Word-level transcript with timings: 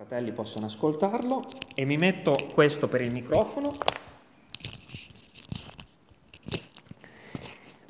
fratelli 0.00 0.32
possono 0.32 0.64
ascoltarlo 0.64 1.42
e 1.74 1.84
mi 1.84 1.98
metto 1.98 2.34
questo 2.54 2.88
per 2.88 3.02
il 3.02 3.12
microfono 3.12 3.74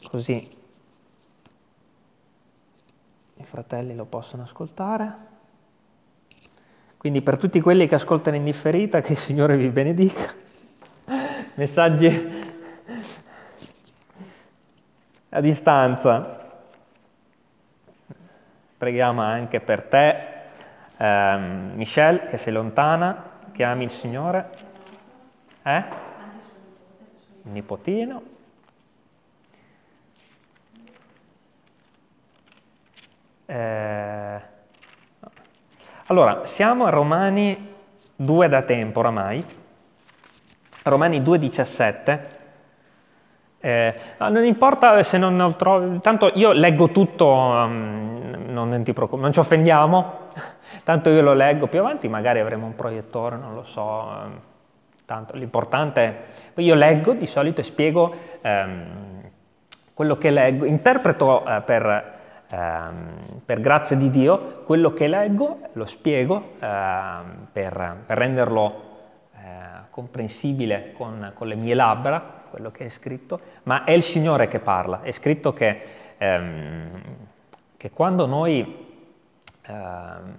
così 0.08 0.48
i 3.36 3.44
fratelli 3.44 3.94
lo 3.94 4.06
possono 4.06 4.42
ascoltare. 4.42 5.14
Quindi 6.96 7.22
per 7.22 7.36
tutti 7.36 7.60
quelli 7.60 7.86
che 7.86 7.94
ascoltano 7.94 8.34
in 8.34 8.42
differita, 8.42 9.00
che 9.00 9.12
il 9.12 9.18
Signore 9.18 9.56
vi 9.56 9.68
benedica. 9.68 10.34
Messaggi 11.54 12.28
a 15.28 15.40
distanza. 15.40 16.60
Preghiamo 18.76 19.22
anche 19.22 19.60
per 19.60 19.82
te 19.84 20.29
eh, 21.00 21.36
Michelle, 21.74 22.26
che 22.28 22.36
sei 22.36 22.52
lontana, 22.52 23.38
che 23.52 23.64
ami 23.64 23.84
il 23.84 23.90
Signore. 23.90 24.50
Eh? 25.62 25.84
Il 27.44 27.50
nipotino. 27.52 28.22
Eh, 33.46 34.40
allora, 36.06 36.44
siamo 36.44 36.84
a 36.84 36.90
Romani 36.90 37.74
2 38.16 38.48
da 38.48 38.62
tempo 38.62 38.98
oramai. 38.98 39.42
Romani 40.82 41.20
2,17. 41.20 42.20
Eh, 43.62 43.94
non 44.18 44.44
importa 44.44 45.02
se 45.02 45.16
non 45.18 45.38
ho 45.40 45.54
trovato, 45.56 46.00
tanto 46.00 46.30
io 46.34 46.52
leggo 46.52 46.90
tutto, 46.90 47.26
um, 47.26 48.46
non 48.48 48.82
ti 48.82 48.92
preoccupare, 48.92 49.22
non 49.22 49.32
ci 49.32 49.38
offendiamo, 49.38 50.28
Tanto 50.84 51.10
io 51.10 51.22
lo 51.22 51.34
leggo, 51.34 51.66
più 51.66 51.80
avanti 51.80 52.08
magari 52.08 52.40
avremo 52.40 52.66
un 52.66 52.74
proiettore, 52.74 53.36
non 53.36 53.54
lo 53.54 53.64
so. 53.64 54.10
Ehm, 54.24 54.40
tanto 55.10 55.34
l'importante 55.34 56.00
è, 56.54 56.60
io 56.60 56.74
leggo 56.76 57.14
di 57.14 57.26
solito 57.26 57.60
e 57.60 57.64
spiego 57.64 58.14
ehm, 58.40 59.20
quello 59.92 60.16
che 60.16 60.30
leggo, 60.30 60.64
interpreto 60.64 61.44
eh, 61.44 61.60
per, 61.62 62.12
ehm, 62.48 63.42
per, 63.44 63.60
grazia 63.60 63.96
di 63.96 64.08
Dio 64.08 64.62
quello 64.64 64.92
che 64.92 65.08
leggo, 65.08 65.62
lo 65.72 65.84
spiego 65.86 66.52
ehm, 66.60 67.48
per, 67.52 67.96
per, 68.06 68.16
renderlo 68.16 68.82
eh, 69.34 69.38
comprensibile 69.90 70.92
con, 70.92 71.32
con, 71.34 71.48
le 71.48 71.56
mie 71.56 71.74
labbra, 71.74 72.22
quello 72.48 72.70
che 72.70 72.84
è 72.84 72.88
scritto, 72.88 73.40
ma 73.64 73.82
è 73.82 73.90
il 73.90 74.02
Signore 74.02 74.46
che 74.46 74.60
parla. 74.60 75.02
È 75.02 75.10
scritto 75.10 75.52
che, 75.52 75.82
ehm, 76.18 77.02
che 77.76 77.90
quando 77.90 78.26
noi 78.26 78.86
ehm, 79.66 80.34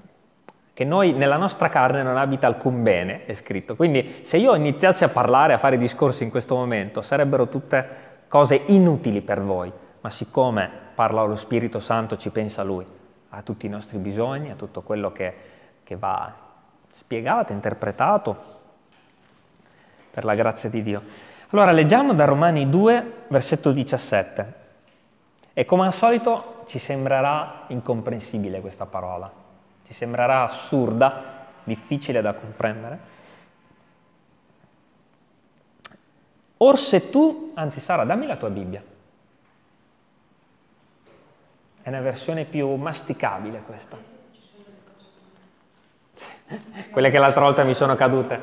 che 0.74 0.84
noi 0.86 1.12
nella 1.12 1.38
nostra 1.38 1.70
carne 1.70 2.02
non 2.02 2.18
abita 2.18 2.48
alcun 2.48 2.82
bene, 2.82 3.26
è 3.26 3.34
scritto. 3.34 3.76
Quindi 3.76 4.22
se 4.24 4.38
io 4.38 4.56
iniziassi 4.56 5.04
a 5.04 5.10
parlare, 5.10 5.54
a 5.54 5.58
fare 5.58 5.78
discorsi 5.78 6.24
in 6.24 6.30
questo 6.30 6.56
momento, 6.56 7.02
sarebbero 7.02 7.50
tutte 7.50 8.10
cose 8.28 8.62
inutili 8.68 9.22
per 9.22 9.42
voi, 9.42 9.72
ma 10.00 10.10
siccome 10.10 10.70
parla 10.96 11.24
lo 11.24 11.36
Spirito 11.36 11.80
Santo, 11.80 12.18
ci 12.18 12.30
pensa 12.30 12.64
Lui, 12.64 12.86
a 13.30 13.42
tutti 13.42 13.66
i 13.66 13.70
nostri 13.70 13.98
bisogni, 13.98 14.50
a 14.50 14.56
tutto 14.56 14.82
quello 14.82 15.12
che, 15.12 15.34
che 15.84 15.96
va 15.98 16.34
spiegato, 16.90 17.52
interpretato, 17.52 18.60
per 20.10 20.24
la 20.24 20.36
grazia 20.36 20.70
di 20.70 20.84
Dio. 20.84 21.02
Allora 21.50 21.72
leggiamo 21.72 22.14
da 22.14 22.24
Romani 22.26 22.70
2, 22.70 23.12
versetto 23.28 23.72
17. 23.74 24.60
E 25.54 25.66
come 25.66 25.86
al 25.86 25.94
solito 25.94 26.64
ci 26.68 26.80
sembrerà 26.80 27.64
incomprensibile 27.68 28.62
questa 28.62 28.86
parola 28.86 29.41
ti 29.92 29.98
sembrerà 29.98 30.44
assurda, 30.44 31.50
difficile 31.66 32.22
da 32.22 32.34
comprendere. 32.34 33.00
Or 36.56 36.80
se 36.80 37.10
tu, 37.10 37.52
anzi 37.56 37.82
Sara, 37.82 38.06
dammi 38.06 38.26
la 38.26 38.38
tua 38.38 38.50
Bibbia. 38.50 38.82
È 41.82 41.90
una 41.90 42.00
versione 42.00 42.46
più 42.46 42.74
masticabile 42.76 43.64
questa. 43.66 43.98
Quelle 46.90 47.10
che 47.10 47.18
l'altra 47.18 47.42
volta 47.42 47.66
mi 47.66 47.74
sono 47.74 47.96
cadute. 47.96 48.40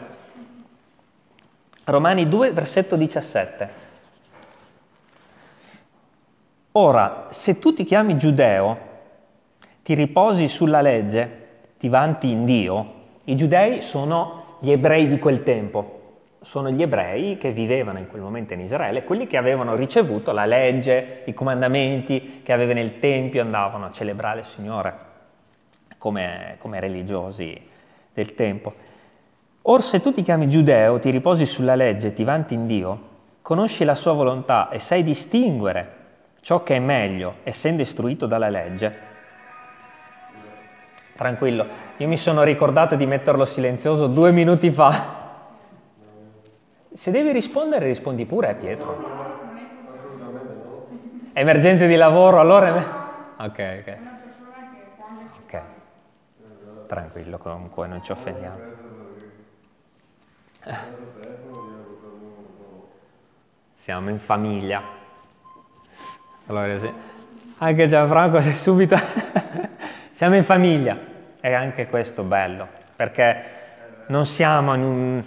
Romani 1.84 2.28
2, 2.28 2.52
versetto 2.52 2.94
17. 2.94 3.70
Ora, 6.72 7.28
se 7.30 7.58
tu 7.58 7.72
ti 7.72 7.84
chiami 7.84 8.18
giudeo, 8.18 8.88
ti 9.88 9.94
riposi 9.94 10.48
sulla 10.48 10.82
legge, 10.82 11.37
ti 11.78 11.88
vanti 11.88 12.30
in 12.30 12.44
Dio, 12.44 12.94
i 13.24 13.36
giudei 13.36 13.80
sono 13.82 14.56
gli 14.60 14.70
ebrei 14.70 15.06
di 15.08 15.18
quel 15.18 15.42
tempo, 15.42 15.96
sono 16.40 16.70
gli 16.70 16.82
ebrei 16.82 17.36
che 17.36 17.52
vivevano 17.52 17.98
in 17.98 18.08
quel 18.08 18.22
momento 18.22 18.54
in 18.54 18.60
Israele, 18.60 19.04
quelli 19.04 19.26
che 19.26 19.36
avevano 19.36 19.74
ricevuto 19.74 20.32
la 20.32 20.44
legge, 20.44 21.22
i 21.26 21.34
comandamenti, 21.34 22.40
che 22.42 22.52
avevano 22.52 22.80
il 22.80 22.98
Tempio, 22.98 23.42
andavano 23.42 23.86
a 23.86 23.92
celebrare 23.92 24.40
il 24.40 24.44
Signore 24.44 24.94
come, 25.98 26.56
come 26.58 26.80
religiosi 26.80 27.60
del 28.12 28.34
tempo. 28.34 28.72
Or 29.62 29.82
se 29.82 30.00
tu 30.00 30.12
ti 30.12 30.22
chiami 30.22 30.48
giudeo, 30.48 30.98
ti 30.98 31.10
riposi 31.10 31.44
sulla 31.44 31.74
legge, 31.74 32.12
ti 32.12 32.24
vanti 32.24 32.54
in 32.54 32.66
Dio, 32.66 33.00
conosci 33.42 33.84
la 33.84 33.94
sua 33.94 34.12
volontà 34.12 34.68
e 34.70 34.78
sai 34.78 35.02
distinguere 35.02 35.96
ciò 36.40 36.62
che 36.62 36.76
è 36.76 36.78
meglio, 36.78 37.36
essendo 37.42 37.82
istruito 37.82 38.26
dalla 38.26 38.48
legge, 38.48 39.16
Tranquillo, 41.18 41.66
io 41.96 42.06
mi 42.06 42.16
sono 42.16 42.44
ricordato 42.44 42.94
di 42.94 43.04
metterlo 43.04 43.44
silenzioso 43.44 44.06
due 44.06 44.30
minuti 44.30 44.70
fa. 44.70 45.16
Se 46.94 47.10
devi 47.10 47.32
rispondere, 47.32 47.86
rispondi 47.86 48.24
pure, 48.24 48.54
Pietro. 48.54 48.96
Emergenze 51.32 51.88
di 51.88 51.96
lavoro, 51.96 52.38
allora... 52.38 53.34
Ok, 53.36 53.80
ok. 53.80 53.98
Ok. 55.42 55.60
Tranquillo, 56.86 57.38
comunque 57.38 57.88
non 57.88 58.00
ci 58.04 58.12
offendiamo. 58.12 58.58
Siamo 63.74 64.08
in 64.10 64.20
famiglia. 64.20 64.80
Allora, 66.46 66.78
sì. 66.78 66.92
Anche 67.58 67.88
Gianfranco 67.88 68.40
sei 68.40 68.54
subito... 68.54 69.46
Siamo 70.18 70.34
in 70.34 70.42
famiglia, 70.42 70.98
è 71.38 71.52
anche 71.52 71.86
questo 71.86 72.24
bello, 72.24 72.66
perché 72.96 73.36
non 74.08 74.26
siamo 74.26 74.74
in 74.74 74.82
un, 74.82 75.22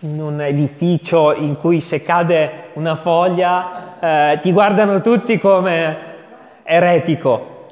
in 0.00 0.20
un 0.20 0.40
edificio 0.40 1.32
in 1.32 1.56
cui 1.56 1.80
se 1.80 2.02
cade 2.02 2.70
una 2.72 2.96
foglia 2.96 4.00
eh, 4.32 4.40
ti 4.40 4.50
guardano 4.50 5.00
tutti 5.00 5.38
come 5.38 5.96
eretico. 6.64 7.66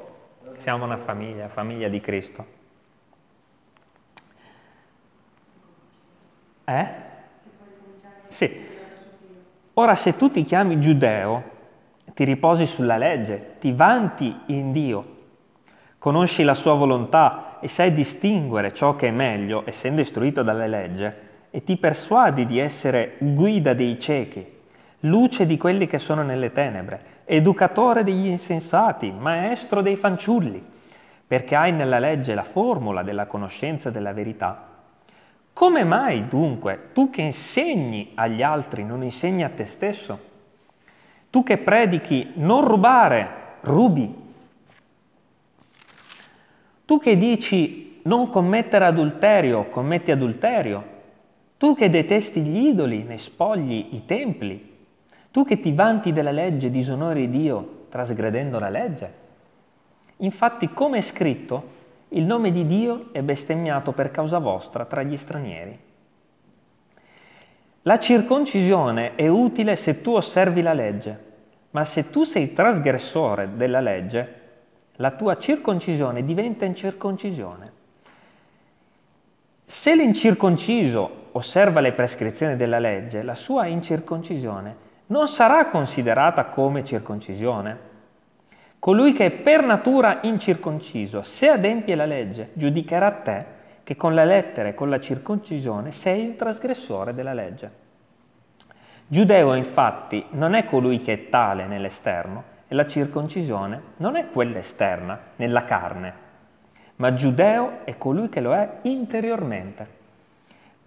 Siamo 0.59 0.85
una 0.85 0.95
famiglia, 0.95 1.49
famiglia 1.49 1.89
di 1.89 1.99
Cristo. 1.99 2.45
Eh? 6.63 6.87
Sì. 8.29 8.65
Ora 9.73 9.95
se 9.95 10.15
tu 10.15 10.31
ti 10.31 10.45
chiami 10.45 10.79
giudeo, 10.79 11.43
ti 12.13 12.23
riposi 12.23 12.65
sulla 12.65 12.95
legge, 12.95 13.55
ti 13.59 13.73
vanti 13.73 14.33
in 14.45 14.71
Dio, 14.71 15.10
conosci 16.01 16.41
la 16.41 16.55
sua 16.55 16.73
volontà 16.73 17.57
e 17.59 17.67
sai 17.67 17.93
distinguere 17.93 18.73
ciò 18.73 18.95
che 18.95 19.09
è 19.09 19.11
meglio, 19.11 19.61
essendo 19.67 20.01
istruito 20.01 20.41
dalle 20.41 20.67
leggi, 20.67 21.07
e 21.51 21.63
ti 21.63 21.77
persuadi 21.77 22.47
di 22.47 22.57
essere 22.57 23.17
guida 23.19 23.75
dei 23.75 23.99
ciechi, 23.99 24.43
luce 25.01 25.45
di 25.45 25.57
quelli 25.57 25.85
che 25.85 25.99
sono 25.99 26.23
nelle 26.23 26.51
tenebre, 26.51 27.19
educatore 27.25 28.03
degli 28.03 28.25
insensati, 28.25 29.11
maestro 29.15 29.83
dei 29.83 29.95
fanciulli, 29.95 30.59
perché 31.27 31.55
hai 31.55 31.71
nella 31.71 31.99
legge 31.99 32.33
la 32.33 32.41
formula 32.41 33.03
della 33.03 33.27
conoscenza 33.27 33.91
della 33.91 34.11
verità. 34.11 34.69
Come 35.53 35.83
mai 35.83 36.27
dunque 36.27 36.89
tu 36.93 37.11
che 37.11 37.21
insegni 37.21 38.13
agli 38.15 38.41
altri 38.41 38.83
non 38.83 39.03
insegni 39.03 39.43
a 39.43 39.49
te 39.49 39.65
stesso? 39.65 40.19
Tu 41.29 41.43
che 41.43 41.59
predichi 41.59 42.31
non 42.37 42.65
rubare, 42.65 43.29
rubi 43.61 44.20
tu 46.91 46.99
che 46.99 47.15
dici 47.15 48.01
non 48.01 48.29
commettere 48.29 48.83
adulterio, 48.83 49.69
commetti 49.69 50.11
adulterio. 50.11 50.83
Tu 51.55 51.73
che 51.73 51.89
detesti 51.89 52.41
gli 52.41 52.67
idoli, 52.67 53.03
ne 53.03 53.17
spogli 53.17 53.91
i 53.91 54.03
templi. 54.03 54.75
Tu 55.31 55.45
che 55.45 55.61
ti 55.61 55.71
vanti 55.71 56.11
della 56.11 56.31
legge, 56.31 56.69
disonori 56.69 57.29
Dio, 57.29 57.85
trasgredendo 57.87 58.59
la 58.59 58.67
legge. 58.67 59.13
Infatti, 60.17 60.67
come 60.73 60.97
è 60.97 61.01
scritto, 61.01 61.63
il 62.09 62.25
nome 62.25 62.51
di 62.51 62.67
Dio 62.67 63.13
è 63.13 63.21
bestemmiato 63.21 63.93
per 63.93 64.11
causa 64.11 64.39
vostra 64.39 64.83
tra 64.83 65.01
gli 65.01 65.15
stranieri. 65.15 65.79
La 67.83 67.99
circoncisione 67.99 69.15
è 69.15 69.29
utile 69.29 69.77
se 69.77 70.01
tu 70.01 70.11
osservi 70.11 70.61
la 70.61 70.73
legge, 70.73 71.19
ma 71.69 71.85
se 71.85 72.09
tu 72.09 72.23
sei 72.23 72.51
trasgressore 72.51 73.51
della 73.55 73.79
legge, 73.79 74.39
la 75.01 75.11
tua 75.11 75.37
circoncisione 75.39 76.23
diventa 76.23 76.63
incirconcisione. 76.63 77.71
Se 79.65 79.95
l'incirconciso 79.95 81.29
osserva 81.31 81.79
le 81.79 81.93
prescrizioni 81.93 82.55
della 82.55 82.77
legge, 82.77 83.23
la 83.23 83.33
sua 83.33 83.65
incirconcisione 83.65 84.89
non 85.07 85.27
sarà 85.27 85.65
considerata 85.69 86.45
come 86.45 86.85
circoncisione. 86.85 87.89
Colui 88.77 89.11
che 89.11 89.25
è 89.25 89.31
per 89.31 89.63
natura 89.63 90.19
incirconciso, 90.21 91.23
se 91.23 91.49
adempie 91.49 91.95
la 91.95 92.05
legge, 92.05 92.51
giudicherà 92.53 93.11
te 93.11 93.45
che 93.83 93.95
con 93.95 94.13
la 94.13 94.23
lettera 94.23 94.69
e 94.69 94.75
con 94.75 94.89
la 94.89 94.99
circoncisione 94.99 95.91
sei 95.91 96.25
il 96.25 96.35
trasgressore 96.35 97.15
della 97.15 97.33
legge. 97.33 97.79
Giudeo 99.07 99.55
infatti 99.55 100.23
non 100.31 100.53
è 100.53 100.65
colui 100.65 101.01
che 101.01 101.13
è 101.13 101.29
tale 101.29 101.65
nell'esterno 101.65 102.50
e 102.71 102.73
la 102.73 102.87
circoncisione 102.87 103.81
non 103.97 104.15
è 104.15 104.29
quella 104.29 104.59
esterna, 104.59 105.19
nella 105.35 105.65
carne, 105.65 106.13
ma 106.95 107.13
giudeo 107.13 107.79
è 107.83 107.97
colui 107.97 108.29
che 108.29 108.39
lo 108.39 108.53
è 108.53 108.77
interiormente. 108.83 109.87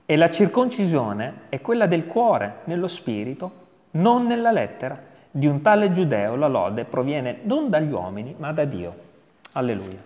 E 0.07 0.17
la 0.17 0.31
circoncisione 0.31 1.41
è 1.51 1.61
quella 1.61 1.85
del 1.87 2.07
cuore, 2.07 2.61
nello 2.65 2.89
spirito, 2.89 3.53
non 3.93 4.25
nella 4.25 4.51
lettera. 4.51 4.99
Di 5.31 5.47
un 5.47 5.61
tale 5.61 5.93
giudeo 5.93 6.37
la 6.37 6.47
lode 6.47 6.85
proviene 6.87 7.41
non 7.43 7.69
dagli 7.69 7.93
uomini, 7.93 8.35
ma 8.39 8.51
da 8.53 8.65
Dio. 8.65 8.95
Alleluia. 9.53 10.01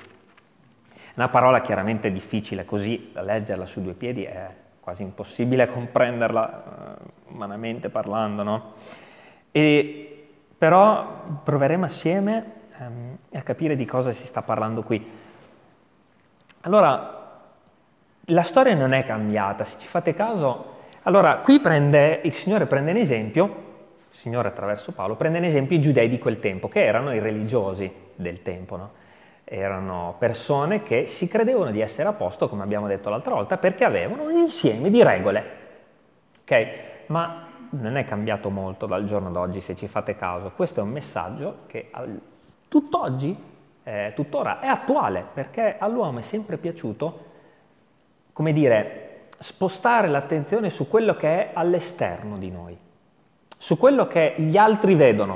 Una 1.15 1.29
parola 1.29 1.61
chiaramente 1.61 2.11
difficile 2.11 2.65
così 2.65 3.11
da 3.13 3.23
leggerla 3.23 3.67
su 3.67 3.81
due 3.81 3.93
piedi 3.93 4.25
è 4.25 4.49
quasi 4.81 5.05
impossibile 5.05 5.69
comprenderla 5.69 6.99
uh, 7.29 7.35
umanamente 7.35 7.89
parlando, 7.89 8.43
no? 8.43 8.73
E, 9.53 10.08
però 10.59 11.23
proveremo 11.45 11.85
assieme 11.85 12.45
um, 12.79 13.17
a 13.33 13.43
capire 13.43 13.77
di 13.77 13.85
cosa 13.85 14.11
si 14.11 14.27
sta 14.27 14.43
parlando 14.43 14.83
qui. 14.83 15.09
Allora, 16.63 17.41
la 18.31 18.43
storia 18.43 18.75
non 18.75 18.93
è 18.93 19.07
cambiata, 19.07 19.65
se 19.65 19.79
ci 19.79 19.87
fate 19.87 20.15
caso. 20.15 20.77
Allora, 21.05 21.39
qui 21.39 21.61
prende, 21.61 22.21
il 22.25 22.33
Signore 22.33 22.67
prende 22.67 22.91
un 22.91 22.97
esempio, 22.97 23.45
il 24.11 24.17
Signore 24.17 24.49
attraverso 24.49 24.93
Paolo, 24.93 25.15
prende 25.15 25.39
un 25.39 25.45
esempio 25.45 25.77
i 25.77 25.81
giudei 25.81 26.09
di 26.09 26.19
quel 26.19 26.41
tempo, 26.41 26.69
che 26.69 26.85
erano 26.85 27.15
i 27.15 27.21
religiosi 27.21 27.91
del 28.17 28.43
tempo, 28.43 28.77
no? 28.77 28.91
Erano 29.45 30.17
persone 30.19 30.83
che 30.83 31.07
si 31.07 31.27
credevano 31.27 31.71
di 31.71 31.81
essere 31.81 32.09
a 32.09 32.13
posto, 32.13 32.51
come 32.51 32.65
abbiamo 32.65 32.87
detto 32.87 33.09
l'altra 33.09 33.33
volta, 33.33 33.57
perché 33.57 33.85
avevano 33.85 34.25
un 34.25 34.37
insieme 34.37 34.91
di 34.91 35.03
regole. 35.03 35.51
Ok? 36.43 36.69
Ma 37.07 37.48
non 37.71 37.97
è 37.97 38.05
cambiato 38.05 38.51
molto 38.51 38.87
dal 38.87 39.05
giorno 39.05 39.31
d'oggi, 39.31 39.61
se 39.61 39.75
ci 39.75 39.89
fate 39.89 40.17
caso. 40.17 40.53
Questo 40.55 40.81
è 40.81 40.83
un 40.83 40.91
messaggio 40.91 41.59
che 41.67 41.89
al, 41.91 42.21
tutt'oggi, 42.69 43.37
eh, 43.83 44.13
tuttora, 44.15 44.61
è 44.61 44.67
attuale, 44.67 45.25
perché 45.33 45.77
all'uomo 45.79 46.19
è 46.19 46.23
sempre 46.23 46.57
piaciuto 46.57 47.27
come 48.39 48.53
dire, 48.53 49.27
spostare 49.41 50.07
l'attenzione 50.07 50.71
su 50.71 50.87
quello 50.87 51.17
che 51.17 51.29
è 51.29 51.51
all'esterno 51.55 52.39
di 52.39 52.53
noi, 52.53 52.79
su 53.57 53.77
quello 53.77 54.07
che 54.07 54.35
gli 54.37 54.57
altri 54.57 54.95
vedono, 54.95 55.35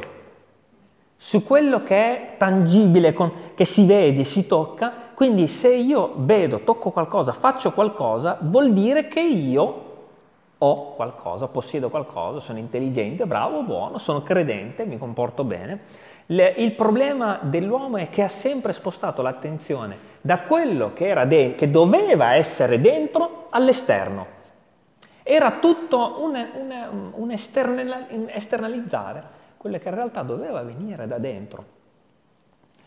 su 1.17 1.45
quello 1.45 1.83
che 1.83 1.97
è 1.97 2.37
tangibile, 2.37 3.13
con, 3.13 3.33
che 3.57 3.65
si 3.65 3.87
vede, 3.87 4.23
si 4.23 4.47
tocca. 4.47 4.93
Quindi 5.15 5.49
se 5.49 5.75
io 5.75 6.13
vedo, 6.19 6.61
tocco 6.61 6.91
qualcosa, 6.91 7.33
faccio 7.33 7.73
qualcosa, 7.73 8.39
vuol 8.41 8.73
dire 8.73 9.09
che 9.09 9.21
io 9.21 9.92
ho 10.65 10.95
qualcosa, 10.95 11.49
possiedo 11.49 11.91
qualcosa, 11.91 12.39
sono 12.39 12.59
intelligente, 12.59 13.27
bravo, 13.27 13.63
buono, 13.63 13.99
sono 13.99 14.23
credente, 14.23 14.85
mi 14.85 14.97
comporto 14.97 15.43
bene. 15.43 15.81
Le, 16.27 16.55
il 16.57 16.71
problema 16.73 17.41
dell'uomo 17.43 17.97
è 17.97 18.09
che 18.09 18.23
ha 18.23 18.29
sempre 18.29 18.73
spostato 18.73 19.23
l'attenzione 19.23 19.99
da 20.21 20.43
quello 20.43 20.93
che, 20.93 21.09
era 21.09 21.25
de- 21.25 21.57
che 21.57 21.69
doveva 21.69 22.35
essere 22.35 22.81
dentro 22.81 23.47
all'esterno. 23.51 24.25
Era 25.25 25.59
tutto 25.59 26.23
un, 26.23 26.47
un, 26.55 27.11
un 27.13 27.31
esternalizzare 27.33 29.41
quello 29.57 29.79
che 29.79 29.89
in 29.89 29.95
realtà 29.95 30.23
doveva 30.23 30.63
venire 30.63 31.09
da 31.09 31.19
dentro. 31.19 31.65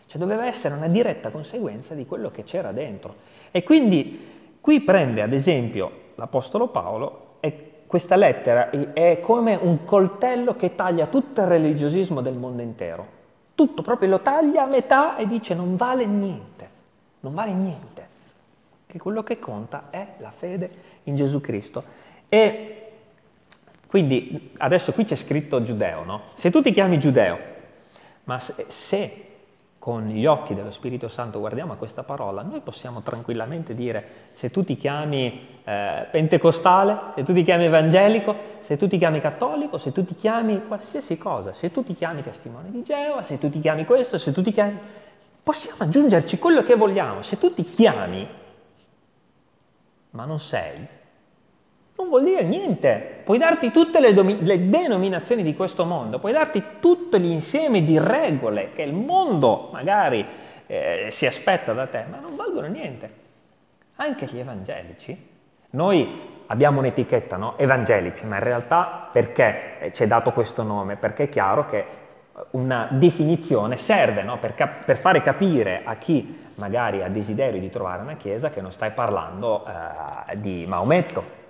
Cioè 0.06 0.18
doveva 0.18 0.46
essere 0.46 0.76
una 0.76 0.88
diretta 0.88 1.30
conseguenza 1.30 1.94
di 1.94 2.06
quello 2.06 2.32
che 2.32 2.44
c'era 2.44 2.72
dentro. 2.72 3.16
E 3.52 3.64
quindi 3.64 4.58
qui 4.62 4.80
prende 4.80 5.22
ad 5.22 5.34
esempio 5.34 6.04
l'Apostolo 6.16 6.68
Paolo 6.68 7.25
e 7.46 7.84
questa 7.86 8.16
lettera 8.16 8.70
è 8.70 9.20
come 9.22 9.56
un 9.56 9.86
coltello 9.86 10.56
che 10.56 10.76
taglia 10.76 11.08
tutto 11.08 11.42
il 11.42 11.48
religiosismo 11.48 12.22
del 12.22 12.38
mondo 12.38 12.62
intero. 12.62 13.14
Tutto 13.56 13.82
proprio 13.82 14.10
lo 14.10 14.20
taglia 14.22 14.64
a 14.64 14.68
metà 14.68 15.16
e 15.18 15.28
dice 15.28 15.54
non 15.54 15.76
vale 15.76 16.06
niente 16.06 16.56
non 17.26 17.34
vale 17.34 17.54
niente, 17.54 18.08
che 18.86 19.00
quello 19.00 19.24
che 19.24 19.40
conta 19.40 19.88
è 19.90 20.06
la 20.20 20.32
fede 20.32 20.70
in 21.04 21.16
Gesù 21.16 21.42
Cristo. 21.42 21.84
E 22.30 22.82
quindi 23.88 24.52
adesso 24.58 24.94
qui 24.94 25.06
c'è 25.06 25.16
scritto 25.16 25.64
giudeo, 25.64 26.04
no? 26.04 26.22
Se 26.36 26.52
tu 26.52 26.62
ti 26.62 26.72
chiami 26.72 27.00
giudeo, 27.00 27.38
ma 28.26 28.38
se, 28.38 28.66
se 28.68 29.26
con 29.86 30.08
gli 30.08 30.26
occhi 30.26 30.56
dello 30.56 30.72
Spirito 30.72 31.10
Santo 31.10 31.38
guardiamo 31.38 31.74
a 31.74 31.76
questa 31.76 32.02
parola, 32.02 32.42
noi 32.42 32.60
possiamo 32.62 33.02
tranquillamente 33.02 33.76
dire 33.76 34.04
se 34.34 34.50
tu 34.50 34.64
ti 34.64 34.78
chiami 34.78 35.60
eh, 35.64 36.08
pentecostale, 36.10 37.14
se 37.14 37.24
tu 37.24 37.36
ti 37.36 37.44
chiami 37.44 37.66
evangelico, 37.66 38.36
se 38.62 38.78
tu 38.78 38.88
ti 38.88 38.98
chiami 38.98 39.22
cattolico, 39.22 39.78
se 39.78 39.92
tu 39.92 40.04
ti 40.04 40.16
chiami 40.16 40.66
qualsiasi 40.66 41.20
cosa, 41.20 41.54
se 41.54 41.72
tu 41.72 41.84
ti 41.84 41.94
chiami 41.94 42.24
testimone 42.24 42.72
di 42.72 42.82
Geova, 42.82 43.22
se 43.22 43.38
tu 43.38 43.48
ti 43.48 43.60
chiami 43.60 43.86
questo, 43.86 44.18
se 44.18 44.32
tu 44.32 44.42
ti 44.42 44.52
chiami 44.52 44.76
possiamo 45.44 45.78
aggiungerci 45.78 46.40
quello 46.40 46.64
che 46.64 46.74
vogliamo. 46.74 47.22
Se 47.22 47.38
tu 47.38 47.54
ti 47.54 47.62
chiami, 47.62 48.28
ma 50.10 50.26
non 50.26 50.40
sei, 50.40 50.88
non 51.98 52.10
vuol 52.10 52.24
dire 52.24 52.44
niente. 52.44 53.22
Puoi 53.24 53.38
darti 53.38 53.72
tutte 53.72 54.00
le, 54.00 54.14
domi- 54.14 54.44
le 54.44 54.70
denominazioni 54.70 55.44
di 55.44 55.56
questo 55.56 55.86
mondo, 55.86 56.20
puoi 56.20 56.34
darti 56.34 56.64
tutto 56.80 57.18
l'insieme 57.18 57.84
di 57.84 57.98
regole 57.98 58.72
che 58.74 58.82
il 58.82 58.94
mondo 58.94 59.70
magari 59.72 60.26
eh, 60.68 61.08
si 61.10 61.26
aspetta 61.26 61.74
da 61.74 61.88
te, 61.88 62.06
ma 62.10 62.20
non 62.20 62.36
valgono 62.36 62.68
niente. 62.68 63.24
Anche 63.96 64.26
gli 64.26 64.40
evangelici, 64.40 65.18
noi 65.72 66.34
abbiamo 66.48 66.80
un'etichetta, 66.80 67.38
no? 67.38 67.58
Evangelici, 67.58 68.26
ma 68.26 68.36
in 68.36 68.44
realtà 68.44 69.10
perché 69.12 69.90
ci 69.94 70.04
è 70.04 70.08
dato 70.08 70.32
questo 70.34 70.64
nome? 70.64 70.98
Perché 70.98 71.24
è 71.24 71.30
chiaro 71.30 71.66
che 71.66 71.86
una 72.52 72.90
definizione 72.92 73.78
serve 73.78 74.22
no? 74.22 74.38
per, 74.38 74.56
cap- 74.56 74.84
per, 74.84 74.98
fare 74.98 75.22
capire 75.22 75.84
a 75.86 75.96
chi 75.96 76.44
magari 76.56 77.02
ha 77.02 77.08
desiderio 77.08 77.62
di 77.62 77.70
trovare 77.70 78.02
una 78.02 78.16
chiesa 78.16 78.50
che 78.50 78.60
non 78.60 78.74
stai 78.74 78.92
parlando 78.92 79.66
eh, 79.66 80.38
di 80.38 80.66
Maometto 80.68 81.44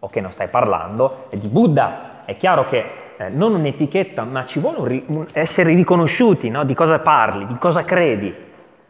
o 0.00 0.08
che 0.08 0.20
non 0.20 0.30
stai 0.30 0.48
parlando 0.48 1.26
di 1.30 1.48
Buddha. 1.48 2.22
È 2.24 2.36
chiaro 2.36 2.64
che 2.64 2.84
eh, 3.16 3.28
non 3.28 3.54
un'etichetta, 3.54 4.24
ma 4.24 4.44
ci 4.46 4.58
vuole 4.58 4.78
un 4.78 4.84
ri- 4.84 5.04
un 5.08 5.26
essere 5.32 5.72
riconosciuti 5.74 6.48
no? 6.48 6.64
di 6.64 6.74
cosa 6.74 6.98
parli, 6.98 7.46
di 7.46 7.56
cosa 7.58 7.84
credi. 7.84 8.34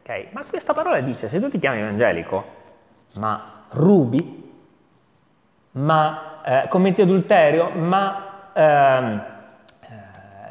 Okay? 0.03 0.29
Ma 0.31 0.43
questa 0.49 0.73
parola 0.73 1.01
dice, 1.01 1.29
se 1.29 1.41
tu 1.41 1.49
ti 1.49 1.59
chiami 1.59 1.81
evangelico, 1.81 2.45
ma 3.17 3.65
rubi, 3.71 4.53
ma 5.73 6.41
eh, 6.45 6.69
commetti 6.69 7.03
adulterio, 7.03 7.71
ma 7.71 8.51
ehm, 8.53 9.25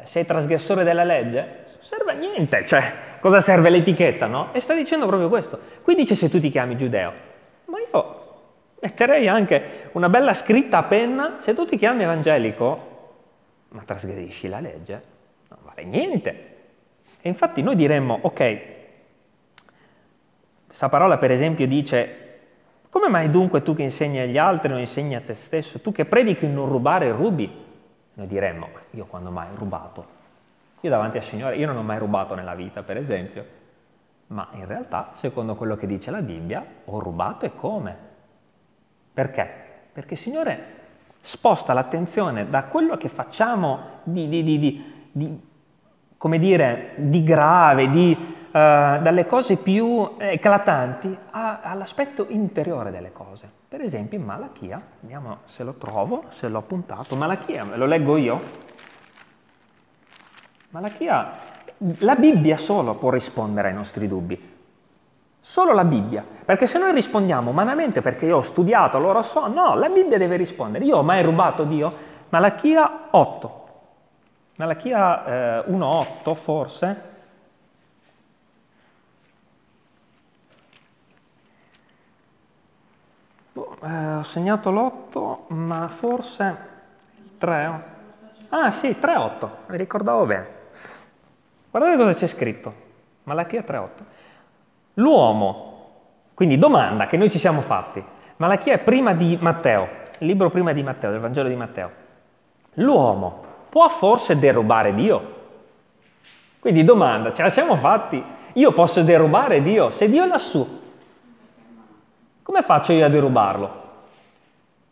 sei 0.04 0.24
trasgressore 0.24 0.84
della 0.84 1.04
legge? 1.04 1.38
Non 1.66 1.78
serve 1.80 2.12
a 2.12 2.14
niente, 2.14 2.66
cioè 2.66 2.92
cosa 3.20 3.40
serve 3.40 3.70
l'etichetta, 3.70 4.26
no? 4.26 4.48
E 4.52 4.60
sta 4.60 4.74
dicendo 4.74 5.06
proprio 5.06 5.28
questo. 5.28 5.58
Qui 5.82 5.94
dice 5.94 6.14
se 6.14 6.28
tu 6.28 6.40
ti 6.40 6.50
chiami 6.50 6.76
giudeo, 6.76 7.12
ma 7.66 7.78
io 7.78 8.19
metterei 8.80 9.28
anche 9.28 9.90
una 9.92 10.08
bella 10.08 10.34
scritta 10.34 10.78
a 10.78 10.82
penna, 10.84 11.36
se 11.38 11.54
tu 11.54 11.64
ti 11.66 11.76
chiami 11.76 12.02
evangelico, 12.02 12.88
ma 13.68 13.82
trasgredisci 13.84 14.48
la 14.48 14.60
legge, 14.60 15.02
non 15.48 15.58
vale 15.62 15.84
niente. 15.84 16.48
E 17.20 17.28
infatti 17.28 17.62
noi 17.62 17.76
diremmo, 17.76 18.18
ok, 18.22 18.58
questa 20.66 20.88
parola 20.88 21.18
per 21.18 21.30
esempio 21.30 21.66
dice, 21.66 22.16
come 22.88 23.08
mai 23.08 23.30
dunque 23.30 23.62
tu 23.62 23.74
che 23.74 23.82
insegni 23.82 24.18
agli 24.18 24.38
altri 24.38 24.68
non 24.68 24.78
insegni 24.78 25.14
a 25.14 25.20
te 25.20 25.34
stesso? 25.34 25.80
Tu 25.80 25.92
che 25.92 26.06
predichi 26.06 26.46
non 26.46 26.68
rubare 26.68 27.10
rubi? 27.12 27.68
Noi 28.14 28.26
diremmo, 28.26 28.68
io 28.92 29.04
quando 29.06 29.30
mai 29.30 29.48
ho 29.52 29.56
rubato? 29.56 30.18
Io 30.80 30.90
davanti 30.90 31.18
al 31.18 31.22
Signore, 31.22 31.56
io 31.56 31.66
non 31.66 31.76
ho 31.76 31.82
mai 31.82 31.98
rubato 31.98 32.34
nella 32.34 32.54
vita, 32.54 32.82
per 32.82 32.96
esempio, 32.96 33.44
ma 34.28 34.48
in 34.52 34.66
realtà, 34.66 35.10
secondo 35.12 35.54
quello 35.54 35.76
che 35.76 35.86
dice 35.86 36.10
la 36.10 36.22
Bibbia, 36.22 36.64
ho 36.86 36.98
rubato 36.98 37.44
e 37.44 37.54
come? 37.54 38.08
Perché? 39.12 39.48
Perché 39.92 40.14
il 40.14 40.20
Signore 40.20 40.78
sposta 41.20 41.72
l'attenzione 41.72 42.48
da 42.48 42.64
quello 42.64 42.96
che 42.96 43.08
facciamo 43.08 44.00
di, 44.04 44.28
di, 44.28 44.42
di, 44.42 44.84
di 45.12 45.40
come 46.16 46.38
dire, 46.38 46.92
di 46.96 47.22
grave, 47.22 47.90
di, 47.90 48.16
uh, 48.18 48.52
dalle 48.52 49.26
cose 49.26 49.56
più 49.56 50.16
eclatanti 50.18 51.16
a, 51.30 51.60
all'aspetto 51.60 52.26
interiore 52.28 52.90
delle 52.90 53.12
cose. 53.12 53.50
Per 53.68 53.80
esempio 53.80 54.18
in 54.18 54.24
Malachia, 54.24 54.82
vediamo 55.00 55.38
se 55.44 55.62
lo 55.62 55.74
trovo, 55.74 56.24
se 56.30 56.48
l'ho 56.48 56.58
appuntato, 56.58 57.16
Malachia, 57.16 57.64
lo 57.74 57.86
leggo 57.86 58.16
io. 58.16 58.40
Malachia, 60.70 61.30
la 61.98 62.14
Bibbia 62.16 62.56
solo 62.56 62.94
può 62.94 63.10
rispondere 63.10 63.68
ai 63.68 63.74
nostri 63.74 64.08
dubbi. 64.08 64.49
Solo 65.40 65.72
la 65.72 65.84
Bibbia. 65.84 66.24
Perché 66.44 66.66
se 66.66 66.78
noi 66.78 66.92
rispondiamo 66.92 67.50
umanamente 67.50 68.02
perché 68.02 68.26
io 68.26 68.36
ho 68.38 68.42
studiato, 68.42 68.96
allora 68.96 69.22
so, 69.22 69.46
no, 69.46 69.74
la 69.74 69.88
Bibbia 69.88 70.18
deve 70.18 70.36
rispondere. 70.36 70.84
Io 70.84 70.98
ho 70.98 71.02
mai 71.02 71.22
rubato 71.22 71.64
Dio? 71.64 71.92
Malachia 72.28 73.08
8. 73.10 73.68
Malachia 74.56 75.64
eh, 75.64 75.70
1.8 75.70 76.34
forse. 76.34 77.08
Eh, 83.82 84.14
ho 84.14 84.22
segnato 84.22 84.70
l'8, 84.70 85.54
ma 85.54 85.88
forse 85.88 86.56
il 87.16 87.38
3. 87.38 87.84
Ah 88.50 88.70
sì, 88.70 88.90
3.8, 88.90 89.48
mi 89.68 89.76
ricordavo 89.78 90.26
bene. 90.26 90.48
Guardate 91.70 91.96
cosa 91.96 92.12
c'è 92.14 92.26
scritto. 92.26 92.74
Malachia 93.24 93.62
3.8. 93.62 93.88
L'uomo, 94.94 95.68
quindi 96.34 96.58
domanda 96.58 97.06
che 97.06 97.16
noi 97.16 97.30
ci 97.30 97.38
siamo 97.38 97.60
fatti. 97.60 98.02
Malachia 98.36 98.74
è 98.74 98.78
prima 98.78 99.12
di 99.12 99.36
Matteo, 99.40 99.88
il 100.18 100.26
libro 100.26 100.50
prima 100.50 100.72
di 100.72 100.82
Matteo, 100.82 101.10
del 101.10 101.20
Vangelo 101.20 101.48
di 101.48 101.54
Matteo. 101.54 101.90
L'uomo 102.74 103.44
può 103.68 103.88
forse 103.88 104.38
derubare 104.38 104.94
Dio? 104.94 105.38
Quindi 106.58 106.84
domanda, 106.84 107.32
ce 107.32 107.42
la 107.42 107.50
siamo 107.50 107.76
fatti? 107.76 108.22
Io 108.54 108.72
posso 108.72 109.02
derubare 109.02 109.62
Dio? 109.62 109.90
Se 109.90 110.08
Dio 110.08 110.24
è 110.24 110.26
lassù, 110.26 110.80
come 112.42 112.62
faccio 112.62 112.92
io 112.92 113.04
a 113.04 113.08
derubarlo? 113.08 113.78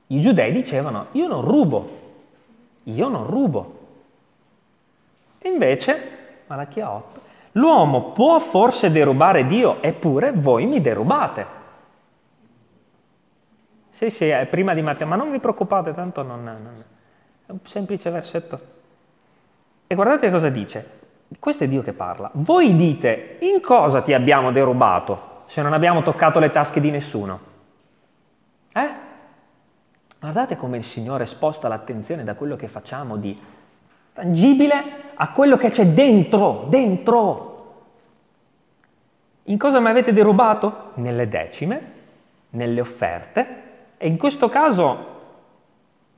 I 0.09 0.21
giudei 0.21 0.53
dicevano, 0.53 1.07
io 1.13 1.27
non 1.27 1.43
rubo, 1.43 2.01
io 2.85 3.09
non 3.09 3.27
rubo. 3.27 3.79
E 5.39 5.49
invece, 5.49 6.11
Malachia 6.47 6.91
8, 6.91 7.21
l'uomo 7.59 8.13
può 8.13 8.39
forse 8.39 8.91
derubare 8.91 9.47
Dio, 9.47 9.83
eppure 9.83 10.33
voi 10.33 10.67
mi 10.67 10.81
derubate. 10.81 11.57
Sì, 13.91 14.11
sì, 14.11 14.29
è 14.29 14.47
prima 14.47 14.75
di 14.75 14.83
Matteo, 14.83 15.07
ma 15.07 15.17
non 15.17 15.31
vi 15.31 15.41
preoccupate, 15.41 15.93
tanto 15.93 16.23
non, 16.23 16.45
non, 16.45 16.73
è 17.47 17.51
un 17.51 17.59
semplice 17.65 18.11
versetto. 18.11 18.61
E 19.87 19.95
guardate 19.95 20.31
cosa 20.31 20.49
dice. 20.49 20.97
Questo 21.39 21.65
è 21.65 21.69
Dio 21.69 21.83
che 21.83 21.93
parla. 21.93 22.31
Voi 22.33 22.75
dite, 22.77 23.39
in 23.41 23.61
cosa 23.61 24.01
ti 24.01 24.15
abbiamo 24.15 24.51
derubato 24.51 25.43
se 25.45 25.61
non 25.61 25.73
abbiamo 25.73 26.03
toccato 26.03 26.39
le 26.39 26.51
tasche 26.51 26.81
di 26.81 26.91
nessuno? 26.91 27.41
Eh? 28.73 28.91
Guardate 30.21 30.57
come 30.57 30.79
il 30.79 30.85
Signore 30.85 31.27
sposta 31.27 31.69
l'attenzione 31.69 32.25
da 32.25 32.35
quello 32.35 32.57
che 32.57 32.69
facciamo 32.69 33.17
di 33.17 33.39
tangibile 34.15 34.83
a 35.15 35.31
quello 35.33 35.57
che 35.57 35.71
c'è 35.71 35.87
dentro, 35.87 36.67
dentro. 36.69 37.48
In 39.49 39.57
cosa 39.57 39.81
mi 39.81 39.89
avete 39.89 40.13
derubato? 40.13 40.91
Nelle 40.97 41.27
decime, 41.27 41.93
nelle 42.51 42.83
offerte 42.83 43.47
e 43.97 44.07
in 44.07 44.19
questo 44.19 44.51
caso 44.51 45.17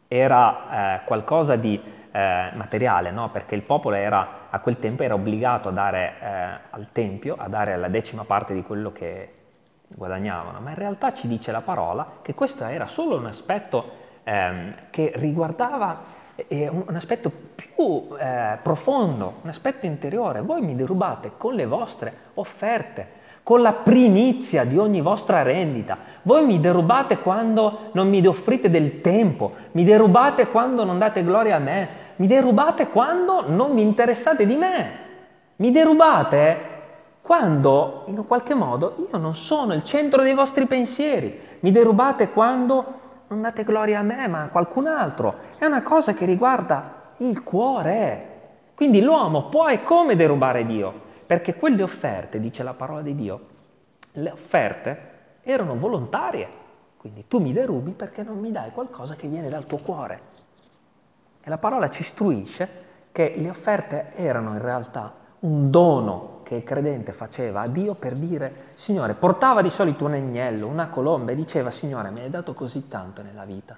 era 0.08 0.96
eh, 0.96 1.04
qualcosa 1.04 1.54
di 1.54 1.80
eh, 2.10 2.50
materiale, 2.54 3.12
no? 3.12 3.28
perché 3.28 3.54
il 3.54 3.62
popolo 3.62 3.94
era, 3.94 4.48
a 4.50 4.58
quel 4.58 4.78
tempo 4.78 5.04
era 5.04 5.14
obbligato 5.14 5.68
a 5.68 5.72
dare 5.72 6.14
eh, 6.20 6.58
al 6.70 6.88
Tempio, 6.90 7.36
a 7.38 7.46
dare 7.46 7.76
la 7.76 7.86
decima 7.86 8.24
parte 8.24 8.52
di 8.52 8.64
quello 8.64 8.90
che 8.90 9.34
guadagnavano, 9.86 10.58
ma 10.58 10.70
in 10.70 10.76
realtà 10.76 11.12
ci 11.12 11.28
dice 11.28 11.52
la 11.52 11.60
parola 11.60 12.18
che 12.22 12.34
questo 12.34 12.64
era 12.64 12.86
solo 12.86 13.16
un 13.16 13.26
aspetto 13.26 13.92
ehm, 14.24 14.74
che 14.90 15.12
riguardava 15.14 16.02
eh, 16.48 16.66
un, 16.66 16.96
aspetto 16.96 17.30
più 17.54 18.08
eh, 18.18 18.58
profondo, 18.60 19.34
un 19.42 19.48
aspetto 19.48 19.86
interiore. 19.86 20.40
Voi 20.40 20.62
mi 20.62 20.74
derubate 20.74 21.32
con 21.36 21.54
le 21.54 21.66
vostre 21.66 22.12
offerte, 22.34 23.18
con 23.42 23.62
la 23.62 23.72
primizia 23.72 24.64
di 24.64 24.78
ogni 24.78 25.00
vostra 25.00 25.42
rendita. 25.42 25.98
Voi 26.22 26.44
mi 26.44 26.60
derubate 26.60 27.18
quando 27.18 27.90
non 27.92 28.08
mi 28.08 28.24
offrite 28.26 28.70
del 28.70 29.00
tempo, 29.00 29.52
mi 29.72 29.84
derubate 29.84 30.48
quando 30.48 30.84
non 30.84 30.98
date 30.98 31.24
gloria 31.24 31.56
a 31.56 31.58
me, 31.58 31.88
mi 32.16 32.26
derubate 32.26 32.88
quando 32.88 33.44
non 33.46 33.74
vi 33.74 33.82
interessate 33.82 34.46
di 34.46 34.56
me, 34.56 34.90
mi 35.56 35.70
derubate 35.70 36.68
quando 37.22 38.04
in 38.06 38.24
qualche 38.26 38.54
modo 38.54 39.06
io 39.10 39.18
non 39.18 39.34
sono 39.34 39.74
il 39.74 39.84
centro 39.84 40.22
dei 40.22 40.34
vostri 40.34 40.66
pensieri, 40.66 41.38
mi 41.60 41.70
derubate 41.70 42.30
quando 42.30 42.98
non 43.28 43.42
date 43.42 43.64
gloria 43.64 44.00
a 44.00 44.02
me 44.02 44.26
ma 44.26 44.42
a 44.42 44.48
qualcun 44.48 44.86
altro. 44.86 45.36
È 45.56 45.64
una 45.64 45.82
cosa 45.82 46.12
che 46.14 46.24
riguarda 46.24 47.12
il 47.18 47.42
cuore. 47.42 48.26
Quindi 48.74 49.00
l'uomo 49.00 49.44
può 49.44 49.68
e 49.68 49.82
come 49.82 50.16
derubare 50.16 50.66
Dio? 50.66 51.08
Perché 51.30 51.54
quelle 51.54 51.84
offerte, 51.84 52.40
dice 52.40 52.64
la 52.64 52.74
parola 52.74 53.02
di 53.02 53.14
Dio, 53.14 53.40
le 54.14 54.32
offerte 54.32 54.98
erano 55.42 55.76
volontarie. 55.76 56.48
Quindi 56.96 57.28
tu 57.28 57.38
mi 57.38 57.52
derubi 57.52 57.92
perché 57.92 58.24
non 58.24 58.40
mi 58.40 58.50
dai 58.50 58.72
qualcosa 58.72 59.14
che 59.14 59.28
viene 59.28 59.48
dal 59.48 59.64
tuo 59.64 59.78
cuore. 59.78 60.20
E 61.40 61.48
la 61.48 61.56
parola 61.56 61.88
ci 61.88 62.02
istruisce 62.02 62.68
che 63.12 63.34
le 63.36 63.48
offerte 63.48 64.10
erano 64.16 64.54
in 64.54 64.60
realtà 64.60 65.14
un 65.38 65.70
dono 65.70 66.40
che 66.42 66.56
il 66.56 66.64
credente 66.64 67.12
faceva 67.12 67.60
a 67.60 67.68
Dio 67.68 67.94
per 67.94 68.14
dire, 68.14 68.72
Signore, 68.74 69.14
portava 69.14 69.62
di 69.62 69.70
solito 69.70 70.06
un 70.06 70.14
agnello, 70.14 70.66
una 70.66 70.88
colomba 70.88 71.30
e 71.30 71.36
diceva, 71.36 71.70
Signore, 71.70 72.10
mi 72.10 72.22
hai 72.22 72.30
dato 72.30 72.54
così 72.54 72.88
tanto 72.88 73.22
nella 73.22 73.44
vita 73.44 73.76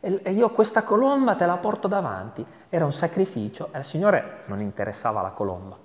e 0.00 0.32
io 0.32 0.48
questa 0.48 0.82
colomba 0.82 1.34
te 1.34 1.44
la 1.44 1.58
porto 1.58 1.88
davanti. 1.88 2.42
Era 2.70 2.86
un 2.86 2.92
sacrificio 2.94 3.68
e 3.72 3.76
al 3.76 3.84
Signore 3.84 4.44
non 4.46 4.60
interessava 4.60 5.20
la 5.20 5.30
colomba 5.32 5.84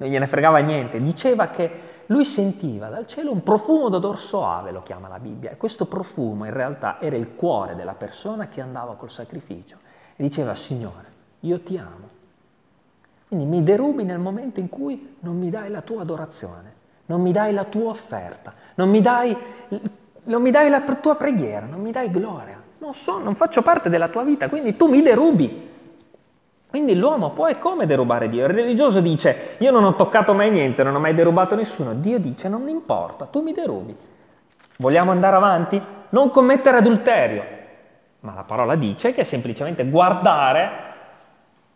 non 0.00 0.08
gliene 0.08 0.26
fregava 0.26 0.58
niente, 0.60 1.00
diceva 1.00 1.48
che 1.48 1.88
lui 2.06 2.24
sentiva 2.24 2.88
dal 2.88 3.06
cielo 3.06 3.30
un 3.30 3.42
profumo 3.42 3.90
d'odor 3.90 4.18
soave, 4.18 4.72
lo 4.72 4.82
chiama 4.82 5.08
la 5.08 5.18
Bibbia, 5.18 5.50
e 5.50 5.56
questo 5.56 5.84
profumo 5.84 6.46
in 6.46 6.52
realtà 6.52 6.98
era 7.00 7.16
il 7.16 7.34
cuore 7.34 7.76
della 7.76 7.92
persona 7.92 8.48
che 8.48 8.62
andava 8.62 8.94
col 8.94 9.10
sacrificio 9.10 9.76
e 10.16 10.22
diceva 10.22 10.54
Signore, 10.54 11.06
io 11.40 11.60
ti 11.60 11.76
amo. 11.76 12.08
Quindi 13.28 13.44
mi 13.44 13.62
derubi 13.62 14.02
nel 14.02 14.18
momento 14.18 14.58
in 14.58 14.70
cui 14.70 15.16
non 15.20 15.38
mi 15.38 15.50
dai 15.50 15.70
la 15.70 15.82
tua 15.82 16.00
adorazione, 16.00 16.72
non 17.06 17.20
mi 17.20 17.30
dai 17.30 17.52
la 17.52 17.64
tua 17.64 17.90
offerta, 17.90 18.54
non 18.76 18.88
mi 18.88 19.00
dai, 19.02 19.36
non 20.24 20.42
mi 20.42 20.50
dai 20.50 20.70
la 20.70 20.80
tua 20.80 21.14
preghiera, 21.14 21.66
non 21.66 21.80
mi 21.80 21.92
dai 21.92 22.10
gloria. 22.10 22.60
Non, 22.78 22.94
so, 22.94 23.18
non 23.18 23.34
faccio 23.34 23.60
parte 23.60 23.90
della 23.90 24.08
tua 24.08 24.24
vita, 24.24 24.48
quindi 24.48 24.74
tu 24.74 24.88
mi 24.88 25.02
derubi. 25.02 25.68
Quindi 26.70 26.94
l'uomo 26.94 27.30
può 27.30 27.48
e 27.48 27.58
come 27.58 27.84
derubare 27.84 28.28
Dio? 28.28 28.46
Il 28.46 28.52
religioso 28.52 29.00
dice 29.00 29.56
io 29.58 29.72
non 29.72 29.82
ho 29.82 29.96
toccato 29.96 30.32
mai 30.34 30.52
niente, 30.52 30.84
non 30.84 30.94
ho 30.94 31.00
mai 31.00 31.14
derubato 31.14 31.56
nessuno. 31.56 31.94
Dio 31.94 32.20
dice 32.20 32.48
non 32.48 32.68
importa, 32.68 33.26
tu 33.26 33.42
mi 33.42 33.52
derubi. 33.52 33.96
Vogliamo 34.78 35.10
andare 35.10 35.34
avanti? 35.34 35.82
Non 36.10 36.30
commettere 36.30 36.76
adulterio. 36.76 37.44
Ma 38.20 38.34
la 38.34 38.44
parola 38.44 38.76
dice 38.76 39.12
che 39.12 39.24
semplicemente 39.24 39.84
guardare 39.84 40.70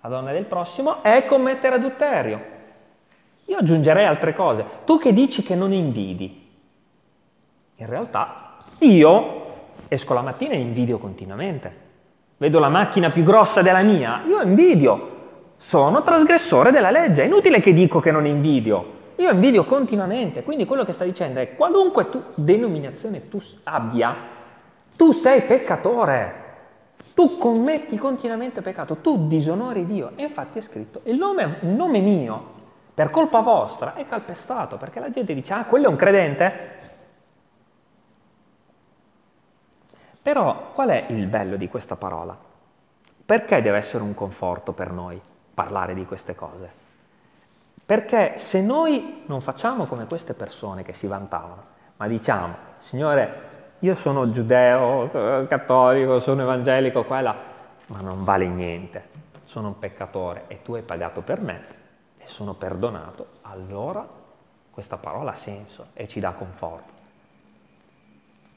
la 0.01 0.09
donna 0.09 0.31
del 0.31 0.45
prossimo 0.45 1.03
è 1.03 1.25
commettere 1.27 1.75
adulterio. 1.75 2.53
Io 3.47 3.59
aggiungerei 3.59 4.07
altre 4.07 4.33
cose. 4.33 4.65
Tu 4.85 4.97
che 4.99 5.13
dici 5.13 5.43
che 5.43 5.57
non 5.57 5.73
invidi, 5.73 6.51
in 7.75 7.87
realtà 7.87 8.59
io 8.79 9.43
esco 9.89 10.15
la 10.15 10.23
mattina 10.23 10.53
e 10.53 10.61
invidio 10.61 10.99
continuamente 10.99 11.84
vedo 12.45 12.59
la 12.59 12.69
macchina 12.69 13.11
più 13.11 13.23
grossa 13.23 13.63
della 13.63 13.81
mia, 13.81 14.23
io 14.27 14.43
invidio. 14.43 15.13
Sono 15.57 16.03
trasgressore 16.03 16.71
della 16.71 16.91
legge. 16.91 17.23
È 17.23 17.25
inutile 17.25 17.61
che 17.61 17.73
dico 17.73 18.01
che 18.01 18.11
non 18.11 18.27
invidio. 18.27 18.93
Io 19.17 19.31
invidio 19.31 19.65
continuamente. 19.65 20.43
Quindi 20.43 20.67
quello 20.67 20.85
che 20.85 20.93
sta 20.93 21.05
dicendo 21.05 21.41
è 21.41 21.55
qualunque 21.55 22.11
tu, 22.11 22.23
denominazione 22.35 23.31
tu 23.31 23.41
abbia, 23.63 24.15
tu 24.95 25.13
sei 25.13 25.41
peccatore. 25.41 26.43
Tu 27.15 27.39
commetti 27.39 27.97
continuamente 27.97 28.61
peccato, 28.61 28.97
tu 28.97 29.27
disonori 29.27 29.87
Dio. 29.87 30.11
E 30.17 30.25
infatti 30.25 30.59
è 30.59 30.63
scritto, 30.63 31.01
il 31.05 31.17
nome, 31.17 31.59
il 31.63 31.69
nome 31.69 32.01
mio, 32.01 32.53
per 32.93 33.09
colpa 33.09 33.41
vostra, 33.41 33.95
è 33.95 34.07
calpestato, 34.07 34.77
perché 34.77 35.01
la 35.01 35.09
gente 35.09 35.33
dice, 35.33 35.55
ah, 35.55 35.65
quello 35.65 35.87
è 35.87 35.89
un 35.89 35.97
credente? 35.97 36.53
Però 40.25 40.71
qual 40.73 40.89
è 40.89 41.05
il 41.09 41.27
bello 41.27 41.57
di 41.57 41.69
questa 41.69 41.97
parola? 41.97 42.35
Perché 43.27 43.61
deve 43.61 43.77
essere 43.77 44.03
un 44.03 44.15
conforto 44.15 44.73
per 44.73 44.91
noi 44.91 45.21
parlare 45.53 45.93
di 45.93 46.07
queste 46.07 46.35
cose? 46.35 46.71
Perché 47.85 48.39
se 48.39 48.63
noi 48.63 49.25
non 49.27 49.43
facciamo 49.43 49.85
come 49.85 50.07
queste 50.07 50.33
persone 50.33 50.83
che 50.83 50.95
si 50.95 51.07
vantavano, 51.07 51.63
ma 51.99 52.07
diciamo, 52.07 52.55
Signore, 52.79 53.77
io 53.81 53.95
sono 53.95 54.31
giudeo, 54.31 55.11
cattolico, 55.47 56.19
sono 56.21 56.41
evangelico, 56.41 57.05
qua 57.05 57.21
là, 57.21 57.37
ma 57.89 58.01
non 58.01 58.25
vale 58.25 58.47
niente, 58.47 59.09
sono 59.45 59.69
un 59.69 59.79
peccatore 59.79 60.45
e 60.47 60.63
tu 60.63 60.73
hai 60.73 60.83
pagato 60.83 61.21
per 61.21 61.43
me 61.43 61.65
e 62.17 62.29
sono 62.29 62.55
perdonato, 62.55 63.27
allora 63.43 64.09
questa 64.71 64.97
parola 64.97 65.33
ha 65.33 65.37
senso 65.37 65.89
e 65.93 66.09
ci 66.09 66.19
dà 66.19 66.33
conforto 66.33 66.94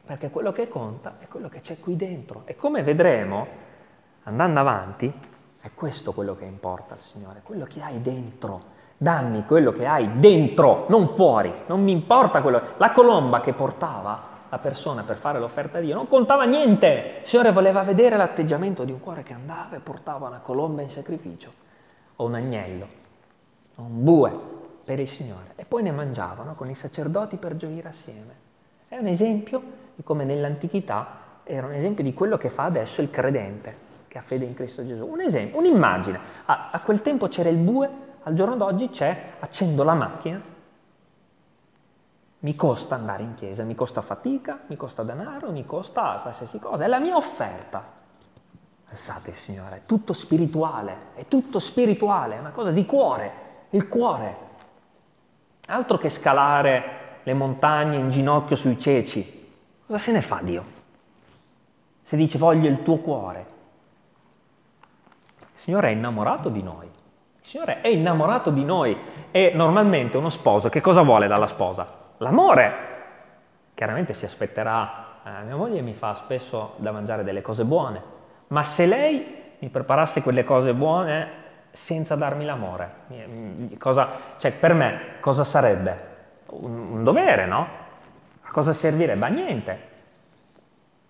perché 0.07 0.31
quello 0.31 0.53
che 0.53 0.69
conta 0.69 1.17
è 1.19 1.27
quello 1.27 1.49
che 1.49 1.59
c'è 1.59 1.79
qui 1.79 1.95
dentro. 1.97 2.43
E 2.45 2.55
come 2.55 2.81
vedremo, 2.81 3.45
andando 4.23 4.59
avanti, 4.59 5.13
è 5.59 5.71
questo 5.75 6.13
quello 6.13 6.35
che 6.35 6.45
importa 6.45 6.93
al 6.93 7.01
Signore, 7.01 7.41
quello 7.43 7.65
che 7.65 7.81
hai 7.81 8.01
dentro, 8.01 8.75
Dammi 8.99 9.45
quello 9.45 9.71
che 9.71 9.85
hai 9.85 10.17
dentro, 10.17 10.85
non 10.89 11.09
fuori, 11.09 11.53
non 11.67 11.83
mi 11.83 11.91
importa 11.91 12.41
quello. 12.41 12.61
La 12.77 12.91
colomba 12.91 13.41
che 13.41 13.53
portava 13.53 14.35
la 14.49 14.57
persona 14.57 15.03
per 15.03 15.17
fare 15.17 15.39
l'offerta 15.39 15.77
a 15.77 15.81
Dio 15.81 15.93
non 15.93 16.07
contava 16.07 16.45
niente. 16.45 17.19
Il 17.21 17.27
Signore 17.27 17.51
voleva 17.51 17.83
vedere 17.83 18.17
l'atteggiamento 18.17 18.85
di 18.85 18.91
un 18.91 18.99
cuore 18.99 19.21
che 19.21 19.33
andava 19.33 19.75
e 19.75 19.79
portava 19.79 20.27
una 20.27 20.39
colomba 20.39 20.81
in 20.81 20.89
sacrificio, 20.89 21.51
o 22.15 22.25
un 22.25 22.33
agnello, 22.33 22.87
o 23.75 23.83
un 23.83 24.03
bue 24.03 24.33
per 24.83 24.99
il 24.99 25.07
Signore. 25.07 25.51
E 25.57 25.65
poi 25.65 25.83
ne 25.83 25.91
mangiavano 25.91 26.55
con 26.55 26.67
i 26.67 26.73
sacerdoti 26.73 27.35
per 27.35 27.55
gioire 27.55 27.89
assieme. 27.89 28.45
È 28.87 28.97
un 28.97 29.05
esempio 29.05 29.61
di 29.97 30.03
come 30.03 30.25
nell'antichità 30.25 31.07
era 31.43 31.65
un 31.65 31.73
esempio 31.73 32.03
di 32.03 32.13
quello 32.13 32.37
che 32.37 32.49
fa 32.49 32.65
adesso 32.65 33.01
il 33.01 33.09
credente 33.09 33.85
che 34.07 34.19
ha 34.19 34.21
fede 34.21 34.45
in 34.45 34.53
Cristo 34.53 34.85
Gesù. 34.85 35.07
Un 35.07 35.21
esempio, 35.21 35.57
un'immagine. 35.57 36.19
A, 36.45 36.69
a 36.71 36.79
quel 36.81 37.01
tempo 37.01 37.27
c'era 37.27 37.49
il 37.49 37.57
bue, 37.57 37.89
al 38.21 38.35
giorno 38.35 38.55
d'oggi 38.55 38.89
c'è 38.89 39.31
accendo 39.39 39.83
la 39.83 39.95
macchina, 39.95 40.39
mi 42.39 42.55
costa 42.55 42.93
andare 42.93 43.23
in 43.23 43.33
chiesa, 43.33 43.63
mi 43.63 43.73
costa 43.73 44.01
fatica, 44.01 44.59
mi 44.67 44.77
costa 44.77 45.01
denaro, 45.01 45.49
mi 45.51 45.65
costa 45.65 46.19
qualsiasi 46.21 46.59
cosa, 46.59 46.83
è 46.83 46.87
la 46.87 46.99
mia 46.99 47.15
offerta. 47.15 47.83
Pensate, 48.87 49.33
Signore, 49.33 49.77
è 49.77 49.81
tutto 49.87 50.13
spirituale, 50.13 50.95
è 51.15 51.27
tutto 51.27 51.57
spirituale, 51.57 52.35
è 52.35 52.39
una 52.39 52.51
cosa 52.51 52.69
di 52.69 52.85
cuore, 52.85 53.31
il 53.71 53.87
cuore. 53.87 54.45
Altro 55.65 55.97
che 55.97 56.09
scalare 56.09 56.83
le 57.23 57.33
montagne 57.33 57.97
in 57.97 58.11
ginocchio 58.11 58.55
sui 58.55 58.79
ceci. 58.79 59.36
Cosa 59.87 59.99
se 59.99 60.11
ne 60.11 60.21
fa 60.21 60.39
Dio? 60.41 60.65
Se 62.01 62.17
dice 62.17 62.37
voglio 62.37 62.67
il 62.67 62.83
tuo 62.83 62.97
cuore. 62.97 63.45
Il 65.39 65.59
Signore 65.61 65.87
è 65.87 65.91
innamorato 65.91 66.49
di 66.49 66.61
noi. 66.61 66.85
Il 66.85 67.45
Signore 67.45 67.79
è 67.79 67.87
innamorato 67.87 68.49
di 68.49 68.65
noi 68.65 68.97
e 69.31 69.53
normalmente 69.55 70.17
uno 70.17 70.27
sposo 70.27 70.67
che 70.67 70.81
cosa 70.81 71.03
vuole 71.03 71.27
dalla 71.27 71.47
sposa? 71.47 71.87
L'amore. 72.17 72.85
Chiaramente 73.73 74.13
si 74.13 74.25
aspetterà, 74.25 75.21
eh, 75.23 75.43
mia 75.45 75.55
moglie 75.55 75.79
mi 75.79 75.93
fa 75.93 76.15
spesso 76.15 76.73
da 76.77 76.91
mangiare 76.91 77.23
delle 77.23 77.41
cose 77.41 77.63
buone, 77.63 78.01
ma 78.47 78.63
se 78.63 78.87
lei 78.87 79.35
mi 79.59 79.69
preparasse 79.69 80.21
quelle 80.21 80.43
cose 80.43 80.73
buone 80.73 81.45
senza 81.71 82.15
darmi 82.15 82.43
l'amore, 82.43 82.91
cosa, 83.77 84.09
cioè 84.37 84.51
per 84.51 84.73
me 84.73 84.99
cosa 85.21 85.43
sarebbe? 85.43 86.15
Un, 86.47 86.91
un 86.91 87.03
dovere, 87.03 87.45
no? 87.45 87.85
A 88.47 88.51
cosa 88.51 88.73
servirebbe? 88.73 89.25
A 89.25 89.29
niente. 89.29 89.95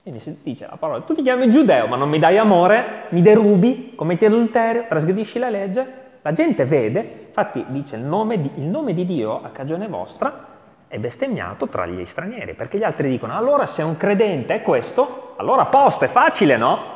Quindi 0.01 0.19
si 0.19 0.37
dice 0.41 0.65
la 0.69 0.77
parola, 0.77 1.01
tu 1.01 1.13
ti 1.13 1.21
chiami 1.21 1.49
giudeo 1.49 1.85
ma 1.87 1.97
non 1.97 2.07
mi 2.07 2.17
dai 2.17 2.37
amore, 2.37 3.07
mi 3.09 3.21
derubi, 3.21 3.93
commetti 3.93 4.25
adulterio, 4.25 4.85
trasgredisci 4.87 5.37
la 5.37 5.49
legge, 5.49 6.05
la 6.21 6.31
gente 6.31 6.65
vede, 6.65 7.25
infatti 7.27 7.65
dice 7.67 7.97
il 7.97 8.03
nome 8.03 8.39
di, 8.39 8.49
il 8.55 8.63
nome 8.63 8.93
di 8.93 9.05
Dio 9.05 9.43
a 9.43 9.49
cagione 9.49 9.87
vostra 9.87 10.45
è 10.87 10.97
bestemmiato 10.97 11.67
tra 11.67 11.85
gli 11.85 12.05
stranieri, 12.05 12.53
perché 12.53 12.77
gli 12.77 12.83
altri 12.83 13.09
dicono 13.09 13.35
allora 13.35 13.65
se 13.65 13.83
un 13.83 13.97
credente 13.97 14.55
è 14.55 14.61
questo, 14.61 15.33
allora 15.35 15.65
posto, 15.65 16.05
è 16.05 16.07
facile, 16.07 16.55
no? 16.55 16.95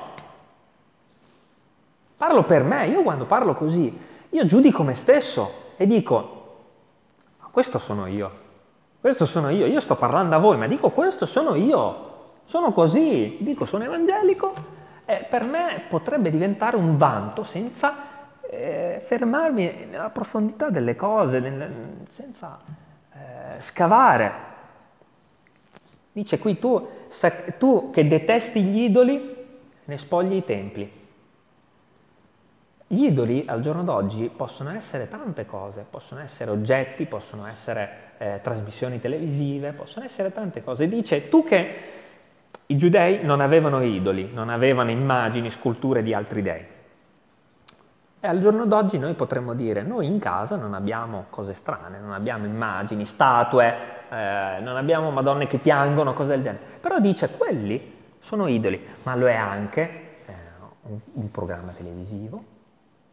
Parlo 2.15 2.43
per 2.43 2.63
me, 2.63 2.87
io 2.87 3.03
quando 3.03 3.25
parlo 3.25 3.55
così, 3.55 3.99
io 4.29 4.45
giudico 4.45 4.83
me 4.83 4.95
stesso 4.95 5.73
e 5.75 5.85
dico, 5.85 6.55
questo 7.51 7.77
sono 7.77 8.05
io, 8.05 8.29
questo 9.01 9.25
sono 9.25 9.49
io, 9.49 9.65
io 9.65 9.79
sto 9.79 9.95
parlando 9.95 10.35
a 10.35 10.37
voi, 10.37 10.57
ma 10.57 10.67
dico 10.67 10.91
questo 10.91 11.25
sono 11.25 11.55
io, 11.55 12.09
sono 12.45 12.71
così, 12.71 13.37
dico 13.39 13.65
sono 13.65 13.83
evangelico, 13.83 14.53
e 15.05 15.25
per 15.27 15.43
me 15.43 15.85
potrebbe 15.89 16.29
diventare 16.29 16.75
un 16.75 16.97
vanto 16.97 17.43
senza 17.43 17.95
eh, 18.47 19.01
fermarmi 19.03 19.87
nella 19.89 20.11
profondità 20.11 20.69
delle 20.69 20.95
cose, 20.95 21.39
nel, 21.39 22.03
senza 22.09 22.59
eh, 23.11 23.59
scavare. 23.59 24.31
Dice 26.11 26.37
qui 26.37 26.59
tu, 26.59 26.87
tu 27.57 27.89
che 27.89 28.07
detesti 28.07 28.61
gli 28.61 28.83
idoli, 28.83 29.35
ne 29.83 29.97
spogli 29.97 30.35
i 30.35 30.43
templi. 30.43 31.00
Gli 32.91 33.05
idoli 33.05 33.45
al 33.47 33.61
giorno 33.61 33.85
d'oggi 33.85 34.29
possono 34.35 34.69
essere 34.71 35.07
tante 35.07 35.45
cose, 35.45 35.85
possono 35.89 36.19
essere 36.19 36.51
oggetti, 36.51 37.05
possono 37.05 37.47
essere 37.47 37.89
eh, 38.17 38.39
trasmissioni 38.43 38.99
televisive, 38.99 39.71
possono 39.71 40.03
essere 40.03 40.33
tante 40.33 40.61
cose. 40.61 40.89
Dice 40.89 41.29
tu 41.29 41.45
che 41.45 41.75
i 42.65 42.75
giudei 42.75 43.23
non 43.23 43.39
avevano 43.39 43.81
idoli, 43.81 44.29
non 44.33 44.49
avevano 44.49 44.91
immagini, 44.91 45.49
sculture 45.49 46.03
di 46.03 46.13
altri 46.13 46.41
dei. 46.41 46.65
E 48.19 48.27
al 48.27 48.39
giorno 48.41 48.65
d'oggi 48.65 48.99
noi 48.99 49.13
potremmo 49.13 49.53
dire, 49.53 49.83
noi 49.83 50.07
in 50.07 50.19
casa 50.19 50.57
non 50.57 50.73
abbiamo 50.73 51.27
cose 51.29 51.53
strane, 51.53 51.97
non 51.97 52.11
abbiamo 52.11 52.45
immagini, 52.45 53.05
statue, 53.05 53.73
eh, 54.09 54.59
non 54.59 54.75
abbiamo 54.75 55.11
madonne 55.11 55.47
che 55.47 55.59
piangono, 55.59 56.11
cose 56.11 56.31
del 56.31 56.41
genere. 56.43 56.63
Però 56.81 56.99
dice, 56.99 57.29
quelli 57.37 57.99
sono 58.19 58.47
idoli, 58.47 58.85
ma 59.03 59.15
lo 59.15 59.29
è 59.29 59.35
anche 59.35 59.81
eh, 60.25 60.33
un, 60.89 60.99
un 61.13 61.31
programma 61.31 61.71
televisivo, 61.71 62.50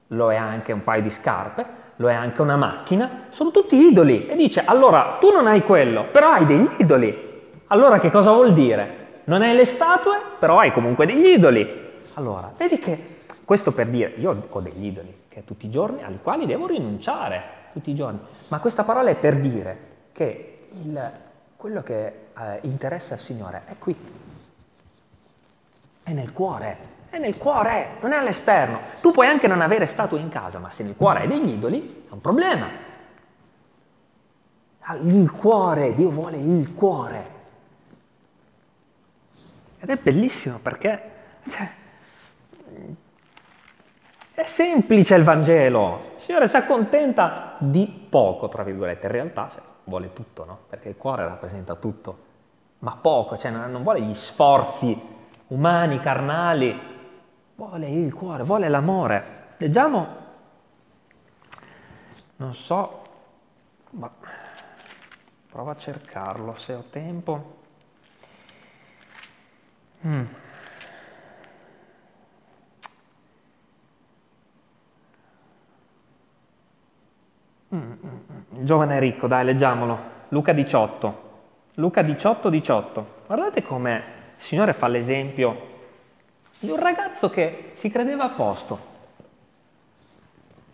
lo 0.09 0.33
è 0.33 0.37
anche 0.37 0.73
un 0.73 0.83
paio 0.83 1.03
di 1.03 1.11
scarpe, 1.11 1.65
lo 1.97 2.09
è 2.09 2.15
anche 2.15 2.41
una 2.43 2.57
macchina, 2.57 3.27
sono 3.31 3.51
tutti 3.51 3.77
idoli. 3.77 4.27
E 4.27 4.37
dice, 4.37 4.65
allora 4.65 5.17
tu 5.21 5.31
non 5.31 5.47
hai 5.47 5.63
quello, 5.63 6.07
però 6.11 6.31
hai 6.31 6.47
degli 6.47 6.69
idoli. 6.79 7.27
Allora 7.69 7.99
che 7.99 8.11
cosa 8.11 8.33
vuol 8.33 8.53
dire? 8.53 9.07
Non 9.25 9.43
hai 9.43 9.55
le 9.55 9.65
statue, 9.65 10.19
però 10.39 10.59
hai 10.59 10.73
comunque 10.73 11.07
degli 11.07 11.27
idoli. 11.27 11.87
Allora, 12.15 12.51
vedi 12.57 12.79
che 12.79 13.17
questo 13.45 13.73
per 13.73 13.89
dire, 13.89 14.15
io 14.17 14.45
ho 14.49 14.61
degli 14.61 14.87
idoli 14.87 15.15
che 15.29 15.45
tutti 15.45 15.67
i 15.67 15.71
giorni, 15.71 16.03
ai 16.03 16.19
quali 16.23 16.47
devo 16.47 16.67
rinunciare 16.67 17.57
tutti 17.73 17.91
i 17.91 17.95
giorni, 17.95 18.19
ma 18.49 18.59
questa 18.59 18.85
parola 18.85 19.11
è 19.11 19.15
per 19.15 19.37
dire 19.39 19.79
che 20.13 20.69
il, 20.83 21.13
quello 21.57 21.83
che 21.83 22.07
eh, 22.07 22.59
interessa 22.63 23.15
al 23.15 23.21
Signore 23.21 23.63
è 23.67 23.75
qui, 23.79 23.95
è 26.03 26.13
nel 26.13 26.33
cuore, 26.33 26.79
è 27.11 27.19
nel 27.19 27.39
cuore, 27.39 27.97
non 28.01 28.13
è 28.13 28.17
all'esterno. 28.17 28.81
Tu 29.01 29.13
puoi 29.13 29.27
anche 29.27 29.47
non 29.47 29.61
avere 29.61 29.87
statue 29.87 30.21
in 30.21 30.29
casa, 30.29 30.59
ma 30.59 30.71
se 30.71 30.83
nel 30.83 30.97
cuore 30.97 31.21
hai 31.21 31.29
degli 31.29 31.51
idoli, 31.51 32.05
è 32.09 32.13
un 32.13 32.21
problema. 32.21 32.67
Il 35.03 35.31
cuore, 35.31 35.95
Dio 35.95 36.11
vuole 36.11 36.39
il 36.39 36.75
cuore. 36.75 37.37
Ed 39.81 39.91
è 39.91 39.97
bellissimo 39.97 40.59
perché 40.59 41.11
cioè, 41.49 41.71
è 44.35 44.45
semplice 44.45 45.15
il 45.15 45.25
Vangelo. 45.25 46.13
Il 46.17 46.23
Signore 46.23 46.49
si 46.49 46.57
accontenta 46.57 47.57
di 47.59 48.07
poco, 48.09 48.49
tra 48.49 48.63
virgolette. 48.63 49.07
In 49.07 49.13
realtà 49.13 49.51
vuole 49.85 50.13
tutto, 50.13 50.45
no? 50.45 50.59
Perché 50.69 50.91
il 50.91 50.97
cuore 50.97 51.25
rappresenta 51.25 51.75
tutto. 51.75 52.27
Ma 52.81 52.97
poco, 53.01 53.37
cioè 53.37 53.51
non 53.51 53.83
vuole 53.83 54.01
gli 54.01 54.15
sforzi 54.15 54.99
umani, 55.49 56.01
carnali. 56.01 56.97
Vuole 57.59 57.89
il 57.89 58.15
cuore, 58.15 58.45
vuole 58.45 58.69
l'amore. 58.69 59.55
Leggiamo, 59.57 60.17
non 62.37 62.55
so, 62.55 63.03
ma 63.91 64.09
prova 65.51 65.73
a 65.73 65.77
cercarlo 65.77 66.55
se 66.55 66.75
ho 66.75 66.85
tempo. 66.89 67.57
Mm. 70.07 70.25
Il 77.71 78.65
giovane 78.65 79.01
ricco, 79.01 79.27
dai, 79.27 79.45
leggiamolo. 79.45 79.99
Luca 80.29 80.53
18. 80.53 81.31
Luca 81.75 82.03
18, 82.03 82.51
18. 82.51 83.07
Guardate 83.27 83.65
come 83.65 83.97
il 84.37 84.43
Signore 84.43 84.73
fa 84.73 84.87
l'esempio 84.87 85.68
di 86.59 86.71
un 86.71 86.79
ragazzo 86.79 87.31
che 87.31 87.71
si 87.75 87.91
credeva 87.91 88.25
a 88.25 88.31
posto. 88.31 88.97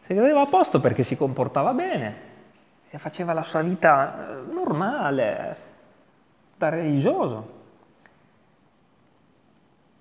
Si 0.03 0.15
credeva 0.15 0.43
a 0.43 0.47
posto 0.47 0.81
perché 0.81 1.03
si 1.03 1.17
comportava 1.17 1.73
bene 1.73 2.33
e 2.91 2.99
faceva 2.99 3.33
la 3.33 3.43
sua 3.43 3.63
vita 3.63 4.29
eh, 4.29 4.53
normale, 4.53 5.57
da 6.57 6.69
religioso. 6.69 7.63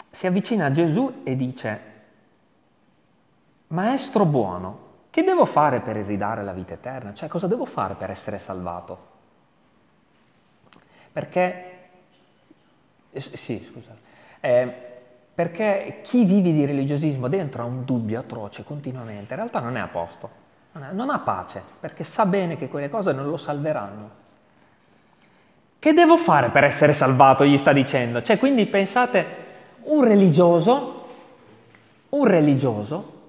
Si 0.10 0.28
avvicina 0.28 0.66
a 0.66 0.72
Gesù 0.72 1.22
e 1.24 1.36
dice, 1.36 1.92
Maestro 3.68 4.26
buono, 4.26 4.92
che 5.10 5.24
devo 5.24 5.46
fare 5.46 5.80
per 5.80 5.96
ridare 5.98 6.44
la 6.44 6.54
vita 6.54 6.74
eterna? 6.74 7.14
Cioè, 7.14 7.28
cosa 7.28 7.48
devo 7.48 7.66
fare 7.66 7.96
per 7.96 8.10
essere 8.10 8.38
salvato? 8.38 9.12
Perché, 11.12 11.80
eh, 13.10 13.20
sì, 13.20 13.64
scusa, 13.64 13.96
eh, 14.40 14.93
perché 15.34 16.02
chi 16.04 16.26
vive 16.26 16.52
di 16.52 16.66
religiosismo 16.66 17.28
dentro 17.28 17.64
ha 17.64 17.66
un 17.66 17.86
dubbio 17.86 18.20
atroce 18.20 18.64
continuamente, 18.64 19.34
in 19.34 19.40
realtà 19.40 19.60
non 19.60 19.76
è 19.78 19.80
a 19.80 19.88
posto, 19.88 20.30
non, 20.74 21.10
ha 21.10 21.20
pace, 21.20 21.62
perché 21.80 22.04
sa 22.04 22.26
bene 22.26 22.56
che 22.58 22.68
quelle 22.68 22.90
cose 22.90 23.14
non 23.14 23.30
lo 23.30 23.38
salveranno. 23.38 24.22
Che 25.80 25.94
devo 25.94 26.18
fare 26.18 26.50
per 26.50 26.64
essere 26.64 26.94
salvato? 26.94 27.46
Gli 27.46 27.58
sta 27.58 27.74
dicendo. 27.74 28.22
Cioè, 28.22 28.38
quindi 28.38 28.66
pensate, 28.66 29.26
un 29.84 30.04
religioso, 30.04 31.08
un 32.10 32.26
religioso 32.26 33.22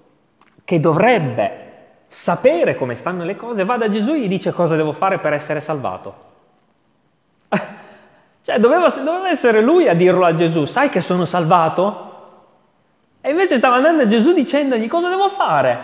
che 0.63 0.79
dovrebbe 0.79 1.63
sapere 2.07 2.75
come 2.75 2.95
stanno 2.95 3.23
le 3.23 3.35
cose, 3.35 3.65
va 3.65 3.77
da 3.77 3.89
Gesù 3.89 4.11
e 4.11 4.21
gli 4.21 4.27
dice 4.27 4.51
cosa 4.51 4.75
devo 4.75 4.93
fare 4.93 5.19
per 5.19 5.33
essere 5.33 5.59
salvato. 5.59 6.15
cioè 8.45 8.59
doveva, 8.59 8.89
doveva 8.89 9.29
essere 9.29 9.59
lui 9.59 9.87
a 9.87 9.95
dirlo 9.95 10.23
a 10.23 10.35
Gesù, 10.35 10.65
sai 10.65 10.89
che 10.89 11.01
sono 11.01 11.25
salvato? 11.25 12.03
E 13.19 13.31
invece 13.31 13.57
stava 13.57 13.77
andando 13.77 14.03
a 14.03 14.05
Gesù 14.05 14.33
dicendogli 14.33 14.87
cosa 14.87 15.09
devo 15.09 15.29
fare? 15.29 15.79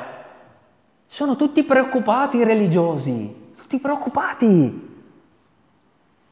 Sono 1.07 1.35
tutti 1.35 1.63
preoccupati 1.63 2.37
i 2.37 2.43
religiosi, 2.43 3.53
tutti 3.57 3.79
preoccupati. 3.79 4.45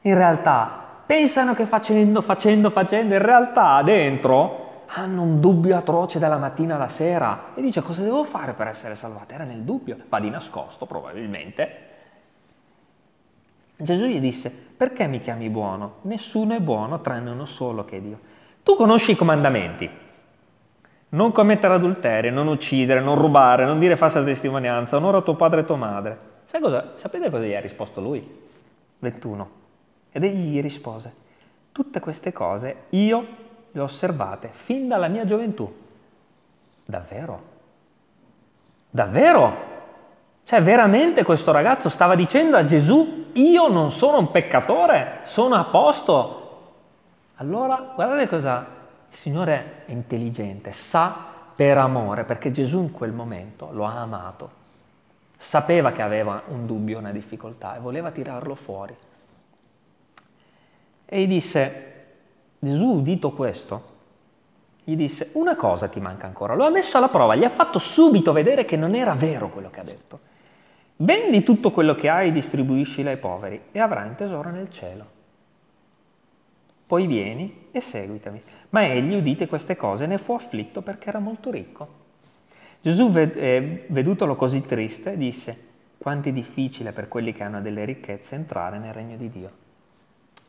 In 0.02 0.14
realtà 0.14 0.84
pensano 1.04 1.52
che 1.54 1.66
facendo, 1.66 2.22
facendo, 2.22 2.70
facendo, 2.70 3.14
in 3.14 3.22
realtà 3.22 3.82
dentro 3.82 4.84
hanno 4.86 5.22
un 5.22 5.40
dubbio 5.40 5.76
atroce 5.76 6.20
dalla 6.20 6.38
mattina 6.38 6.76
alla 6.76 6.86
sera 6.86 7.46
e 7.56 7.60
dice 7.60 7.82
cosa 7.82 8.04
devo 8.04 8.22
fare 8.22 8.52
per 8.52 8.68
essere 8.68 8.94
salvato? 8.94 9.34
Era 9.34 9.42
nel 9.42 9.62
dubbio, 9.62 9.96
va 10.08 10.20
di 10.20 10.30
nascosto 10.30 10.86
probabilmente. 10.86 11.88
Gesù 13.82 14.06
gli 14.06 14.20
disse, 14.20 14.50
perché 14.50 15.06
mi 15.06 15.20
chiami 15.20 15.48
buono? 15.48 15.96
Nessuno 16.02 16.54
è 16.54 16.60
buono 16.60 17.00
tranne 17.00 17.30
uno 17.30 17.46
solo 17.46 17.84
che 17.84 17.96
è 17.96 18.00
Dio. 18.00 18.18
Tu 18.62 18.76
conosci 18.76 19.12
i 19.12 19.16
comandamenti. 19.16 19.88
Non 21.10 21.32
commettere 21.32 21.74
adulterio, 21.74 22.30
non 22.30 22.46
uccidere, 22.46 23.00
non 23.00 23.16
rubare, 23.16 23.64
non 23.64 23.78
dire 23.78 23.96
falsa 23.96 24.22
testimonianza, 24.22 24.96
onora 24.96 25.22
tuo 25.22 25.34
padre 25.34 25.60
e 25.60 25.64
tua 25.64 25.76
madre. 25.76 26.18
Cosa? 26.60 26.92
Sapete 26.96 27.30
cosa 27.30 27.44
gli 27.44 27.54
ha 27.54 27.60
risposto 27.60 28.00
lui? 28.00 28.26
21. 28.98 29.50
Ed 30.12 30.24
egli 30.24 30.52
gli 30.52 30.60
rispose, 30.60 31.12
tutte 31.72 32.00
queste 32.00 32.32
cose 32.32 32.84
io 32.90 33.26
le 33.70 33.80
ho 33.80 33.84
osservate 33.84 34.50
fin 34.52 34.88
dalla 34.88 35.08
mia 35.08 35.24
gioventù. 35.24 35.72
Davvero? 36.84 37.42
Davvero? 38.90 39.68
Cioè 40.44 40.62
veramente 40.62 41.22
questo 41.22 41.52
ragazzo 41.52 41.88
stava 41.88 42.16
dicendo 42.16 42.56
a 42.56 42.64
Gesù, 42.64 43.19
io 43.34 43.68
non 43.68 43.90
sono 43.90 44.18
un 44.18 44.30
peccatore, 44.30 45.20
sono 45.24 45.54
a 45.54 45.64
posto. 45.64 46.36
Allora, 47.36 47.92
guardate 47.94 48.28
cosa 48.28 48.66
il 49.10 49.16
Signore 49.16 49.84
è 49.86 49.90
intelligente, 49.92 50.72
sa 50.72 51.28
per 51.54 51.78
amore, 51.78 52.24
perché 52.24 52.52
Gesù 52.52 52.80
in 52.80 52.92
quel 52.92 53.12
momento 53.12 53.68
lo 53.72 53.84
ha 53.84 54.00
amato, 54.00 54.50
sapeva 55.36 55.92
che 55.92 56.02
aveva 56.02 56.42
un 56.48 56.66
dubbio, 56.66 56.98
una 56.98 57.12
difficoltà 57.12 57.76
e 57.76 57.80
voleva 57.80 58.10
tirarlo 58.10 58.54
fuori. 58.54 58.96
E 61.06 61.20
gli 61.20 61.26
disse, 61.26 62.04
Gesù 62.58 62.86
udito 62.86 63.32
questo, 63.32 63.82
gli 64.84 64.96
disse, 64.96 65.30
una 65.32 65.56
cosa 65.56 65.88
ti 65.88 66.00
manca 66.00 66.26
ancora, 66.26 66.54
lo 66.54 66.64
ha 66.64 66.70
messo 66.70 66.96
alla 66.98 67.08
prova, 67.08 67.34
gli 67.34 67.44
ha 67.44 67.50
fatto 67.50 67.78
subito 67.78 68.32
vedere 68.32 68.64
che 68.64 68.76
non 68.76 68.94
era 68.94 69.14
vero 69.14 69.48
quello 69.48 69.70
che 69.70 69.80
ha 69.80 69.84
detto. 69.84 70.20
Vendi 71.02 71.42
tutto 71.42 71.70
quello 71.70 71.94
che 71.94 72.10
hai 72.10 72.28
e 72.28 72.32
distribuiscilo 72.32 73.08
ai 73.08 73.16
poveri 73.16 73.60
e 73.72 73.78
avrai 73.78 74.08
un 74.08 74.16
tesoro 74.16 74.50
nel 74.50 74.70
cielo. 74.70 75.18
Poi 76.86 77.06
vieni 77.06 77.68
e 77.70 77.80
seguitami. 77.80 78.42
Ma 78.70 78.84
egli, 78.84 79.14
udite 79.14 79.46
queste 79.46 79.76
cose, 79.76 80.06
ne 80.06 80.18
fu 80.18 80.34
afflitto 80.34 80.82
perché 80.82 81.08
era 81.08 81.18
molto 81.18 81.50
ricco. 81.50 81.88
Gesù, 82.82 83.10
eh, 83.14 83.86
vedutolo 83.88 84.36
così 84.36 84.60
triste, 84.60 85.16
disse, 85.16 85.68
quanto 85.96 86.28
è 86.28 86.32
difficile 86.32 86.92
per 86.92 87.08
quelli 87.08 87.32
che 87.32 87.44
hanno 87.44 87.62
delle 87.62 87.86
ricchezze 87.86 88.34
entrare 88.34 88.78
nel 88.78 88.92
regno 88.92 89.16
di 89.16 89.30
Dio. 89.30 89.50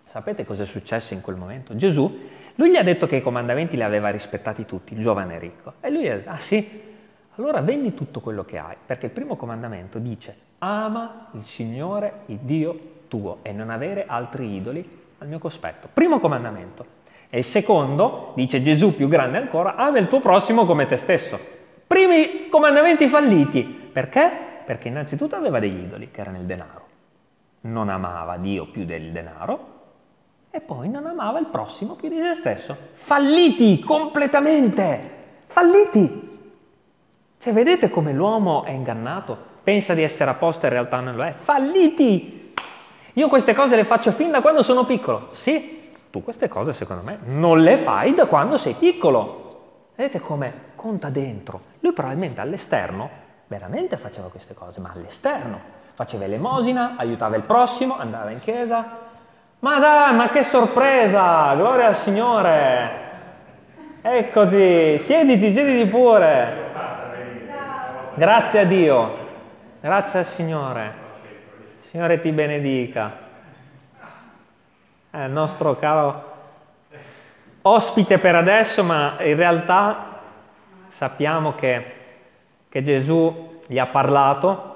Sapete 0.07 0.43
cosa 0.43 0.63
è 0.63 0.65
successo 0.65 1.13
in 1.13 1.21
quel 1.21 1.37
momento? 1.37 1.77
Gesù, 1.77 2.27
lui 2.55 2.71
gli 2.71 2.75
ha 2.75 2.83
detto 2.83 3.07
che 3.07 3.15
i 3.15 3.21
comandamenti 3.21 3.77
li 3.77 3.83
aveva 3.83 4.09
rispettati 4.09 4.65
tutti, 4.65 4.93
il 4.93 5.01
giovane 5.01 5.39
ricco. 5.39 5.75
E 5.79 5.89
lui 5.89 6.09
ha 6.09 6.15
detto, 6.15 6.29
ah 6.29 6.39
sì, 6.39 6.89
allora 7.41 7.62
vendi 7.62 7.95
tutto 7.95 8.19
quello 8.19 8.45
che 8.45 8.60
hai, 8.60 8.75
perché 8.86 9.08
il 9.08 9.12
primo 9.12 9.36
comandamento 9.36 9.97
dice, 9.97 10.36
ama 10.60 11.30
il 11.32 11.43
Signore, 11.43 12.21
il 12.27 12.38
Dio 12.38 12.80
tuo, 13.08 13.39
e 13.41 13.51
non 13.51 13.71
avere 13.71 14.06
altri 14.06 14.56
idoli 14.56 14.99
al 15.17 15.27
mio 15.27 15.39
cospetto. 15.39 15.89
Primo 15.91 16.19
comandamento. 16.19 16.99
E 17.30 17.39
il 17.39 17.43
secondo, 17.43 18.34
dice 18.36 18.62
Gesù 18.62 18.95
più 18.95 19.08
grande 19.08 19.39
ancora, 19.39 19.75
ama 19.75 19.97
il 19.97 20.08
tuo 20.08 20.19
prossimo 20.19 20.65
come 20.65 20.86
te 20.86 20.97
stesso. 20.97 21.39
Primi 21.88 22.47
comandamenti 22.49 23.08
falliti. 23.08 23.63
Perché? 23.63 24.30
Perché 24.65 24.88
innanzitutto 24.89 25.36
aveva 25.36 25.60
degli 25.60 25.84
idoli, 25.84 26.12
che 26.12 26.21
erano 26.21 26.38
il 26.38 26.43
denaro. 26.43 26.86
Non 27.62 27.89
amava 27.89 28.38
Dio 28.38 28.67
più 28.67 28.86
del 28.86 29.12
denaro, 29.12 29.80
e 30.51 30.62
poi 30.62 30.89
non 30.89 31.06
amava 31.08 31.39
il 31.39 31.47
prossimo 31.47 31.95
più 31.95 32.08
di 32.08 32.19
se 32.19 32.34
stesso. 32.36 32.77
Falliti 32.93 33.80
completamente, 33.80 34.99
falliti. 35.47 36.31
Cioè, 37.41 37.54
vedete 37.54 37.89
come 37.89 38.13
l'uomo 38.13 38.65
è 38.65 38.69
ingannato? 38.69 39.36
Pensa 39.63 39.95
di 39.95 40.04
essere 40.04 40.30
a 40.30 40.36
posto 40.36 40.65
e 40.65 40.67
in 40.67 40.73
realtà 40.73 40.99
non 40.99 41.15
lo 41.15 41.23
è. 41.23 41.34
Falliti! 41.36 42.54
Io 43.13 43.27
queste 43.30 43.56
cose 43.56 43.75
le 43.75 43.84
faccio 43.84 44.12
fin 44.12 44.30
da 44.30 44.41
quando 44.41 44.62
sono 44.62 44.86
piccolo. 44.86 45.30
Sì, 45.32 45.89
tu 46.12 46.21
queste 46.23 46.47
cose 46.47 46.71
secondo 46.71 47.01
me 47.04 47.17
non 47.23 47.62
le 47.62 47.77
fai 47.77 48.13
da 48.13 48.27
quando 48.27 48.58
sei 48.58 48.75
piccolo. 48.75 49.89
Vedete 49.95 50.19
come 50.19 50.54
conta 50.75 51.10
dentro. 51.10 51.62
Lui 51.80 51.93
probabilmente 51.93 52.41
all'esterno 52.41 53.10
veramente 53.47 53.97
faceva 53.97 54.27
queste 54.27 54.54
cose, 54.54 54.80
ma 54.80 54.91
all'esterno 54.93 55.60
faceva 55.95 56.25
elemosina, 56.25 56.93
aiutava 56.95 57.38
il 57.38 57.41
prossimo, 57.41 57.97
andava 57.97 58.30
in 58.30 58.39
chiesa, 58.39 58.86
ma 59.58 59.80
dai, 59.80 60.13
ma 60.13 60.30
che 60.30 60.43
sorpresa! 60.43 61.56
Gloria 61.56 61.88
al 61.88 61.95
Signore! 61.95 63.10
Eccoti, 64.04 64.99
siediti, 64.99 65.51
siediti 65.51 65.89
pure. 65.89 66.69
Grazie 68.21 68.60
a 68.60 68.65
Dio, 68.65 69.17
grazie 69.79 70.19
al 70.19 70.25
Signore. 70.25 70.93
Signore 71.89 72.19
ti 72.19 72.31
benedica. 72.31 73.17
È 75.10 75.23
il 75.23 75.31
nostro 75.31 75.75
caro 75.79 76.23
ospite 77.63 78.19
per 78.19 78.36
adesso, 78.36 78.84
ma 78.84 79.15
in 79.21 79.36
realtà 79.36 80.19
sappiamo 80.89 81.55
che, 81.55 81.93
che 82.69 82.84
Gesù 82.84 83.62
gli 83.65 83.79
ha 83.79 83.88
parlato, 83.88 84.75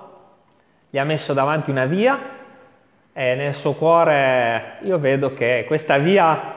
gli 0.89 0.97
ha 0.97 1.03
messo 1.03 1.33
davanti 1.33 1.69
una 1.69 1.85
via 1.85 2.19
e 3.13 3.35
nel 3.35 3.53
suo 3.53 3.73
cuore 3.73 4.77
io 4.81 4.97
vedo 4.97 5.35
che 5.35 5.65
questa 5.67 5.99
via 5.99 6.53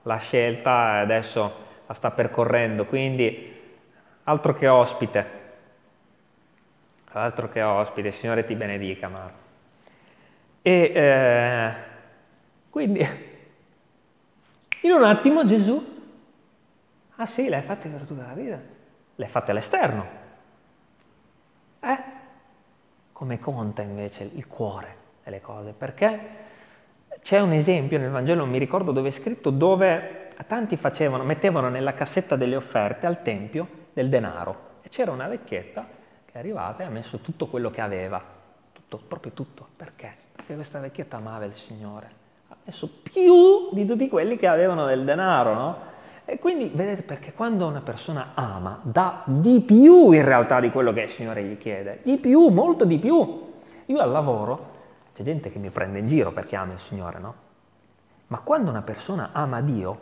l'ha 0.00 0.16
scelta 0.16 0.96
e 0.96 1.00
adesso 1.00 1.54
la 1.86 1.92
sta 1.92 2.10
percorrendo, 2.10 2.86
quindi 2.86 3.54
altro 4.24 4.54
che 4.54 4.66
ospite, 4.66 5.40
altro 7.12 7.48
che 7.48 7.62
ospite, 7.62 8.08
il 8.08 8.14
Signore 8.14 8.44
ti 8.44 8.54
benedica 8.54 9.08
Marco. 9.08 9.38
E 10.62 10.92
eh, 10.94 11.72
quindi 12.70 13.00
in 14.82 14.90
un 14.90 15.02
attimo 15.04 15.44
Gesù, 15.44 15.84
ah 17.16 17.26
sì, 17.26 17.48
l'hai 17.48 17.62
fatta 17.62 17.88
per 17.88 18.02
tutta 18.02 18.26
la 18.26 18.34
vita, 18.34 18.60
l'hai 19.16 19.28
fatta 19.28 19.50
all'esterno. 19.50 20.06
Eh? 21.80 21.98
Come 23.12 23.38
conta 23.38 23.82
invece 23.82 24.30
il 24.32 24.46
cuore? 24.46 25.00
delle 25.24 25.40
cose, 25.40 25.72
perché 25.72 26.20
c'è 27.22 27.40
un 27.40 27.52
esempio 27.52 27.98
nel 27.98 28.10
Vangelo, 28.10 28.40
non 28.40 28.50
mi 28.50 28.58
ricordo 28.58 28.92
dove 28.92 29.08
è 29.08 29.12
scritto, 29.12 29.50
dove 29.50 30.30
tanti 30.46 30.76
facevano, 30.76 31.22
mettevano 31.22 31.68
nella 31.68 31.94
cassetta 31.94 32.36
delle 32.36 32.56
offerte 32.56 33.06
al 33.06 33.22
Tempio 33.22 33.68
del 33.92 34.08
denaro 34.08 34.70
e 34.82 34.88
c'era 34.88 35.12
una 35.12 35.28
vecchietta 35.28 35.86
che 36.32 36.38
è 36.38 36.40
arrivata 36.40 36.82
e 36.82 36.86
ha 36.86 36.90
messo 36.90 37.18
tutto 37.18 37.46
quello 37.46 37.70
che 37.70 37.82
aveva, 37.82 38.20
tutto, 38.72 38.98
proprio 39.06 39.32
tutto, 39.32 39.68
perché? 39.76 40.14
Perché 40.34 40.54
questa 40.54 40.78
vecchietta 40.80 41.18
amava 41.18 41.44
il 41.44 41.54
Signore, 41.54 42.10
ha 42.48 42.56
messo 42.64 42.88
più 43.02 43.68
di 43.72 43.84
tutti 43.84 44.08
quelli 44.08 44.38
che 44.38 44.46
avevano 44.46 44.86
del 44.86 45.04
denaro, 45.04 45.54
no? 45.54 45.90
E 46.24 46.38
quindi 46.38 46.70
vedete 46.72 47.02
perché 47.02 47.34
quando 47.34 47.66
una 47.66 47.82
persona 47.82 48.30
ama 48.32 48.80
dà 48.82 49.22
di 49.26 49.60
più 49.60 50.12
in 50.12 50.24
realtà 50.24 50.58
di 50.60 50.70
quello 50.70 50.92
che 50.94 51.02
il 51.02 51.10
Signore 51.10 51.44
gli 51.44 51.58
chiede, 51.58 52.00
di 52.02 52.16
più, 52.16 52.48
molto 52.48 52.86
di 52.86 52.98
più. 52.98 53.52
Io 53.86 53.98
al 53.98 54.10
lavoro 54.10 54.70
c'è 55.12 55.22
gente 55.22 55.50
che 55.50 55.58
mi 55.58 55.68
prende 55.68 55.98
in 55.98 56.08
giro 56.08 56.32
perché 56.32 56.56
ama 56.56 56.72
il 56.72 56.78
Signore, 56.78 57.18
no? 57.18 57.34
Ma 58.28 58.38
quando 58.38 58.70
una 58.70 58.80
persona 58.80 59.30
ama 59.32 59.60
Dio, 59.60 59.98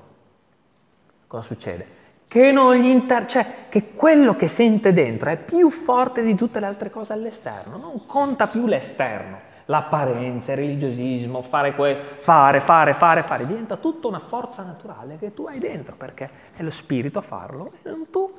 cosa 1.27 1.43
succede? 1.43 1.99
Che 2.31 2.53
non 2.53 2.77
gli 2.77 2.87
inter... 2.87 3.27
cioè 3.27 3.47
che 3.69 3.93
quello 3.95 4.37
che 4.37 4.47
sente 4.47 4.93
dentro 4.93 5.31
è 5.31 5.37
più 5.37 5.69
forte 5.71 6.23
di 6.23 6.37
tutte 6.37 6.61
le 6.61 6.67
altre 6.67 6.89
cose 6.89 7.13
all'esterno, 7.13 7.77
non 7.77 8.07
conta 8.07 8.47
più 8.47 8.67
l'esterno, 8.67 9.39
l'apparenza, 9.65 10.53
il 10.53 10.59
religiosismo, 10.59 11.43
fare, 11.43 11.75
que... 11.75 11.99
fare, 12.19 12.61
fare, 12.61 12.95
fare, 12.95 13.23
fare, 13.23 13.47
diventa 13.47 13.77
tutta 13.77 14.07
una 14.07 14.21
forza 14.21 14.63
naturale 14.63 15.19
che 15.19 15.35
tu 15.35 15.47
hai 15.47 15.59
dentro 15.59 15.97
perché 15.97 16.31
è 16.55 16.63
lo 16.63 16.71
spirito 16.71 17.19
a 17.19 17.23
farlo 17.23 17.73
e 17.83 17.89
non 17.89 18.09
tu. 18.11 18.33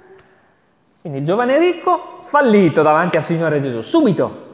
Quindi 1.02 1.20
il 1.20 1.26
giovane 1.26 1.58
ricco 1.58 2.20
fallito 2.22 2.82
davanti 2.84 3.18
al 3.18 3.24
Signore 3.24 3.62
Gesù, 3.62 3.82
subito, 3.82 4.50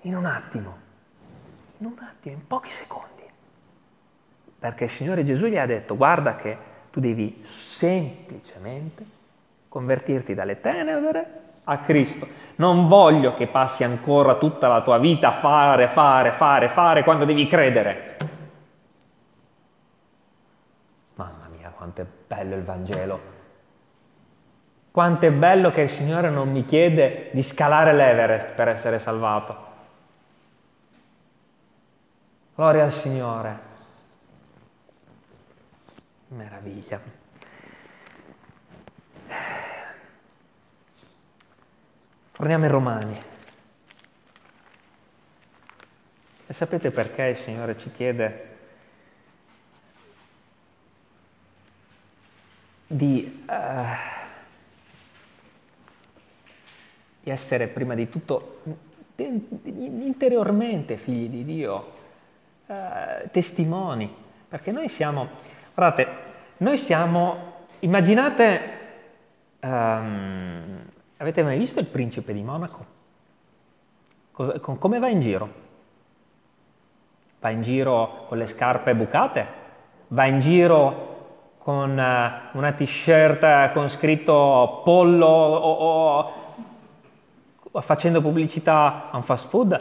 in 0.00 0.16
un 0.16 0.24
attimo 0.24 0.86
in 1.78 1.86
un 1.86 1.96
attimo, 1.98 2.34
in 2.34 2.46
pochi 2.46 2.70
secondi. 2.70 3.06
Perché 4.58 4.84
il 4.84 4.90
Signore 4.90 5.24
Gesù 5.24 5.46
gli 5.46 5.56
ha 5.56 5.66
detto, 5.66 5.96
guarda 5.96 6.36
che 6.36 6.56
tu 6.98 7.00
devi 7.00 7.40
semplicemente 7.44 9.04
convertirti 9.68 10.34
dalle 10.34 10.60
tenebre 10.60 11.26
a 11.62 11.78
Cristo. 11.78 12.26
Non 12.56 12.88
voglio 12.88 13.34
che 13.34 13.46
passi 13.46 13.84
ancora 13.84 14.34
tutta 14.34 14.66
la 14.66 14.82
tua 14.82 14.98
vita 14.98 15.28
a 15.28 15.32
fare, 15.32 15.86
fare, 15.86 16.32
fare, 16.32 16.68
fare 16.68 17.04
quando 17.04 17.24
devi 17.24 17.46
credere. 17.46 18.16
Mamma 21.14 21.46
mia, 21.56 21.70
quanto 21.70 22.00
è 22.00 22.06
bello 22.26 22.56
il 22.56 22.64
Vangelo. 22.64 23.20
Quanto 24.90 25.26
è 25.26 25.30
bello 25.30 25.70
che 25.70 25.82
il 25.82 25.90
Signore 25.90 26.30
non 26.30 26.50
mi 26.50 26.64
chiede 26.64 27.30
di 27.32 27.44
scalare 27.44 27.92
l'Everest 27.92 28.54
per 28.54 28.66
essere 28.66 28.98
salvato. 28.98 29.56
Gloria 32.56 32.82
al 32.82 32.92
Signore. 32.92 33.67
Meraviglia. 36.28 37.00
Torniamo 42.32 42.64
ai 42.64 42.70
Romani. 42.70 43.18
E 46.46 46.52
sapete 46.52 46.90
perché 46.90 47.24
il 47.24 47.36
Signore 47.36 47.76
ci 47.78 47.90
chiede 47.90 48.56
di, 52.86 53.44
uh, 53.48 53.52
di, 57.22 57.30
essere 57.30 57.68
prima 57.68 57.94
di 57.94 58.08
tutto 58.08 58.62
interiormente 59.16 60.96
figli 60.96 61.28
di 61.28 61.44
Dio, 61.44 61.92
uh, 62.66 63.28
testimoni, 63.30 64.14
perché 64.48 64.72
noi 64.72 64.88
siamo, 64.88 65.28
guardate, 65.78 66.08
noi 66.58 66.76
siamo, 66.76 67.36
immaginate, 67.78 68.60
um, 69.60 70.86
Avete 71.20 71.42
mai 71.42 71.58
visto 71.58 71.80
il 71.80 71.86
principe 71.86 72.32
di 72.32 72.44
Monaco? 72.44 72.86
Cosa, 74.30 74.60
come 74.60 74.98
va 75.00 75.08
in 75.08 75.18
giro? 75.18 75.48
Va 77.40 77.50
in 77.50 77.62
giro 77.62 78.24
con 78.28 78.38
le 78.38 78.46
scarpe 78.46 78.94
bucate? 78.94 79.46
Va 80.08 80.26
in 80.26 80.38
giro 80.38 81.56
con 81.58 81.90
uh, 81.90 82.56
una 82.56 82.72
t-shirt 82.72 83.72
con 83.72 83.88
scritto 83.88 84.80
pollo 84.84 85.26
o, 85.26 86.30
o, 87.72 87.80
facendo 87.80 88.20
pubblicità 88.20 89.10
a 89.10 89.16
un 89.16 89.24
fast 89.24 89.48
food? 89.48 89.80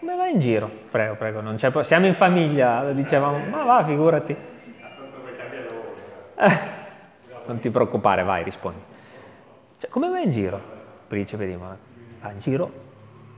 Come 0.00 0.16
va 0.16 0.26
in 0.26 0.40
giro? 0.40 0.68
Prego, 0.90 1.14
prego, 1.14 1.40
non 1.40 1.54
c'è, 1.54 1.70
siamo 1.84 2.06
in 2.06 2.14
famiglia, 2.14 2.90
dicevamo, 2.90 3.38
ma 3.48 3.62
va, 3.62 3.84
figurati. 3.84 4.50
Eh, 6.42 6.58
non 7.46 7.60
ti 7.60 7.70
preoccupare, 7.70 8.24
vai, 8.24 8.42
rispondi. 8.42 8.80
Cioè, 9.78 9.88
come 9.90 10.08
va 10.08 10.20
in 10.20 10.32
giro, 10.32 10.60
principe 11.06 11.46
di 11.46 11.54
Monaco? 11.54 11.80
Va 12.20 12.30
in 12.30 12.38
giro 12.40 12.90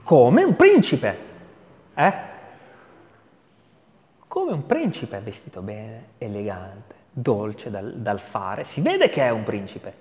come 0.05 0.43
un 0.43 0.55
principe, 0.55 1.17
eh? 1.95 2.13
Come 4.27 4.51
un 4.51 4.65
principe 4.67 5.19
vestito 5.19 5.61
bene, 5.61 6.09
elegante, 6.19 6.93
dolce 7.11 7.71
dal, 7.71 7.95
dal 7.95 8.19
fare. 8.19 8.65
Si 8.65 8.81
vede 8.81 9.09
che 9.09 9.23
è 9.23 9.29
un 9.29 9.43
principe. 9.43 9.93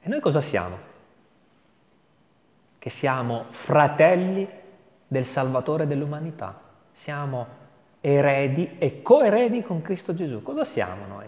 E 0.00 0.08
noi 0.08 0.20
cosa 0.20 0.40
siamo? 0.40 0.78
Che 2.78 2.90
siamo 2.90 3.46
fratelli 3.50 4.48
del 5.08 5.24
Salvatore 5.24 5.88
dell'umanità. 5.88 6.60
Siamo 6.92 7.46
eredi 8.00 8.76
e 8.78 9.02
coeredi 9.02 9.62
con 9.62 9.82
Cristo 9.82 10.14
Gesù. 10.14 10.40
Cosa 10.42 10.62
siamo 10.62 11.06
noi? 11.06 11.26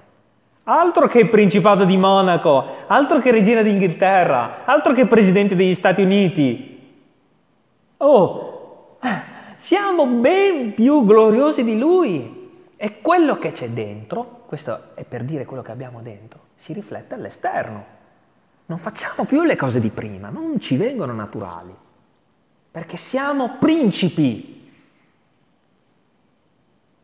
Altro 0.71 1.09
che 1.09 1.27
Principato 1.27 1.87
di 1.87 1.97
Monaco, 1.97 2.85
altro 2.89 3.21
che 3.21 3.31
Regina 3.31 3.63
d'Inghilterra, 3.63 4.67
altro 4.67 4.93
che 4.93 5.07
Presidente 5.07 5.57
degli 5.57 5.75
Stati 5.75 6.03
Uniti. 6.03 6.77
Oh, 7.97 8.99
siamo 9.57 10.07
ben 10.07 10.75
più 10.75 11.07
gloriosi 11.07 11.65
di 11.65 11.79
Lui. 11.79 12.37
E 12.77 13.01
quello 13.01 13.39
che 13.39 13.53
c'è 13.53 13.71
dentro, 13.71 14.43
questo 14.45 14.95
è 14.95 15.05
per 15.05 15.25
dire 15.25 15.47
quello 15.47 15.63
che 15.63 15.73
abbiamo 15.73 16.03
dentro, 16.03 16.41
si 16.57 16.75
riflette 16.75 17.15
all'esterno. 17.15 17.85
Non 18.67 18.77
facciamo 18.77 19.25
più 19.25 19.45
le 19.45 19.57
cose 19.57 19.81
di 19.81 19.89
prima, 19.89 20.29
non 20.29 20.61
ci 20.61 20.77
vengono 20.77 21.15
naturali, 21.15 21.75
perché 22.71 22.99
siamo 22.99 23.57
principi. 23.59 24.71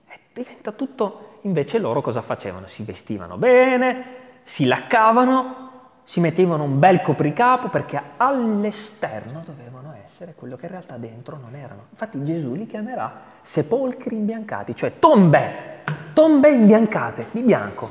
E 0.06 0.18
diventa 0.34 0.70
tutto 0.72 1.33
Invece 1.44 1.78
loro 1.78 2.00
cosa 2.00 2.22
facevano? 2.22 2.66
Si 2.66 2.82
vestivano 2.84 3.36
bene, 3.36 4.04
si 4.44 4.64
laccavano, 4.64 5.70
si 6.04 6.20
mettevano 6.20 6.64
un 6.64 6.78
bel 6.78 7.02
copricapo 7.02 7.68
perché 7.68 8.00
all'esterno 8.16 9.42
dovevano 9.44 9.94
essere 10.04 10.34
quello 10.34 10.56
che 10.56 10.66
in 10.66 10.70
realtà 10.70 10.96
dentro 10.96 11.36
non 11.36 11.54
erano. 11.54 11.86
Infatti 11.90 12.22
Gesù 12.24 12.54
li 12.54 12.66
chiamerà 12.66 13.20
sepolcri 13.42 14.16
imbiancati, 14.16 14.74
cioè 14.74 14.98
tombe, 14.98 15.82
tombe 16.14 16.50
imbiancate 16.50 17.26
di 17.30 17.42
bianco. 17.42 17.88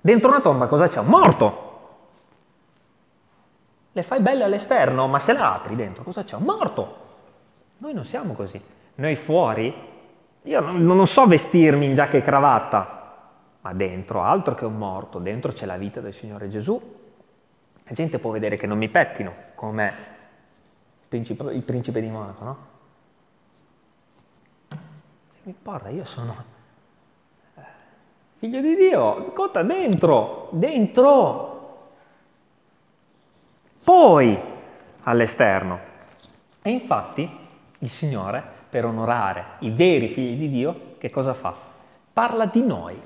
Dentro 0.00 0.30
una 0.30 0.40
tomba 0.40 0.66
cosa 0.66 0.88
c'è? 0.88 0.98
Un 0.98 1.06
morto. 1.06 1.62
Le 3.92 4.02
fai 4.02 4.20
belle 4.20 4.42
all'esterno, 4.42 5.06
ma 5.06 5.20
se 5.20 5.32
la 5.32 5.54
apri 5.54 5.76
dentro 5.76 6.02
cosa 6.02 6.24
c'è? 6.24 6.34
Un 6.34 6.42
morto. 6.42 6.96
Noi 7.78 7.94
non 7.94 8.04
siamo 8.04 8.34
così. 8.34 8.60
Noi 8.96 9.14
fuori 9.14 9.92
io 10.44 10.60
non, 10.60 11.06
so 11.06 11.26
vestirmi 11.26 11.86
in 11.86 11.94
giacca 11.94 12.18
e 12.18 12.22
cravatta, 12.22 13.22
ma 13.62 13.72
dentro 13.72 14.22
altro 14.22 14.54
che 14.54 14.66
un 14.66 14.76
morto, 14.76 15.18
dentro 15.18 15.52
c'è 15.52 15.64
la 15.64 15.78
vita 15.78 16.00
del 16.00 16.12
Signore 16.12 16.48
Gesù. 16.48 16.78
La 17.82 17.94
gente 17.94 18.18
può 18.18 18.30
vedere 18.30 18.56
che 18.56 18.66
non 18.66 18.76
mi 18.76 18.90
pettino, 18.90 19.32
come 19.54 19.94
il 21.08 21.62
principe, 21.62 22.00
di 22.00 22.08
Monaco, 22.08 22.44
no? 22.44 22.56
Mi 25.44 25.52
importa, 25.52 25.88
io 25.88 26.04
sono 26.04 26.44
eh, 27.54 27.60
figlio 28.36 28.60
di 28.60 28.76
Dio, 28.76 29.32
conta 29.32 29.62
dentro, 29.62 30.48
dentro. 30.52 31.52
Poi 33.82 34.38
all'esterno. 35.02 35.78
E 36.60 36.70
infatti 36.70 37.38
il 37.78 37.90
Signore 37.90 38.53
per 38.74 38.86
onorare 38.86 39.44
i 39.60 39.70
veri 39.70 40.08
figli 40.08 40.36
di 40.36 40.50
Dio, 40.50 40.96
che 40.98 41.08
cosa 41.08 41.32
fa? 41.32 41.54
Parla 42.12 42.46
di 42.46 42.60
noi, 42.60 43.00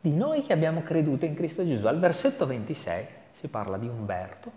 di 0.00 0.14
noi 0.14 0.42
che 0.42 0.52
abbiamo 0.52 0.82
creduto 0.82 1.24
in 1.24 1.34
Cristo 1.34 1.66
Gesù. 1.66 1.84
Al 1.88 1.98
versetto 1.98 2.46
26 2.46 3.06
si 3.32 3.48
parla 3.48 3.76
di 3.76 3.88
Umberto, 3.88 4.52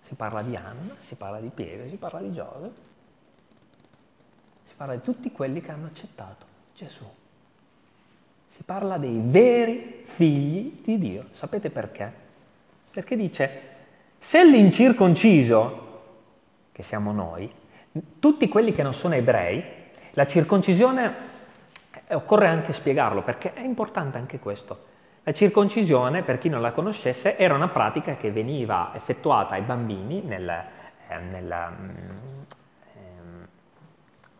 si 0.00 0.14
parla 0.14 0.40
di 0.40 0.56
Anna, 0.56 0.96
si 0.98 1.14
parla 1.16 1.40
di 1.40 1.50
Pietro, 1.52 1.88
si 1.88 1.96
parla 1.96 2.20
di 2.20 2.32
Giove, 2.32 2.70
si 4.64 4.72
parla 4.74 4.94
di 4.94 5.02
tutti 5.02 5.30
quelli 5.30 5.60
che 5.60 5.70
hanno 5.70 5.88
accettato 5.88 6.46
Gesù. 6.74 7.04
Si 8.48 8.62
parla 8.62 8.96
dei 8.96 9.20
veri 9.24 10.04
figli 10.06 10.80
di 10.82 10.96
Dio. 10.96 11.26
Sapete 11.32 11.68
perché? 11.68 12.10
Perché 12.92 13.14
dice, 13.14 13.60
se 14.16 14.42
l'incirconciso, 14.42 15.86
che 16.72 16.82
siamo 16.82 17.12
noi, 17.12 17.57
tutti 18.18 18.48
quelli 18.48 18.72
che 18.72 18.82
non 18.82 18.94
sono 18.94 19.14
ebrei, 19.14 19.62
la 20.12 20.26
circoncisione, 20.26 21.14
eh, 22.06 22.14
occorre 22.14 22.46
anche 22.46 22.72
spiegarlo 22.72 23.22
perché 23.22 23.52
è 23.52 23.60
importante 23.60 24.18
anche 24.18 24.38
questo. 24.38 24.86
La 25.22 25.32
circoncisione, 25.32 26.22
per 26.22 26.38
chi 26.38 26.48
non 26.48 26.62
la 26.62 26.72
conoscesse, 26.72 27.36
era 27.36 27.54
una 27.54 27.68
pratica 27.68 28.16
che 28.16 28.30
veniva 28.30 28.92
effettuata 28.94 29.54
ai 29.54 29.62
bambini 29.62 30.22
nel, 30.22 30.48
eh, 30.48 31.18
nel, 31.18 31.52
eh, 31.52 32.98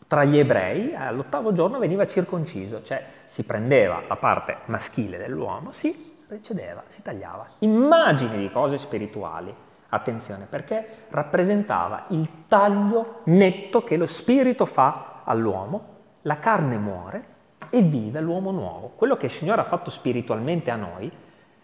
tra 0.07 0.25
gli 0.25 0.39
ebrei, 0.39 0.95
all'ottavo 0.95 1.53
giorno 1.53 1.79
veniva 1.79 2.07
circonciso, 2.07 2.83
cioè 2.83 3.05
si 3.27 3.43
prendeva 3.43 4.03
la 4.09 4.17
parte 4.17 4.59
maschile 4.67 5.19
dell'uomo, 5.19 5.73
si 5.73 6.17
precedeva, 6.27 6.83
si 6.89 7.03
tagliava. 7.03 7.47
Immagini 7.59 8.39
di 8.39 8.51
cose 8.51 8.79
spirituali 8.79 9.55
Attenzione, 9.91 10.45
perché 10.45 10.87
rappresentava 11.09 12.05
il 12.09 12.29
taglio 12.49 13.21
netto 13.25 13.85
che 13.85 13.97
lo 13.97 14.07
spirito 14.07 14.67
fa 14.67 15.21
all'uomo, 15.25 15.97
la 16.23 16.39
carne 16.39 16.77
muore 16.79 17.25
e 17.71 17.83
vive 17.83 18.21
l'uomo 18.21 18.51
nuovo. 18.51 18.93
Quello 18.97 19.17
che 19.17 19.27
il 19.27 19.33
Signore 19.33 19.61
ha 19.61 19.65
fatto 19.65 19.91
spiritualmente 19.91 20.71
a 20.71 20.77
noi, 20.77 21.11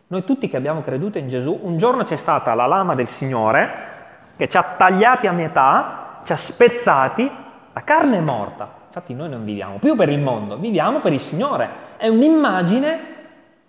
noi 0.07 0.25
tutti 0.25 0.49
che 0.49 0.57
abbiamo 0.57 0.83
creduto 0.83 1.19
in 1.19 1.29
Gesù, 1.29 1.59
un 1.63 1.79
giorno 1.79 2.05
c'è 2.05 2.17
stata 2.17 2.55
la 2.55 2.67
lama 2.67 2.95
del 2.95 3.09
Signore 3.09 3.93
che 4.37 4.49
ci 4.49 4.57
ha 4.57 4.75
tagliati 4.77 5.27
a 5.27 5.33
metà, 5.33 6.21
ci 6.25 6.33
ha 6.33 6.37
spezzati, 6.37 7.31
la 7.73 7.83
carne 7.83 8.19
è 8.19 8.21
morta. 8.21 8.83
Infatti 8.87 9.15
noi 9.15 9.29
non 9.29 9.45
viviamo 9.45 9.79
più 9.79 9.97
per 9.97 10.09
il 10.09 10.21
mondo, 10.21 10.57
viviamo 10.57 11.01
per 11.01 11.13
il 11.13 11.21
Signore. 11.21 11.69
È 11.97 12.07
un'immagine, 12.07 13.01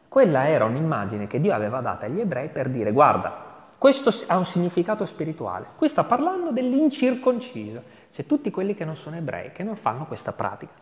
quella 0.07 0.47
era 0.47 0.65
un'immagine 0.65 1.25
che 1.25 1.39
Dio 1.39 1.53
aveva 1.53 1.79
data 1.79 2.05
agli 2.05 2.19
ebrei 2.19 2.49
per 2.49 2.69
dire 2.69 2.91
guarda, 2.91 3.54
questo 3.77 4.13
ha 4.27 4.37
un 4.37 4.45
significato 4.45 5.05
spirituale. 5.05 5.67
Qui 5.75 5.87
sta 5.87 6.03
parlando 6.03 6.51
dell'incirconciso, 6.51 7.81
cioè 8.11 8.25
tutti 8.25 8.51
quelli 8.51 8.73
che 8.73 8.85
non 8.85 8.95
sono 8.95 9.15
ebrei, 9.17 9.51
che 9.51 9.63
non 9.63 9.75
fanno 9.75 10.05
questa 10.05 10.31
pratica. 10.31 10.73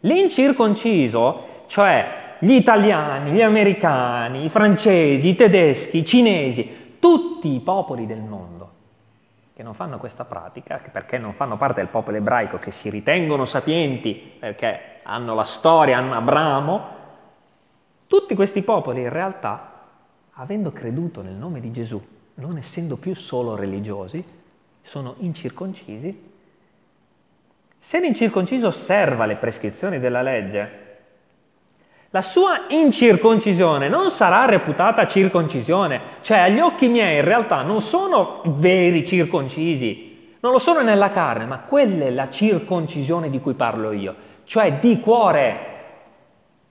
L'incirconciso, 0.00 1.64
cioè 1.66 2.36
gli 2.38 2.52
italiani, 2.52 3.32
gli 3.32 3.42
americani, 3.42 4.44
i 4.44 4.50
francesi, 4.50 5.28
i 5.28 5.34
tedeschi, 5.34 5.98
i 5.98 6.04
cinesi, 6.04 6.96
tutti 6.98 7.52
i 7.52 7.60
popoli 7.60 8.06
del 8.06 8.20
mondo 8.20 8.56
che 9.56 9.62
non 9.62 9.72
fanno 9.72 9.96
questa 9.96 10.26
pratica, 10.26 10.78
perché 10.92 11.16
non 11.16 11.32
fanno 11.32 11.56
parte 11.56 11.80
del 11.80 11.88
popolo 11.88 12.18
ebraico, 12.18 12.58
che 12.58 12.70
si 12.70 12.90
ritengono 12.90 13.46
sapienti 13.46 14.12
perché 14.38 15.00
hanno 15.02 15.34
la 15.34 15.44
storia, 15.44 15.96
hanno 15.96 16.14
Abramo, 16.14 16.84
tutti 18.06 18.34
questi 18.34 18.60
popoli 18.60 19.00
in 19.00 19.08
realtà, 19.08 19.75
avendo 20.38 20.70
creduto 20.72 21.22
nel 21.22 21.34
nome 21.34 21.60
di 21.60 21.70
Gesù, 21.70 22.00
non 22.34 22.58
essendo 22.58 22.96
più 22.96 23.14
solo 23.14 23.56
religiosi, 23.56 24.22
sono 24.82 25.14
incirconcisi. 25.18 26.34
Se 27.78 28.00
l'incirconciso 28.00 28.66
osserva 28.66 29.24
le 29.24 29.36
prescrizioni 29.36 29.98
della 29.98 30.22
legge, 30.22 30.84
la 32.10 32.22
sua 32.22 32.66
incirconcisione 32.68 33.88
non 33.88 34.10
sarà 34.10 34.44
reputata 34.44 35.06
circoncisione, 35.06 36.00
cioè 36.20 36.38
agli 36.38 36.58
occhi 36.58 36.88
miei 36.88 37.16
in 37.16 37.24
realtà 37.24 37.62
non 37.62 37.80
sono 37.80 38.42
veri 38.44 39.06
circoncisi, 39.06 40.34
non 40.40 40.52
lo 40.52 40.58
sono 40.58 40.82
nella 40.82 41.10
carne, 41.10 41.46
ma 41.46 41.60
quella 41.60 42.04
è 42.04 42.10
la 42.10 42.28
circoncisione 42.28 43.30
di 43.30 43.40
cui 43.40 43.54
parlo 43.54 43.90
io, 43.92 44.14
cioè 44.44 44.74
di 44.74 45.00
cuore, 45.00 45.74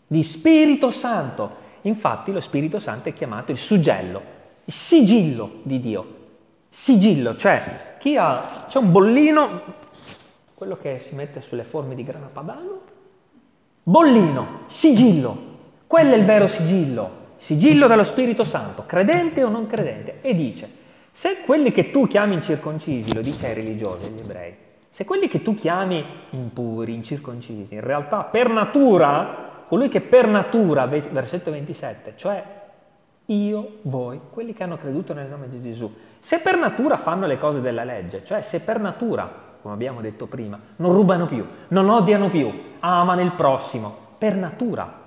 di 0.07 0.21
Spirito 0.23 0.91
Santo. 0.91 1.63
Infatti 1.85 2.31
lo 2.31 2.41
Spirito 2.41 2.79
Santo 2.79 3.09
è 3.09 3.13
chiamato 3.13 3.51
il 3.51 3.57
suggello, 3.57 4.21
il 4.65 4.73
sigillo 4.73 5.59
di 5.63 5.79
Dio. 5.79 6.13
Sigillo, 6.69 7.35
cioè 7.37 7.95
chi 7.99 8.17
ha, 8.17 8.65
c'è 8.67 8.79
un 8.79 8.91
bollino, 8.91 9.61
quello 10.55 10.75
che 10.75 10.99
si 10.99 11.15
mette 11.15 11.41
sulle 11.41 11.63
forme 11.63 11.95
di 11.95 12.03
grana 12.03 12.29
padano, 12.31 12.81
bollino, 13.83 14.63
sigillo, 14.65 15.53
quello 15.85 16.13
è 16.13 16.17
il 16.17 16.25
vero 16.25 16.47
sigillo, 16.47 17.09
sigillo 17.37 17.87
dello 17.87 18.03
Spirito 18.03 18.43
Santo, 18.43 18.83
credente 18.85 19.43
o 19.43 19.49
non 19.49 19.67
credente. 19.67 20.21
E 20.21 20.35
dice, 20.35 20.69
se 21.11 21.41
quelli 21.45 21.71
che 21.71 21.91
tu 21.91 22.07
chiami 22.07 22.33
incirconcisi, 22.33 23.13
lo 23.13 23.21
dice 23.21 23.47
ai 23.47 23.53
religiosi, 23.53 24.07
agli 24.07 24.19
ebrei, 24.19 24.55
se 24.89 25.05
quelli 25.05 25.27
che 25.27 25.41
tu 25.43 25.53
chiami 25.53 26.03
impuri, 26.31 26.93
incirconcisi, 26.93 27.75
in 27.75 27.81
realtà 27.81 28.23
per 28.23 28.49
natura, 28.49 29.54
colui 29.67 29.89
che 29.89 30.01
per 30.01 30.27
natura, 30.27 30.85
versetto 30.85 31.51
27, 31.51 32.13
cioè 32.15 32.63
io, 33.25 33.77
voi, 33.83 34.19
quelli 34.29 34.53
che 34.53 34.63
hanno 34.63 34.77
creduto 34.77 35.13
nel 35.13 35.27
nome 35.27 35.49
di 35.49 35.61
Gesù, 35.61 35.91
se 36.19 36.39
per 36.39 36.57
natura 36.57 36.97
fanno 36.97 37.25
le 37.25 37.37
cose 37.37 37.61
della 37.61 37.83
legge, 37.83 38.23
cioè 38.23 38.41
se 38.41 38.61
per 38.61 38.79
natura, 38.79 39.31
come 39.61 39.73
abbiamo 39.73 40.01
detto 40.01 40.27
prima, 40.27 40.59
non 40.77 40.93
rubano 40.93 41.25
più, 41.25 41.45
non 41.69 41.89
odiano 41.89 42.29
più, 42.29 42.51
amano 42.79 43.21
il 43.21 43.31
prossimo, 43.31 43.95
per 44.17 44.35
natura 44.35 45.03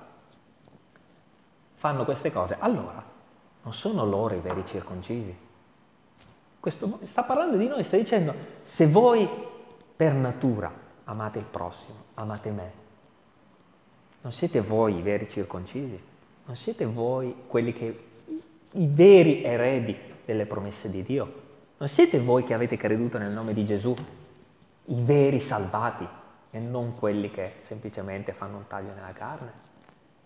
fanno 1.75 2.05
queste 2.05 2.33
cose, 2.33 2.57
allora 2.59 3.03
non 3.63 3.73
sono 3.73 4.05
loro 4.05 4.35
i 4.35 4.41
veri 4.41 4.65
circoncisi. 4.67 5.47
Questo 6.59 6.99
sta 7.03 7.23
parlando 7.23 7.57
di 7.57 7.69
noi, 7.69 7.85
sta 7.85 7.97
dicendo, 7.97 8.35
se 8.63 8.89
voi 8.89 9.29
per 9.95 10.13
natura 10.13 10.73
amate 11.05 11.39
il 11.39 11.45
prossimo, 11.45 11.97
amate 12.15 12.51
me, 12.51 12.73
non 14.21 14.33
siete 14.33 14.61
voi 14.61 14.97
i 14.99 15.03
veri 15.03 15.29
circoncisi, 15.29 16.01
non 16.45 16.57
siete 16.57 16.85
voi 16.87 17.35
quelli 17.47 17.73
che, 17.73 18.05
i 18.73 18.87
veri 18.87 19.43
eredi 19.43 19.97
delle 20.25 20.47
promesse 20.47 20.91
di 20.91 21.03
Dio, 21.03 21.47
non 21.79 21.89
siete 21.89 22.19
voi 22.19 22.45
che 22.45 22.55
avete 22.55 22.77
creduto 22.77 23.19
nel 23.19 23.31
nome 23.31 23.55
di 23.55 23.65
Gesù, 23.65 23.95
i 24.87 25.01
veri 25.03 25.41
salvati 25.41 26.07
e 26.51 26.59
non 26.59 26.97
quelli 26.97 27.31
che 27.31 27.55
semplicemente 27.63 28.33
fanno 28.33 28.57
un 28.57 28.67
taglio 28.67 28.93
nella 28.95 29.13
carne 29.13 29.67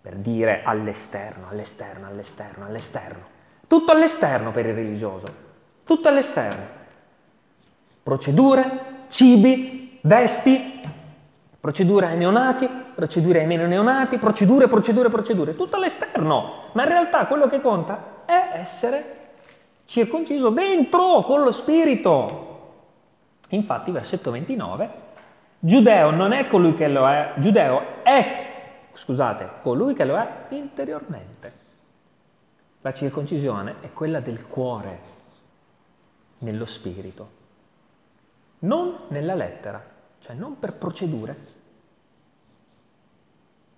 per 0.00 0.16
dire 0.16 0.62
all'esterno, 0.64 1.48
all'esterno, 1.48 2.08
all'esterno, 2.08 2.64
all'esterno. 2.64 3.24
Tutto 3.68 3.92
all'esterno 3.92 4.50
per 4.50 4.66
il 4.66 4.74
religioso, 4.74 5.26
tutto 5.84 6.08
all'esterno. 6.08 6.80
Procedure, 8.02 9.04
cibi, 9.08 10.00
vesti, 10.02 10.71
procedure 11.62 12.06
ai 12.06 12.16
neonati, 12.16 12.68
procedure 12.92 13.38
ai 13.38 13.46
meno 13.46 13.66
neonati, 13.66 14.18
procedure, 14.18 14.66
procedure, 14.66 15.08
procedure, 15.10 15.54
tutto 15.54 15.76
all'esterno. 15.76 16.70
Ma 16.72 16.82
in 16.82 16.88
realtà 16.88 17.26
quello 17.26 17.48
che 17.48 17.60
conta 17.60 18.24
è 18.24 18.50
essere 18.54 19.34
circonciso 19.84 20.48
dentro 20.48 21.22
con 21.22 21.42
lo 21.42 21.52
spirito. 21.52 22.48
Infatti, 23.50 23.92
versetto 23.92 24.32
29, 24.32 24.90
Giudeo 25.60 26.10
non 26.10 26.32
è 26.32 26.48
colui 26.48 26.74
che 26.74 26.88
lo 26.88 27.08
è, 27.08 27.34
Giudeo 27.36 28.02
è 28.02 28.46
scusate, 28.92 29.48
colui 29.62 29.94
che 29.94 30.04
lo 30.04 30.16
è 30.16 30.28
interiormente. 30.48 31.52
La 32.80 32.92
circoncisione 32.92 33.76
è 33.82 33.92
quella 33.92 34.18
del 34.18 34.48
cuore, 34.48 34.98
nello 36.38 36.66
spirito, 36.66 37.30
non 38.60 38.96
nella 39.10 39.36
lettera, 39.36 39.91
cioè 40.22 40.34
non 40.34 40.58
per 40.58 40.74
procedure. 40.74 41.36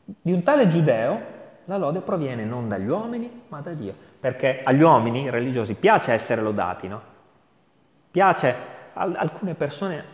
Di 0.05 0.33
un 0.33 0.43
tale 0.43 0.69
giudeo 0.69 1.33
la 1.65 1.79
lode 1.79 2.01
proviene 2.01 2.45
non 2.45 2.69
dagli 2.69 2.87
uomini, 2.87 3.45
ma 3.49 3.61
da 3.61 3.73
Dio, 3.73 3.95
perché 4.21 4.61
agli 4.63 4.83
uomini 4.83 5.31
religiosi 5.31 5.75
piace 5.75 6.13
essere 6.13 6.43
lodati, 6.43 6.89
no? 6.89 7.13
Piace 8.11 8.55
alcune 8.95 9.55
persone, 9.55 10.05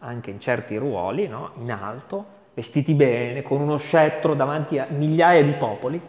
anche 0.00 0.30
in 0.30 0.40
certi 0.40 0.76
ruoli, 0.76 1.28
no? 1.28 1.52
in 1.58 1.70
alto, 1.72 2.24
vestiti 2.54 2.94
bene, 2.94 3.42
con 3.42 3.60
uno 3.60 3.76
scettro 3.76 4.34
davanti 4.34 4.78
a 4.78 4.86
migliaia 4.90 5.42
di 5.42 5.52
popoli. 5.52 6.00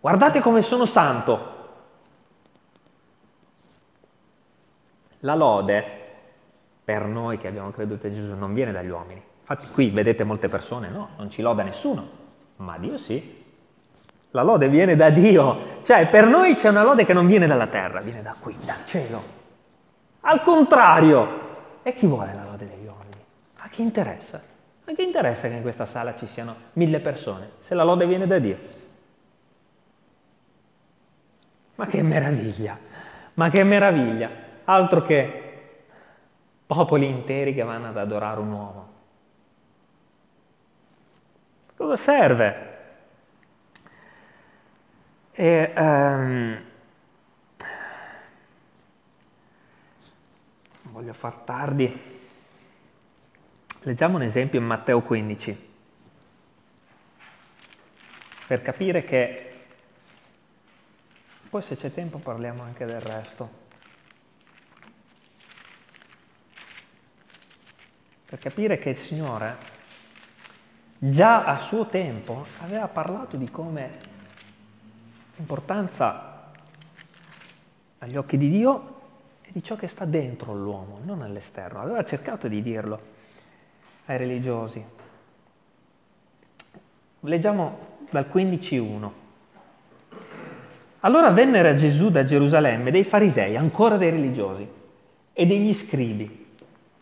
Guardate 0.00 0.40
come 0.40 0.62
sono 0.62 0.84
santo. 0.84 1.56
La 5.20 5.34
lode, 5.34 5.97
per 6.88 7.04
noi 7.04 7.36
che 7.36 7.48
abbiamo 7.48 7.70
creduto 7.70 8.06
in 8.06 8.14
Gesù, 8.14 8.32
non 8.32 8.54
viene 8.54 8.72
dagli 8.72 8.88
uomini. 8.88 9.22
Infatti 9.40 9.66
qui 9.68 9.90
vedete 9.90 10.24
molte 10.24 10.48
persone, 10.48 10.88
no, 10.88 11.10
non 11.18 11.28
ci 11.28 11.42
loda 11.42 11.62
nessuno, 11.62 12.08
ma 12.56 12.78
Dio 12.78 12.96
sì. 12.96 13.44
La 14.30 14.40
lode 14.40 14.70
viene 14.70 14.96
da 14.96 15.10
Dio, 15.10 15.82
cioè 15.82 16.08
per 16.08 16.26
noi 16.26 16.54
c'è 16.54 16.70
una 16.70 16.82
lode 16.82 17.04
che 17.04 17.12
non 17.12 17.26
viene 17.26 17.46
dalla 17.46 17.66
terra, 17.66 18.00
viene 18.00 18.22
da 18.22 18.34
qui, 18.40 18.56
dal 18.64 18.86
cielo. 18.86 19.22
Al 20.20 20.40
contrario, 20.40 21.28
e 21.82 21.92
chi 21.92 22.06
vuole 22.06 22.32
la 22.32 22.44
lode 22.44 22.66
degli 22.66 22.86
uomini? 22.86 23.22
A 23.56 23.68
chi 23.68 23.82
interessa? 23.82 24.40
Ma 24.86 24.94
che 24.94 25.02
interessa 25.02 25.46
che 25.46 25.56
in 25.56 25.62
questa 25.62 25.84
sala 25.84 26.14
ci 26.14 26.26
siano 26.26 26.54
mille 26.72 27.00
persone, 27.00 27.50
se 27.60 27.74
la 27.74 27.84
lode 27.84 28.06
viene 28.06 28.26
da 28.26 28.38
Dio? 28.38 28.56
Ma 31.74 31.86
che 31.86 32.00
meraviglia, 32.00 32.78
ma 33.34 33.50
che 33.50 33.62
meraviglia, 33.62 34.30
altro 34.64 35.02
che 35.02 35.47
popoli 36.68 37.08
interi 37.08 37.54
che 37.54 37.62
vanno 37.62 37.88
ad 37.88 37.96
adorare 37.96 38.40
un 38.40 38.52
uomo. 38.52 38.92
Cosa 41.74 41.96
serve? 41.96 42.66
E, 45.32 45.72
um, 45.74 46.62
voglio 50.82 51.12
far 51.14 51.36
tardi. 51.36 52.02
Leggiamo 53.80 54.16
un 54.16 54.22
esempio 54.24 54.58
in 54.58 54.66
Matteo 54.66 55.00
15, 55.00 55.70
per 58.46 58.60
capire 58.60 59.04
che, 59.04 59.52
poi 61.48 61.62
se 61.62 61.76
c'è 61.76 61.94
tempo 61.94 62.18
parliamo 62.18 62.62
anche 62.62 62.84
del 62.84 63.00
resto, 63.00 63.67
per 68.28 68.38
capire 68.38 68.78
che 68.78 68.90
il 68.90 68.96
Signore 68.98 69.56
già 70.98 71.44
a 71.44 71.56
suo 71.56 71.86
tempo 71.86 72.44
aveva 72.60 72.86
parlato 72.86 73.38
di 73.38 73.50
come 73.50 73.96
l'importanza 75.36 76.50
agli 77.98 78.16
occhi 78.16 78.36
di 78.36 78.50
Dio 78.50 78.96
è 79.40 79.48
di 79.50 79.62
ciò 79.62 79.76
che 79.76 79.88
sta 79.88 80.04
dentro 80.04 80.52
l'uomo, 80.52 80.98
non 81.04 81.22
all'esterno. 81.22 81.80
Aveva 81.80 82.04
cercato 82.04 82.48
di 82.48 82.60
dirlo 82.60 83.00
ai 84.04 84.18
religiosi. 84.18 84.84
Leggiamo 87.20 87.78
dal 88.10 88.28
15.1. 88.30 89.10
Allora 91.00 91.30
vennero 91.30 91.68
a 91.68 91.74
Gesù 91.74 92.10
da 92.10 92.26
Gerusalemme 92.26 92.90
dei 92.90 93.04
farisei, 93.04 93.56
ancora 93.56 93.96
dei 93.96 94.10
religiosi, 94.10 94.68
e 95.32 95.46
degli 95.46 95.72
scribi. 95.72 96.47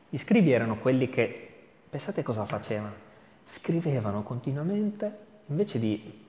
Gli 0.09 0.18
scribi 0.18 0.52
erano 0.52 0.76
quelli 0.76 1.09
che, 1.09 1.54
pensate 1.88 2.22
cosa 2.22 2.44
facevano? 2.44 3.04
Scrivevano 3.44 4.22
continuamente, 4.22 5.18
invece 5.46 5.78
di 5.78 6.24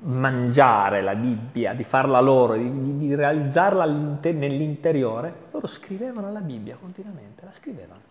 mangiare 0.00 1.02
la 1.02 1.14
Bibbia, 1.14 1.72
di 1.72 1.84
farla 1.84 2.20
loro, 2.20 2.54
di, 2.54 2.98
di 2.98 3.14
realizzarla 3.14 3.84
nell'interiore, 3.84 5.34
loro 5.50 5.66
scrivevano 5.66 6.32
la 6.32 6.40
Bibbia 6.40 6.76
continuamente, 6.80 7.44
la 7.44 7.52
scrivevano 7.52 8.10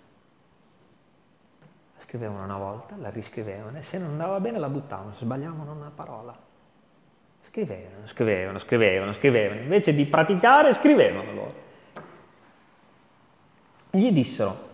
scrivevano 2.11 2.43
una 2.43 2.57
volta, 2.57 2.95
la 2.97 3.09
riscrivevano 3.09 3.77
e 3.77 3.81
se 3.83 3.97
non 3.97 4.09
andava 4.09 4.41
bene 4.41 4.59
la 4.59 4.67
buttavano, 4.67 5.13
sbagliavano 5.15 5.71
una 5.71 5.93
parola. 5.95 6.37
Scrivevano, 7.43 8.05
scrivevano, 8.05 8.59
scrivevano, 8.59 9.13
scrivevano. 9.13 9.61
Invece 9.61 9.93
di 9.93 10.05
praticare, 10.05 10.73
scrivevano 10.73 11.31
loro. 11.31 11.53
Gli 13.91 14.11
dissero, 14.11 14.69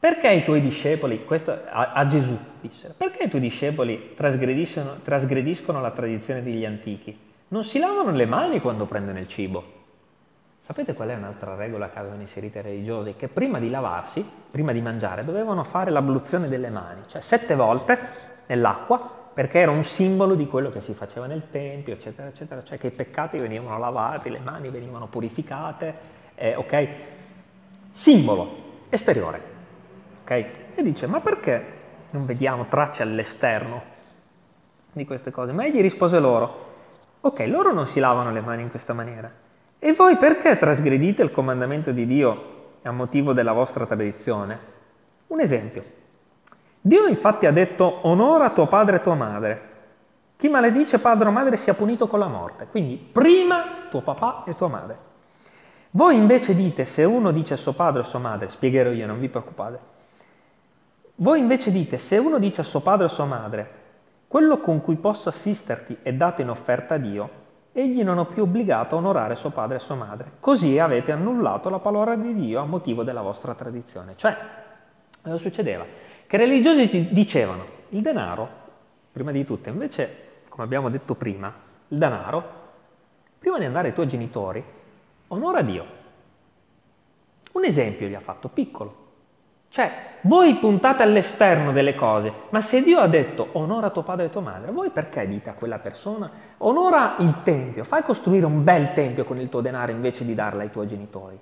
perché 0.00 0.30
i 0.30 0.42
tuoi 0.42 0.62
discepoli, 0.62 1.26
questo 1.26 1.52
a, 1.52 1.92
a 1.92 2.06
Gesù 2.06 2.34
dissero, 2.58 2.94
perché 2.96 3.24
i 3.24 3.28
tuoi 3.28 3.42
discepoli 3.42 4.14
trasgrediscono, 4.16 5.00
trasgrediscono 5.04 5.82
la 5.82 5.90
tradizione 5.90 6.42
degli 6.42 6.64
antichi? 6.64 7.14
Non 7.48 7.64
si 7.64 7.78
lavano 7.78 8.10
le 8.10 8.24
mani 8.24 8.60
quando 8.60 8.86
prendono 8.86 9.18
il 9.18 9.28
cibo. 9.28 9.78
Sapete 10.62 10.94
qual 10.94 11.10
è 11.10 11.14
un'altra 11.14 11.54
regola 11.54 11.90
che 11.90 11.98
avevano 11.98 12.22
inserito 12.22 12.58
i 12.58 12.62
religiosi? 12.62 13.14
Che 13.14 13.28
prima 13.28 13.58
di 13.58 13.68
lavarsi, 13.68 14.24
prima 14.50 14.72
di 14.72 14.80
mangiare, 14.80 15.22
dovevano 15.22 15.64
fare 15.64 15.90
l'abluzione 15.90 16.48
delle 16.48 16.70
mani, 16.70 17.02
cioè 17.08 17.20
sette 17.20 17.54
volte 17.54 17.98
nell'acqua, 18.46 18.98
perché 19.34 19.58
era 19.58 19.70
un 19.70 19.84
simbolo 19.84 20.34
di 20.34 20.46
quello 20.46 20.70
che 20.70 20.80
si 20.80 20.94
faceva 20.94 21.26
nel 21.26 21.50
Tempio, 21.50 21.92
eccetera, 21.92 22.28
eccetera, 22.28 22.62
cioè 22.62 22.78
che 22.78 22.86
i 22.86 22.92
peccati 22.92 23.36
venivano 23.36 23.78
lavati, 23.78 24.30
le 24.30 24.40
mani 24.40 24.70
venivano 24.70 25.08
purificate, 25.08 25.94
eh, 26.36 26.54
ok? 26.54 26.88
Simbolo 27.90 28.68
esteriore, 28.88 29.49
ok? 30.30 30.46
E 30.76 30.82
dice, 30.82 31.06
ma 31.08 31.20
perché 31.20 31.78
non 32.10 32.24
vediamo 32.24 32.66
tracce 32.68 33.02
all'esterno 33.02 33.82
di 34.92 35.04
queste 35.04 35.32
cose? 35.32 35.52
Ma 35.52 35.64
egli 35.64 35.80
rispose 35.80 36.20
loro, 36.20 36.68
ok, 37.20 37.40
loro 37.48 37.72
non 37.72 37.86
si 37.86 37.98
lavano 37.98 38.30
le 38.30 38.40
mani 38.40 38.62
in 38.62 38.70
questa 38.70 38.92
maniera. 38.92 39.30
E 39.78 39.92
voi 39.92 40.16
perché 40.16 40.56
trasgredite 40.56 41.22
il 41.22 41.32
comandamento 41.32 41.90
di 41.90 42.06
Dio 42.06 42.58
a 42.82 42.92
motivo 42.92 43.32
della 43.32 43.52
vostra 43.52 43.86
tradizione? 43.86 44.58
Un 45.28 45.40
esempio. 45.40 45.82
Dio 46.80 47.06
infatti 47.06 47.46
ha 47.46 47.52
detto 47.52 48.06
onora 48.06 48.50
tuo 48.50 48.66
padre 48.66 48.96
e 48.96 49.02
tua 49.02 49.14
madre. 49.14 49.68
Chi 50.36 50.48
maledice 50.48 50.98
padre 50.98 51.28
o 51.28 51.30
madre 51.30 51.56
sia 51.56 51.74
punito 51.74 52.06
con 52.06 52.18
la 52.18 52.26
morte. 52.26 52.66
Quindi 52.70 52.96
prima 52.96 53.86
tuo 53.90 54.00
papà 54.00 54.44
e 54.46 54.54
tua 54.54 54.68
madre. 54.68 55.08
Voi 55.90 56.14
invece 56.14 56.54
dite, 56.54 56.84
se 56.84 57.04
uno 57.04 57.32
dice 57.32 57.54
a 57.54 57.56
suo 57.58 57.72
padre 57.72 58.00
o 58.00 58.02
a 58.02 58.06
sua 58.06 58.20
madre, 58.20 58.48
spiegherò 58.48 58.90
io, 58.90 59.06
non 59.06 59.18
vi 59.18 59.28
preoccupate. 59.28 59.89
Voi 61.20 61.38
invece 61.38 61.70
dite, 61.70 61.98
se 61.98 62.16
uno 62.16 62.38
dice 62.38 62.62
a 62.62 62.64
suo 62.64 62.80
padre 62.80 63.04
o 63.04 63.06
a 63.06 63.10
sua 63.10 63.26
madre, 63.26 63.70
quello 64.26 64.58
con 64.58 64.80
cui 64.80 64.96
posso 64.96 65.28
assisterti 65.28 65.98
è 66.02 66.14
dato 66.14 66.40
in 66.40 66.48
offerta 66.48 66.94
a 66.94 66.98
Dio, 66.98 67.30
egli 67.72 68.02
non 68.02 68.18
è 68.18 68.24
più 68.24 68.44
obbligato 68.44 68.94
a 68.94 68.98
onorare 68.98 69.34
suo 69.34 69.50
padre 69.50 69.76
e 69.76 69.80
sua 69.80 69.96
madre. 69.96 70.32
Così 70.40 70.78
avete 70.78 71.12
annullato 71.12 71.68
la 71.68 71.78
parola 71.78 72.14
di 72.16 72.34
Dio 72.34 72.60
a 72.60 72.64
motivo 72.64 73.02
della 73.02 73.20
vostra 73.20 73.54
tradizione. 73.54 74.14
Cioè, 74.16 74.36
cosa 75.22 75.36
succedeva? 75.36 75.84
che 76.30 76.36
i 76.36 76.38
religiosi 76.38 77.08
dicevano 77.12 77.64
il 77.88 78.02
denaro, 78.02 78.48
prima 79.10 79.32
di 79.32 79.44
tutto, 79.44 79.68
invece, 79.68 80.44
come 80.48 80.62
abbiamo 80.62 80.88
detto 80.88 81.16
prima, 81.16 81.52
il 81.88 81.98
denaro, 81.98 82.44
prima 83.36 83.58
di 83.58 83.64
andare 83.64 83.88
ai 83.88 83.94
tuoi 83.94 84.06
genitori, 84.06 84.64
onora 85.26 85.60
Dio. 85.62 85.84
Un 87.50 87.64
esempio 87.64 88.06
gli 88.06 88.14
ha 88.14 88.20
fatto 88.20 88.48
piccolo. 88.48 89.09
Cioè, 89.70 89.90
voi 90.22 90.56
puntate 90.56 91.04
all'esterno 91.04 91.70
delle 91.70 91.94
cose, 91.94 92.32
ma 92.50 92.60
se 92.60 92.82
Dio 92.82 92.98
ha 92.98 93.06
detto 93.06 93.50
onora 93.52 93.90
tuo 93.90 94.02
padre 94.02 94.26
e 94.26 94.30
tua 94.30 94.40
madre, 94.40 94.72
voi 94.72 94.90
perché 94.90 95.26
dite 95.28 95.48
a 95.48 95.54
quella 95.54 95.78
persona 95.78 96.28
onora 96.58 97.14
il 97.20 97.36
tempio, 97.44 97.84
fai 97.84 98.02
costruire 98.02 98.44
un 98.44 98.64
bel 98.64 98.92
tempio 98.92 99.24
con 99.24 99.38
il 99.38 99.48
tuo 99.48 99.60
denaro 99.60 99.92
invece 99.92 100.24
di 100.24 100.34
darla 100.34 100.62
ai 100.62 100.70
tuoi 100.70 100.88
genitori? 100.88 101.38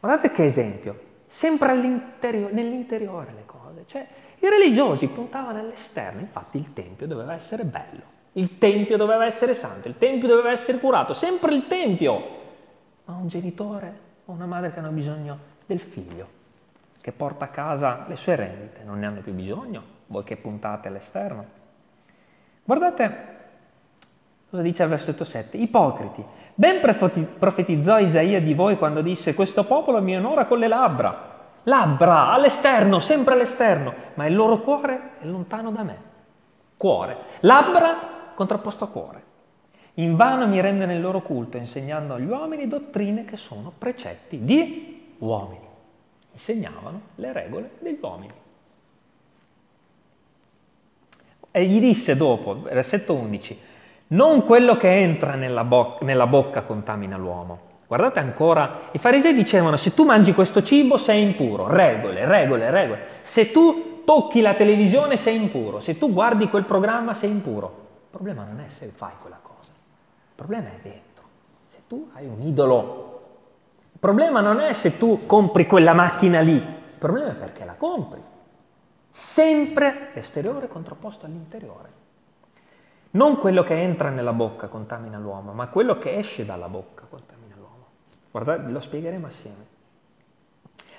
Guardate 0.00 0.30
che 0.30 0.44
esempio, 0.44 0.98
sempre 1.26 1.74
nell'interiore 1.74 3.32
le 3.32 3.44
cose. 3.44 3.84
Cioè, 3.86 4.06
i 4.38 4.48
religiosi 4.48 5.06
puntavano 5.08 5.58
all'esterno, 5.58 6.20
infatti 6.20 6.58
il 6.58 6.72
Tempio 6.72 7.06
doveva 7.06 7.34
essere 7.34 7.64
bello, 7.64 8.02
il 8.32 8.58
Tempio 8.58 8.96
doveva 8.96 9.24
essere 9.24 9.54
santo, 9.54 9.88
il 9.88 9.96
Tempio 9.98 10.28
doveva 10.28 10.50
essere 10.50 10.78
curato, 10.78 11.14
sempre 11.14 11.54
il 11.54 11.66
Tempio. 11.66 12.42
Ma 13.04 13.14
un 13.14 13.28
genitore 13.28 13.98
o 14.24 14.32
una 14.32 14.46
madre 14.46 14.72
che 14.72 14.78
hanno 14.78 14.90
bisogno 14.90 15.38
del 15.66 15.80
figlio, 15.80 16.33
che 17.04 17.12
porta 17.12 17.44
a 17.44 17.48
casa 17.48 18.06
le 18.08 18.16
sue 18.16 18.34
rendite, 18.34 18.82
non 18.82 18.98
ne 18.98 19.04
hanno 19.04 19.20
più 19.20 19.34
bisogno, 19.34 19.82
voi 20.06 20.24
che 20.24 20.38
puntate 20.38 20.88
all'esterno. 20.88 21.44
Guardate 22.64 23.26
cosa 24.48 24.62
dice 24.62 24.84
al 24.84 24.88
versetto 24.88 25.22
7, 25.22 25.58
ipocriti, 25.58 26.24
ben 26.54 26.80
profetizzò 26.80 27.98
Isaia 27.98 28.40
di 28.40 28.54
voi 28.54 28.78
quando 28.78 29.02
disse 29.02 29.34
questo 29.34 29.66
popolo 29.66 30.00
mi 30.00 30.16
onora 30.16 30.46
con 30.46 30.58
le 30.58 30.66
labbra, 30.66 31.40
labbra 31.64 32.30
all'esterno, 32.30 33.00
sempre 33.00 33.34
all'esterno, 33.34 33.92
ma 34.14 34.24
il 34.24 34.34
loro 34.34 34.60
cuore 34.60 35.10
è 35.20 35.26
lontano 35.26 35.70
da 35.72 35.82
me. 35.82 35.98
Cuore, 36.74 37.16
labbra 37.40 38.32
contrapposto 38.34 38.84
a 38.84 38.88
cuore. 38.88 39.22
In 39.96 40.16
vano 40.16 40.46
mi 40.46 40.58
rendono 40.58 40.94
il 40.94 41.02
loro 41.02 41.20
culto 41.20 41.58
insegnando 41.58 42.14
agli 42.14 42.30
uomini 42.30 42.66
dottrine 42.66 43.26
che 43.26 43.36
sono 43.36 43.70
precetti 43.76 44.42
di 44.42 45.16
uomini. 45.18 45.63
Insegnavano 46.34 47.00
le 47.14 47.32
regole 47.32 47.70
degli 47.78 47.98
uomini. 48.00 48.32
E 51.50 51.64
gli 51.64 51.80
disse 51.80 52.16
dopo, 52.16 52.60
versetto 52.62 53.14
11, 53.14 53.58
non 54.08 54.44
quello 54.44 54.76
che 54.76 54.90
entra 54.92 55.34
nella, 55.34 55.64
bo- 55.64 55.98
nella 56.02 56.26
bocca 56.26 56.62
contamina 56.62 57.16
l'uomo, 57.16 57.72
Guardate 57.86 58.18
ancora, 58.18 58.88
i 58.92 58.98
farisei 58.98 59.34
dicevano 59.34 59.76
se 59.76 59.92
tu 59.94 60.04
mangi 60.04 60.32
questo 60.32 60.62
cibo 60.62 60.96
sei 60.96 61.22
impuro, 61.22 61.68
regole, 61.68 62.24
regole, 62.24 62.70
regole. 62.70 63.06
Se 63.22 63.50
tu 63.52 64.02
tocchi 64.04 64.40
la 64.40 64.54
televisione 64.54 65.16
sei 65.16 65.36
impuro, 65.36 65.80
se 65.80 65.98
tu 65.98 66.12
guardi 66.12 66.48
quel 66.48 66.64
programma 66.64 67.14
sei 67.14 67.30
impuro. 67.30 67.82
Il 68.04 68.10
problema 68.10 68.44
non 68.44 68.60
è 68.60 68.70
se 68.70 68.86
fai 68.86 69.12
quella 69.20 69.38
cosa, 69.40 69.70
il 69.70 70.34
problema 70.34 70.68
è 70.68 70.78
dentro. 70.82 71.24
Se 71.66 71.82
tu 71.86 72.10
hai 72.14 72.26
un 72.26 72.40
idolo, 72.40 73.13
il 73.94 73.98
problema 73.98 74.40
non 74.40 74.60
è 74.60 74.72
se 74.74 74.98
tu 74.98 75.24
compri 75.24 75.66
quella 75.66 75.94
macchina 75.94 76.40
lì, 76.40 76.56
il 76.56 76.98
problema 76.98 77.30
è 77.30 77.34
perché 77.34 77.64
la 77.64 77.74
compri. 77.74 78.22
Sempre 79.10 80.10
l'esteriore 80.12 80.68
contrapposto 80.68 81.24
all'interiore. 81.24 82.02
Non 83.12 83.38
quello 83.38 83.62
che 83.62 83.80
entra 83.80 84.10
nella 84.10 84.32
bocca 84.32 84.68
contamina 84.68 85.18
l'uomo, 85.18 85.52
ma 85.52 85.68
quello 85.68 85.98
che 85.98 86.16
esce 86.16 86.44
dalla 86.44 86.68
bocca 86.68 87.06
contamina. 87.08 87.44
Guardate, 88.34 88.68
lo 88.68 88.80
spiegheremo 88.80 89.28
assieme. 89.28 89.66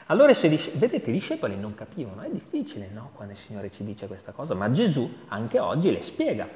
Allora 0.05 0.31
vedete, 0.31 1.09
i 1.09 1.11
discepoli 1.11 1.57
non 1.57 1.75
capivano, 1.75 2.21
è 2.21 2.29
difficile 2.29 2.87
no, 2.93 3.09
quando 3.13 3.33
il 3.33 3.39
Signore 3.39 3.69
ci 3.69 3.83
dice 3.83 4.07
questa 4.07 4.31
cosa, 4.31 4.53
ma 4.53 4.71
Gesù 4.71 5.11
anche 5.27 5.59
oggi 5.59 5.91
le 5.91 6.01
spiega. 6.01 6.47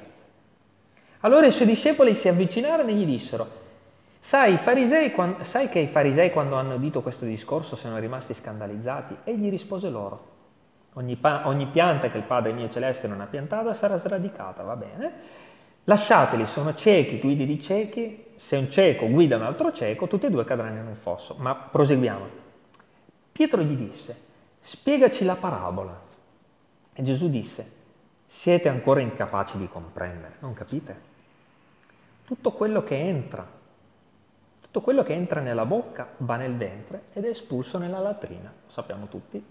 Allora 1.20 1.44
i 1.44 1.50
suoi 1.50 1.68
discepoli 1.68 2.14
si 2.14 2.28
avvicinarono 2.28 2.88
e 2.88 2.94
gli 2.94 3.04
dissero, 3.04 3.46
sai, 4.20 4.58
quando, 5.12 5.42
sai 5.42 5.68
che 5.68 5.80
i 5.80 5.86
farisei 5.86 6.30
quando 6.30 6.56
hanno 6.56 6.74
udito 6.74 7.02
questo 7.02 7.24
discorso 7.24 7.74
sono 7.74 7.98
rimasti 7.98 8.34
scandalizzati? 8.34 9.16
E 9.24 9.36
gli 9.36 9.50
rispose 9.50 9.88
loro, 9.88 10.28
ogni, 10.94 11.16
pa- 11.16 11.48
ogni 11.48 11.66
pianta 11.66 12.10
che 12.10 12.18
il 12.18 12.24
Padre 12.24 12.52
mio 12.52 12.68
celeste 12.70 13.08
non 13.08 13.20
ha 13.20 13.26
piantata 13.26 13.74
sarà 13.74 13.96
sradicata, 13.96 14.62
va 14.62 14.76
bene? 14.76 15.12
Lasciateli, 15.84 16.46
sono 16.46 16.74
ciechi, 16.74 17.18
guidi 17.18 17.46
di 17.46 17.60
ciechi, 17.60 18.26
se 18.36 18.56
un 18.56 18.70
cieco 18.70 19.08
guida 19.08 19.36
un 19.36 19.42
altro 19.42 19.72
cieco, 19.72 20.06
tutti 20.06 20.26
e 20.26 20.30
due 20.30 20.44
cadranno 20.44 20.82
nel 20.82 20.96
fosso. 20.96 21.34
Ma 21.38 21.54
proseguiamo. 21.54 22.26
Pietro 23.32 23.62
gli 23.62 23.74
disse, 23.74 24.16
spiegaci 24.60 25.24
la 25.24 25.36
parabola. 25.36 25.98
E 26.92 27.02
Gesù 27.02 27.28
disse, 27.30 27.78
siete 28.26 28.68
ancora 28.68 29.00
incapaci 29.00 29.58
di 29.58 29.68
comprendere, 29.68 30.36
non 30.40 30.52
capite? 30.52 31.08
Tutto 32.24 32.52
quello 32.52 32.84
che 32.84 32.96
entra, 32.96 33.44
tutto 34.70 34.80
quello 34.82 35.02
che 35.02 35.14
entra 35.14 35.40
nella 35.40 35.64
bocca 35.64 36.06
va 36.18 36.36
nel 36.36 36.56
ventre 36.56 37.04
ed 37.12 37.24
è 37.24 37.28
espulso 37.28 37.78
nella 37.78 37.98
latrina, 37.98 38.52
lo 38.64 38.70
sappiamo 38.70 39.08
tutti. 39.08 39.44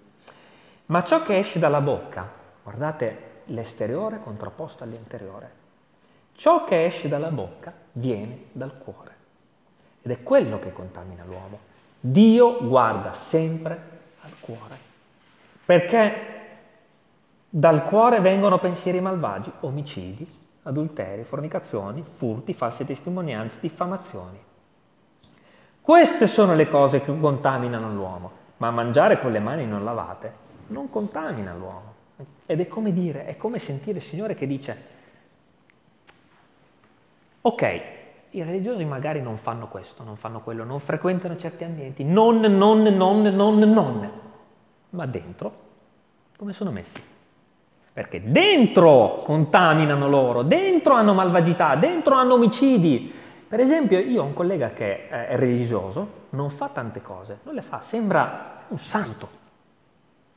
Ma 0.85 1.03
ciò 1.03 1.23
che 1.23 1.37
esce 1.37 1.59
dalla 1.59 1.81
bocca, 1.81 2.27
guardate 2.63 3.41
l'esteriore 3.45 4.19
contrapposto 4.19 4.83
all'interiore, 4.83 5.59
Ciò 6.39 6.63
che 6.63 6.85
esce 6.85 7.09
dalla 7.09 7.31
bocca 7.31 7.73
viene 7.91 8.45
dal 8.53 8.77
cuore 8.77 9.11
ed 10.01 10.09
è 10.09 10.23
quello 10.23 10.57
che 10.57 10.71
contamina 10.71 11.25
l'uomo. 11.25 11.59
Dio 11.99 12.65
guarda 12.65 13.11
sempre 13.11 13.99
al 14.21 14.31
cuore 14.39 14.77
perché 15.65 16.13
dal 17.49 17.83
cuore 17.83 18.21
vengono 18.21 18.57
pensieri 18.57 19.01
malvagi, 19.01 19.51
omicidi, 19.59 20.25
adulteri, 20.63 21.25
fornicazioni, 21.25 22.05
furti, 22.15 22.53
false 22.53 22.85
testimonianze, 22.85 23.57
diffamazioni. 23.59 24.39
Queste 25.81 26.27
sono 26.27 26.53
le 26.53 26.67
cose 26.67 27.01
che 27.01 27.17
contaminano 27.19 27.91
l'uomo, 27.91 28.31
ma 28.57 28.71
mangiare 28.71 29.19
con 29.19 29.31
le 29.31 29.39
mani 29.39 29.65
non 29.65 29.83
lavate 29.83 30.47
non 30.69 30.89
contamina 30.89 31.53
l'uomo. 31.53 31.93
Ed 32.45 32.59
è 32.59 32.67
come 32.67 32.91
dire, 32.93 33.25
è 33.25 33.37
come 33.37 33.59
sentire 33.59 33.99
il 33.99 34.03
Signore 34.03 34.35
che 34.35 34.47
dice, 34.47 34.97
Ok, 37.41 37.81
i 38.31 38.43
religiosi 38.43 38.83
magari 38.83 39.21
non 39.21 39.37
fanno 39.37 39.67
questo, 39.67 40.03
non 40.03 40.17
fanno 40.17 40.41
quello, 40.41 40.63
non 40.63 40.79
frequentano 40.79 41.37
certi 41.37 41.63
ambienti, 41.63 42.03
non, 42.03 42.39
non, 42.39 42.81
non, 42.83 43.21
non, 43.21 43.57
non, 43.57 44.11
ma 44.91 45.05
dentro 45.05 45.67
come 46.35 46.53
sono 46.53 46.71
messi? 46.71 47.01
perché 47.91 48.21
dentro 48.31 49.19
contaminano 49.23 50.07
loro, 50.07 50.43
dentro 50.43 50.93
hanno 50.93 51.13
malvagità, 51.13 51.75
dentro 51.75 52.15
hanno 52.15 52.35
omicidi. 52.35 53.13
Per 53.49 53.59
esempio, 53.59 53.97
io 53.97 54.21
ho 54.21 54.25
un 54.25 54.35
collega 54.35 54.73
che 54.73 55.07
è 55.07 55.35
religioso, 55.35 56.27
non 56.29 56.51
fa 56.51 56.69
tante 56.69 57.01
cose, 57.01 57.39
non 57.41 57.55
le 57.55 57.63
fa, 57.63 57.81
sembra 57.81 58.59
un 58.67 58.77
santo. 58.77 59.27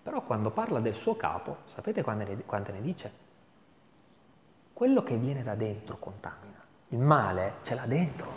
Però 0.02 0.22
quando 0.22 0.50
parla 0.50 0.80
del 0.80 0.94
suo 0.94 1.14
capo, 1.14 1.58
sapete 1.66 2.02
quante 2.02 2.72
ne, 2.72 2.80
dice? 2.80 3.12
Quello 4.72 5.02
che 5.02 5.16
viene 5.16 5.42
da 5.42 5.54
dentro 5.54 5.98
contamina. 5.98 6.58
Il 6.88 7.00
male 7.00 7.56
ce 7.64 7.74
l'ha 7.74 7.84
dentro. 7.84 8.32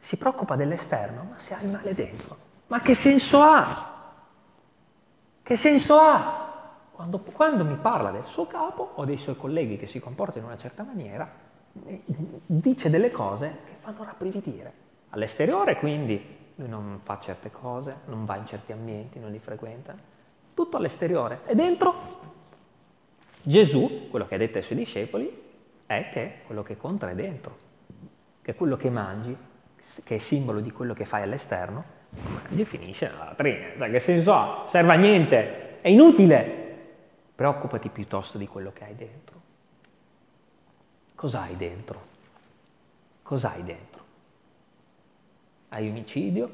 Si 0.00 0.16
preoccupa 0.16 0.56
dell'esterno, 0.56 1.22
ma 1.30 1.38
se 1.38 1.54
ha 1.54 1.62
il 1.62 1.70
male 1.70 1.94
dentro, 1.94 2.36
ma 2.66 2.80
che 2.80 2.96
senso 2.96 3.40
ha? 3.40 3.92
Che 5.44 5.56
senso 5.56 5.96
ha? 5.96 6.72
Quando, 6.90 7.20
quando, 7.20 7.64
mi 7.64 7.76
parla 7.76 8.10
del 8.10 8.24
suo 8.24 8.48
capo 8.48 8.90
o 8.96 9.04
dei 9.04 9.16
suoi 9.16 9.36
colleghi 9.36 9.76
che 9.76 9.86
si 9.86 10.00
comportano 10.00 10.46
in 10.46 10.50
una 10.50 10.60
certa 10.60 10.82
maniera, 10.82 11.43
dice 12.46 12.90
delle 12.90 13.10
cose 13.10 13.56
che 13.64 13.72
fanno 13.80 14.04
rabbrividire. 14.04 14.72
All'esteriore 15.10 15.76
quindi 15.76 16.42
lui 16.56 16.68
non 16.68 17.00
fa 17.02 17.18
certe 17.20 17.50
cose, 17.50 17.96
non 18.06 18.24
va 18.24 18.36
in 18.36 18.46
certi 18.46 18.72
ambienti, 18.72 19.18
non 19.18 19.30
li 19.30 19.38
frequenta, 19.38 19.96
tutto 20.54 20.76
all'esteriore. 20.76 21.40
E 21.46 21.54
dentro 21.54 21.94
Gesù, 23.42 24.08
quello 24.08 24.26
che 24.26 24.36
ha 24.36 24.38
detto 24.38 24.58
ai 24.58 24.64
suoi 24.64 24.78
discepoli, 24.78 25.42
è 25.86 26.08
che 26.12 26.38
quello 26.46 26.62
che 26.62 26.76
conta 26.76 27.10
è 27.10 27.14
dentro, 27.14 27.58
che 28.40 28.54
quello 28.54 28.76
che 28.76 28.88
mangi, 28.88 29.36
che 30.02 30.14
è 30.14 30.18
simbolo 30.18 30.60
di 30.60 30.70
quello 30.70 30.94
che 30.94 31.04
fai 31.04 31.22
all'esterno, 31.22 31.84
mangi 32.10 32.64
finisce 32.64 33.08
nella 33.08 33.24
latrina. 33.24 33.66
Cioè, 33.76 33.90
che 33.90 34.00
senso 34.00 34.32
ha? 34.32 34.64
Serve 34.66 34.92
a 34.92 34.96
niente, 34.96 35.80
è 35.80 35.88
inutile. 35.88 36.62
Preoccupati 37.34 37.88
piuttosto 37.88 38.38
di 38.38 38.46
quello 38.46 38.72
che 38.72 38.84
hai 38.84 38.94
dentro. 38.94 39.42
Cos'hai 41.24 41.56
dentro? 41.56 42.02
Cos'hai 43.22 43.64
dentro? 43.64 44.02
Hai 45.70 45.88
omicidio? 45.88 46.50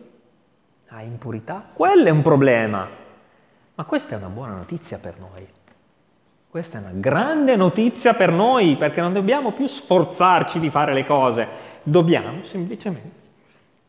Hai 0.90 1.08
impurità? 1.08 1.70
Quello 1.72 2.04
è 2.04 2.10
un 2.10 2.22
problema. 2.22 2.88
Ma 3.74 3.84
questa 3.84 4.14
è 4.14 4.16
una 4.16 4.28
buona 4.28 4.54
notizia 4.54 4.98
per 4.98 5.18
noi. 5.18 5.44
Questa 6.48 6.78
è 6.78 6.80
una 6.80 6.92
grande 6.92 7.56
notizia 7.56 8.14
per 8.14 8.30
noi 8.30 8.76
perché 8.76 9.00
non 9.00 9.12
dobbiamo 9.12 9.50
più 9.50 9.66
sforzarci 9.66 10.60
di 10.60 10.70
fare 10.70 10.94
le 10.94 11.04
cose, 11.04 11.48
dobbiamo 11.82 12.44
semplicemente 12.44 13.28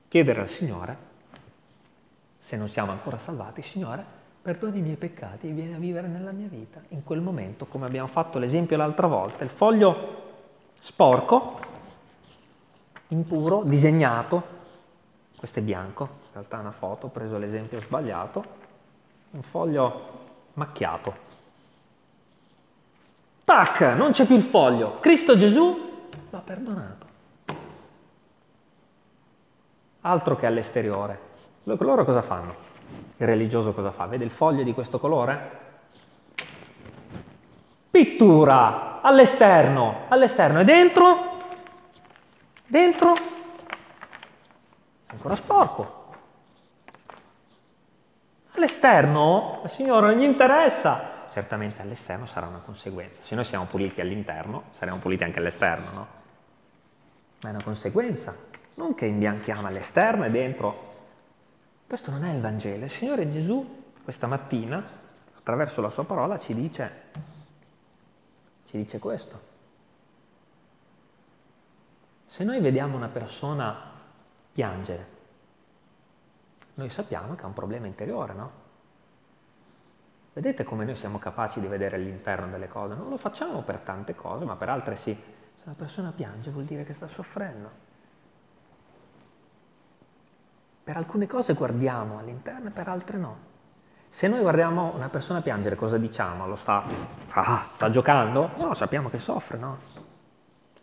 chiedere 0.07 0.41
al 0.41 0.49
Signore, 0.49 0.97
se 2.39 2.57
non 2.57 2.67
siamo 2.67 2.91
ancora 2.91 3.19
salvati, 3.19 3.61
Signore, 3.61 4.03
perdoni 4.41 4.79
i 4.79 4.82
miei 4.82 4.95
peccati 4.95 5.47
e 5.47 5.51
vieni 5.51 5.75
a 5.75 5.77
vivere 5.77 6.07
nella 6.07 6.32
mia 6.32 6.47
vita. 6.47 6.82
In 6.88 7.03
quel 7.03 7.21
momento, 7.21 7.67
come 7.67 7.86
abbiamo 7.86 8.07
fatto 8.07 8.39
l'esempio 8.39 8.77
l'altra 8.77 9.05
volta, 9.05 9.43
il 9.43 9.51
foglio 9.51 10.29
sporco, 10.82 11.59
impuro, 13.09 13.61
disegnato, 13.63 14.59
questo 15.38 15.59
è 15.59 15.61
bianco, 15.61 16.03
in 16.03 16.29
realtà 16.34 16.57
è 16.57 16.59
una 16.59 16.71
foto, 16.71 17.07
ho 17.07 17.09
preso 17.09 17.38
l'esempio 17.38 17.79
sbagliato, 17.82 18.43
un 19.32 19.43
foglio 19.43 20.09
macchiato. 20.53 21.29
Tac, 23.43 23.82
non 23.82 24.11
c'è 24.11 24.25
più 24.25 24.36
il 24.36 24.43
foglio. 24.43 24.99
Cristo 24.99 25.38
Gesù 25.38 26.07
l'ha 26.29 26.39
perdonato. 26.39 27.05
Altro 30.01 30.36
che 30.36 30.45
all'esteriore. 30.45 31.29
Loro 31.63 32.05
cosa 32.05 32.21
fanno? 32.21 32.55
Il 33.17 33.27
religioso 33.27 33.73
cosa 33.73 33.91
fa? 33.91 34.05
Vede 34.05 34.23
il 34.23 34.32
foglio 34.32 34.63
di 34.63 34.73
questo 34.73 34.99
colore? 34.99 35.59
Pittura 37.91 39.01
all'esterno, 39.01 40.05
all'esterno 40.07 40.61
e 40.61 40.63
dentro? 40.63 41.39
Dentro? 42.65 43.13
Ancora 45.07 45.35
sporco. 45.35 45.99
All'esterno 48.53 49.59
al 49.63 49.69
Signore 49.69 50.07
non 50.07 50.19
gli 50.19 50.23
interessa. 50.23 51.25
Certamente 51.29 51.81
all'esterno 51.81 52.25
sarà 52.25 52.47
una 52.47 52.61
conseguenza. 52.63 53.21
Se 53.21 53.35
noi 53.35 53.43
siamo 53.43 53.65
puliti 53.65 53.99
all'interno, 53.99 54.63
saremo 54.71 54.97
puliti 54.97 55.23
anche 55.23 55.39
all'esterno, 55.39 55.91
no? 55.93 56.07
Ma 57.41 57.49
è 57.49 57.51
una 57.51 57.63
conseguenza. 57.63 58.33
Non 58.75 58.95
che 58.95 59.05
imbianchiamo 59.05 59.67
all'esterno 59.67 60.23
e 60.23 60.29
dentro 60.29 60.89
questo 61.87 62.09
non 62.09 62.23
è 62.23 62.33
il 62.33 62.39
Vangelo. 62.39 62.85
Il 62.85 62.91
Signore 62.91 63.29
Gesù 63.29 63.83
questa 64.01 64.27
mattina, 64.27 64.81
attraverso 65.37 65.81
la 65.81 65.89
sua 65.89 66.05
parola, 66.05 66.39
ci 66.39 66.53
dice, 66.53 67.09
ci 68.72 68.78
dice 68.78 68.99
questo. 68.99 69.49
Se 72.26 72.45
noi 72.45 72.61
vediamo 72.61 72.95
una 72.95 73.09
persona 73.09 73.78
piangere, 74.53 75.05
noi 76.76 76.89
sappiamo 76.89 77.36
che 77.36 77.43
ha 77.43 77.47
un 77.47 77.53
problema 77.53 77.88
interiore, 77.88 78.34
no? 78.34 78.51
Vedete 80.32 80.63
come 80.63 80.86
noi 80.86 80.95
siamo 80.95 81.19
capaci 81.19 81.59
di 81.59 81.67
vedere 81.67 81.97
l'interno 81.97 82.47
delle 82.47 82.69
cose? 82.69 82.95
Non 82.95 83.09
lo 83.09 83.17
facciamo 83.17 83.61
per 83.61 83.80
tante 83.80 84.15
cose, 84.15 84.45
ma 84.45 84.55
per 84.55 84.69
altre 84.69 84.95
sì. 84.95 85.13
Se 85.13 85.63
una 85.65 85.76
persona 85.76 86.13
piange 86.13 86.49
vuol 86.49 86.63
dire 86.63 86.86
che 86.86 86.93
sta 86.93 87.09
soffrendo. 87.09 87.69
Per 90.86 90.95
alcune 90.95 91.28
cose 91.28 91.53
guardiamo 91.55 92.19
all'interno 92.19 92.69
e 92.69 92.72
per 92.72 92.88
altre 92.88 93.17
no. 93.17 93.50
Se 94.12 94.28
noi 94.28 94.41
guardiamo 94.41 94.93
una 94.93 95.09
persona 95.09 95.41
piangere, 95.41 95.76
cosa 95.76 95.97
diciamo? 95.97 96.45
Lo 96.45 96.55
sta, 96.55 96.84
ah, 97.30 97.70
sta 97.74 97.89
giocando? 97.89 98.51
No, 98.59 98.76
sappiamo 98.76 99.09
che 99.09 99.18
soffre, 99.18 99.57
no? 99.57 99.80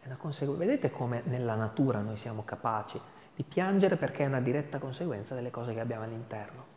È 0.00 0.06
una 0.06 0.16
conseguenza. 0.16 0.64
Vedete 0.64 0.90
come 0.90 1.22
nella 1.26 1.54
natura 1.54 2.00
noi 2.00 2.16
siamo 2.16 2.42
capaci 2.44 2.98
di 3.36 3.44
piangere 3.44 3.96
perché 3.96 4.24
è 4.24 4.26
una 4.26 4.40
diretta 4.40 4.78
conseguenza 4.78 5.34
delle 5.36 5.50
cose 5.50 5.72
che 5.72 5.78
abbiamo 5.78 6.02
all'interno. 6.04 6.76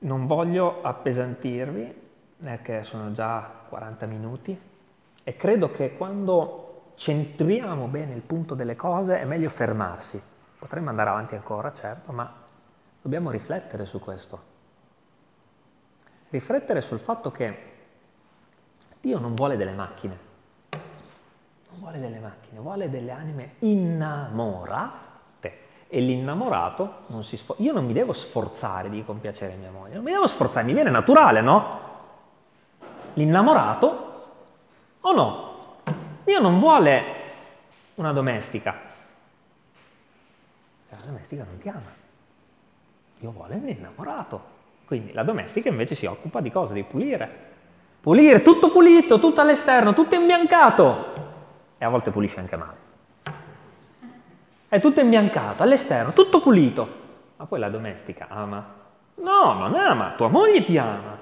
Non 0.00 0.26
voglio 0.26 0.80
appesantirvi 0.82 2.06
perché 2.42 2.82
sono 2.82 3.12
già 3.12 3.48
40 3.68 4.06
minuti 4.06 4.58
e 5.22 5.36
credo 5.36 5.70
che 5.70 5.96
quando 5.96 6.67
centriamo 6.98 7.86
bene 7.86 8.12
il 8.12 8.20
punto 8.20 8.54
delle 8.54 8.76
cose 8.76 9.20
è 9.20 9.24
meglio 9.24 9.48
fermarsi. 9.48 10.20
Potremmo 10.58 10.90
andare 10.90 11.10
avanti 11.10 11.36
ancora, 11.36 11.72
certo, 11.72 12.12
ma 12.12 12.30
dobbiamo 13.00 13.30
riflettere 13.30 13.86
su 13.86 14.00
questo. 14.00 14.56
Riflettere 16.30 16.80
sul 16.80 16.98
fatto 16.98 17.30
che 17.30 17.76
Dio 19.00 19.18
non 19.18 19.34
vuole 19.34 19.56
delle 19.56 19.72
macchine, 19.72 20.18
non 20.72 21.78
vuole 21.78 22.00
delle 22.00 22.18
macchine, 22.18 22.58
vuole 22.60 22.90
delle 22.90 23.12
anime 23.12 23.54
innamorate. 23.60 25.06
E 25.90 26.00
l'innamorato 26.00 27.04
non 27.06 27.24
si 27.24 27.38
sforza. 27.38 27.62
Io 27.62 27.72
non 27.72 27.86
mi 27.86 27.94
devo 27.94 28.12
sforzare 28.12 28.90
di 28.90 29.02
compiacere 29.04 29.54
mia 29.54 29.70
moglie, 29.70 29.94
non 29.94 30.02
mi 30.02 30.10
devo 30.10 30.26
sforzare, 30.26 30.66
mi 30.66 30.74
viene 30.74 30.90
naturale, 30.90 31.40
no? 31.40 31.86
l'innamorato 33.14 34.20
o 35.00 35.12
no? 35.12 35.47
Dio 36.28 36.40
non 36.40 36.60
vuole 36.60 37.02
una 37.94 38.12
domestica. 38.12 38.74
La 40.90 40.98
domestica 41.06 41.42
non 41.42 41.56
ti 41.56 41.70
ama. 41.70 41.90
Dio 43.18 43.30
vuole 43.30 43.54
un 43.54 43.66
innamorato. 43.66 44.56
Quindi 44.84 45.14
la 45.14 45.22
domestica 45.22 45.70
invece 45.70 45.94
si 45.94 46.04
occupa 46.04 46.42
di 46.42 46.50
cosa? 46.50 46.74
Di 46.74 46.82
pulire. 46.82 47.46
Pulire, 48.02 48.42
tutto 48.42 48.70
pulito, 48.70 49.18
tutto 49.18 49.40
all'esterno, 49.40 49.94
tutto 49.94 50.16
imbiancato. 50.16 51.12
E 51.78 51.84
a 51.86 51.88
volte 51.88 52.10
pulisce 52.10 52.40
anche 52.40 52.56
male. 52.56 52.76
È 54.68 54.78
tutto 54.80 55.00
imbiancato, 55.00 55.62
all'esterno, 55.62 56.12
tutto 56.12 56.40
pulito. 56.40 56.88
Ma 57.38 57.46
poi 57.46 57.58
la 57.58 57.70
domestica 57.70 58.26
ama? 58.28 58.74
No, 59.14 59.54
non 59.54 59.74
ama, 59.74 60.12
tua 60.14 60.28
moglie 60.28 60.62
ti 60.62 60.76
ama. 60.76 61.18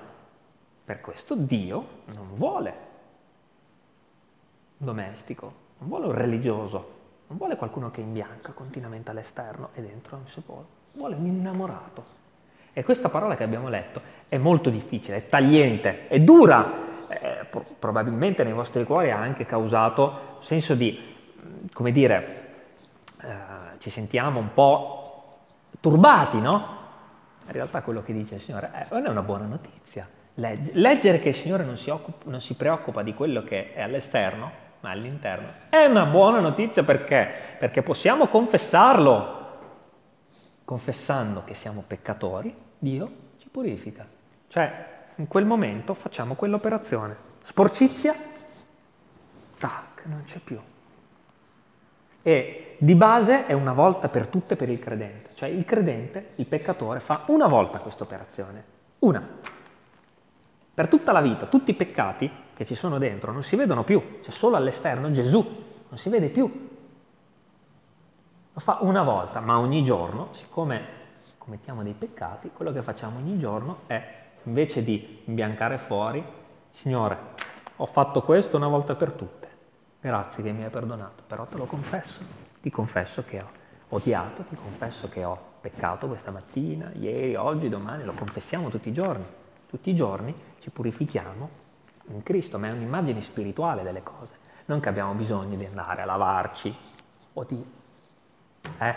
Per 0.85 1.01
questo 1.01 1.37
Dio 1.37 1.87
non 2.07 2.31
vuole 2.35 2.86
domestico, 4.77 5.53
non 5.79 5.89
vuole 5.89 6.07
un 6.07 6.13
religioso, 6.13 6.95
non 7.29 7.39
vuole 7.39 7.57
qualcuno 7.57 7.91
che 7.91 8.01
imbianca 8.01 8.53
continuamente 8.53 9.11
all'esterno 9.11 9.71
e 9.75 9.83
dentro 9.83 10.17
non 10.17 10.27
si 10.29 10.41
può, 10.41 10.65
vuole 10.93 11.15
un 11.15 11.27
innamorato. 11.27 12.15
E 12.73 12.85
questa 12.85 13.09
parola 13.09 13.37
che 13.37 13.43
abbiamo 13.43 13.69
letto 13.69 14.01
è 14.29 14.37
molto 14.37 14.69
difficile, 14.69 15.17
è 15.17 15.29
tagliente, 15.29 16.09
è 16.09 16.21
dura, 16.21 16.95
eh, 17.09 17.47
probabilmente 17.79 18.45
nei 18.45 18.53
vostri 18.53 18.85
cuori 18.85 19.11
ha 19.11 19.19
anche 19.19 19.47
causato 19.47 20.35
un 20.37 20.43
senso 20.43 20.75
di, 20.75 20.99
come 21.73 21.91
dire, 21.91 22.45
eh, 23.23 23.79
ci 23.79 23.89
sentiamo 23.89 24.41
un 24.41 24.53
po' 24.53 25.39
turbati, 25.81 26.39
no? 26.39 26.75
In 27.47 27.53
realtà 27.53 27.81
quello 27.81 28.03
che 28.03 28.13
dice 28.13 28.35
il 28.35 28.41
Signore 28.41 28.71
è, 28.73 28.87
non 28.91 29.07
è 29.07 29.09
una 29.09 29.23
buona 29.23 29.47
notizia, 29.47 30.07
Leggere 30.39 31.19
che 31.19 31.31
il 31.31 31.35
Signore 31.35 31.65
non 31.65 31.79
si, 31.79 31.89
occupa, 31.89 32.29
non 32.29 32.43
si 32.43 32.55
preoccupa 32.57 33.03
di 33.03 33.15
quello 33.15 33.43
che 33.43 33.73
è 33.73 33.81
all'esterno, 33.81 34.65
ma 34.81 34.91
all'interno, 34.91 35.49
è 35.69 35.85
una 35.85 36.05
buona 36.05 36.41
notizia 36.41 36.83
perché? 36.85 37.29
Perché 37.59 37.83
possiamo 37.83 38.27
confessarlo. 38.29 39.35
confessando 40.65 41.45
che 41.45 41.55
siamo 41.55 41.85
peccatori, 41.87 42.55
Dio 42.79 43.11
ci 43.39 43.49
purifica. 43.49 44.05
Cioè, 44.49 44.95
in 45.17 45.29
quel 45.29 45.45
momento 45.45 45.95
facciamo 45.95 46.35
quell'operazione. 46.35 47.17
Sporcizia, 47.43 48.15
tac, 49.59 50.03
non 50.05 50.25
c'è 50.25 50.39
più. 50.39 50.61
E 52.23 52.77
di 52.79 52.95
base 52.97 53.47
è 53.47 53.53
una 53.53 53.73
volta 53.73 54.09
per 54.09 54.27
tutte 54.27 54.57
per 54.57 54.69
il 54.69 54.81
credente. 54.81 55.31
Cioè 55.35 55.49
il 55.49 55.65
credente, 55.65 56.31
il 56.35 56.47
peccatore, 56.47 56.99
fa 56.99 57.23
una 57.27 57.47
volta 57.47 57.79
questa 57.79 58.03
operazione. 58.03 58.65
Una. 58.99 59.25
Per 60.75 60.89
tutta 60.89 61.13
la 61.13 61.21
vita, 61.21 61.47
tutti 61.47 61.71
i 61.71 61.75
peccati 61.75 62.29
che 62.57 62.65
ci 62.65 62.75
sono 62.75 62.97
dentro 62.97 63.33
non 63.33 63.43
si 63.43 63.55
vedono 63.55 63.85
più, 63.85 64.19
c'è 64.23 64.31
solo 64.31 64.57
all'esterno 64.57 65.13
Gesù, 65.13 65.41
non 65.89 65.99
si 65.99 66.09
vede 66.09 66.29
più. 66.29 66.69
Lo 68.55 68.61
fa 68.61 68.79
una 68.81 69.03
volta, 69.03 69.41
ma 69.41 69.59
ogni 69.59 69.85
giorno, 69.85 70.29
siccome 70.31 70.95
commettiamo 71.37 71.83
dei 71.83 71.93
peccati, 71.93 72.51
quello 72.55 72.73
che 72.73 72.81
facciamo 72.81 73.19
ogni 73.19 73.39
giorno 73.39 73.81
è 73.87 74.25
invece 74.45 74.83
di 74.83 75.21
imbiancare 75.27 75.77
fuori, 75.77 76.25
Signore, 76.71 77.19
ho 77.77 77.85
fatto 77.85 78.23
questo 78.23 78.57
una 78.57 78.69
volta 78.69 78.95
per 78.95 79.13
tutte, 79.13 79.49
grazie 80.01 80.43
che 80.43 80.51
mi 80.53 80.65
hai 80.65 80.71
perdonato, 80.71 81.25
però 81.27 81.45
te 81.45 81.59
lo 81.59 81.67
confesso, 81.67 82.21
ti 82.63 82.71
confesso 82.71 83.23
che 83.23 83.39
ho 83.39 83.49
odiato, 83.91 84.45
ti 84.45 84.57
confesso 84.57 85.11
che 85.11 85.25
ho 85.25 85.39
peccato 85.61 86.07
questa 86.07 86.31
mattina, 86.31 86.91
ieri, 86.95 87.35
oggi, 87.35 87.69
domani, 87.69 88.03
lo 88.03 88.15
confessiamo 88.15 88.71
tutti 88.71 88.89
i 88.89 88.93
giorni, 88.95 89.27
tutti 89.69 89.91
i 89.91 89.95
giorni 89.95 90.35
ci 90.61 90.71
purifichiamo 90.71 91.65
in 92.09 92.23
Cristo, 92.23 92.59
ma 92.59 92.69
è 92.69 92.71
un'immagine 92.71 93.21
spirituale 93.21 93.83
delle 93.83 94.03
cose, 94.03 94.35
non 94.67 94.81
che 94.81 94.89
abbiamo 94.89 95.15
bisogno 95.15 95.57
di 95.57 95.65
andare 95.65 96.03
a 96.03 96.05
lavarci 96.05 96.75
o 97.35 97.45
di... 97.45 97.73
eh, 98.79 98.95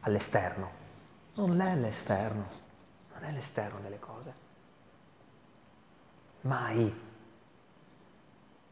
all'esterno, 0.00 0.70
non 1.36 1.60
è 1.60 1.74
l'esterno, 1.76 2.44
non 3.14 3.24
è 3.24 3.32
l'esterno 3.32 3.78
delle 3.80 3.98
cose. 3.98 4.34
Mai. 6.42 7.10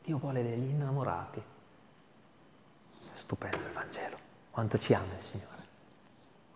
Dio 0.03 0.19
vuole 0.19 0.43
degli 0.43 0.71
innamorati. 0.71 1.43
Stupendo 3.15 3.59
il 3.59 3.73
Vangelo. 3.73 4.19
Quanto 4.51 4.79
ci 4.79 4.93
ama 4.93 5.15
il 5.17 5.23
Signore. 5.23 5.49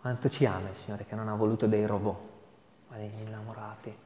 Quanto 0.01 0.29
ci 0.29 0.45
ama 0.45 0.69
il 0.71 0.77
Signore 0.77 1.05
che 1.05 1.15
non 1.15 1.29
ha 1.29 1.35
voluto 1.35 1.67
dei 1.67 1.87
robot, 1.87 2.21
ma 2.89 2.97
degli 2.97 3.21
innamorati. 3.21 3.97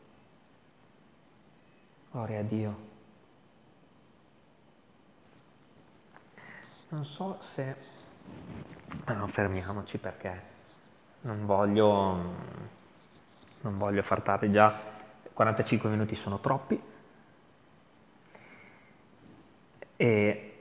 Gloria 2.19 2.41
a 2.41 2.43
Dio. 2.43 2.77
Non 6.89 7.05
so 7.05 7.39
se... 7.43 7.77
No, 9.07 9.29
fermiamoci 9.29 9.99
perché 9.99 10.43
non 11.21 11.47
voglio 11.47 12.35
non 13.61 13.79
voglio 13.79 14.03
far 14.03 14.23
tardi 14.23 14.51
già, 14.51 14.77
45 15.33 15.89
minuti 15.91 16.17
sono 16.17 16.41
troppi. 16.41 16.83
E 19.95 20.58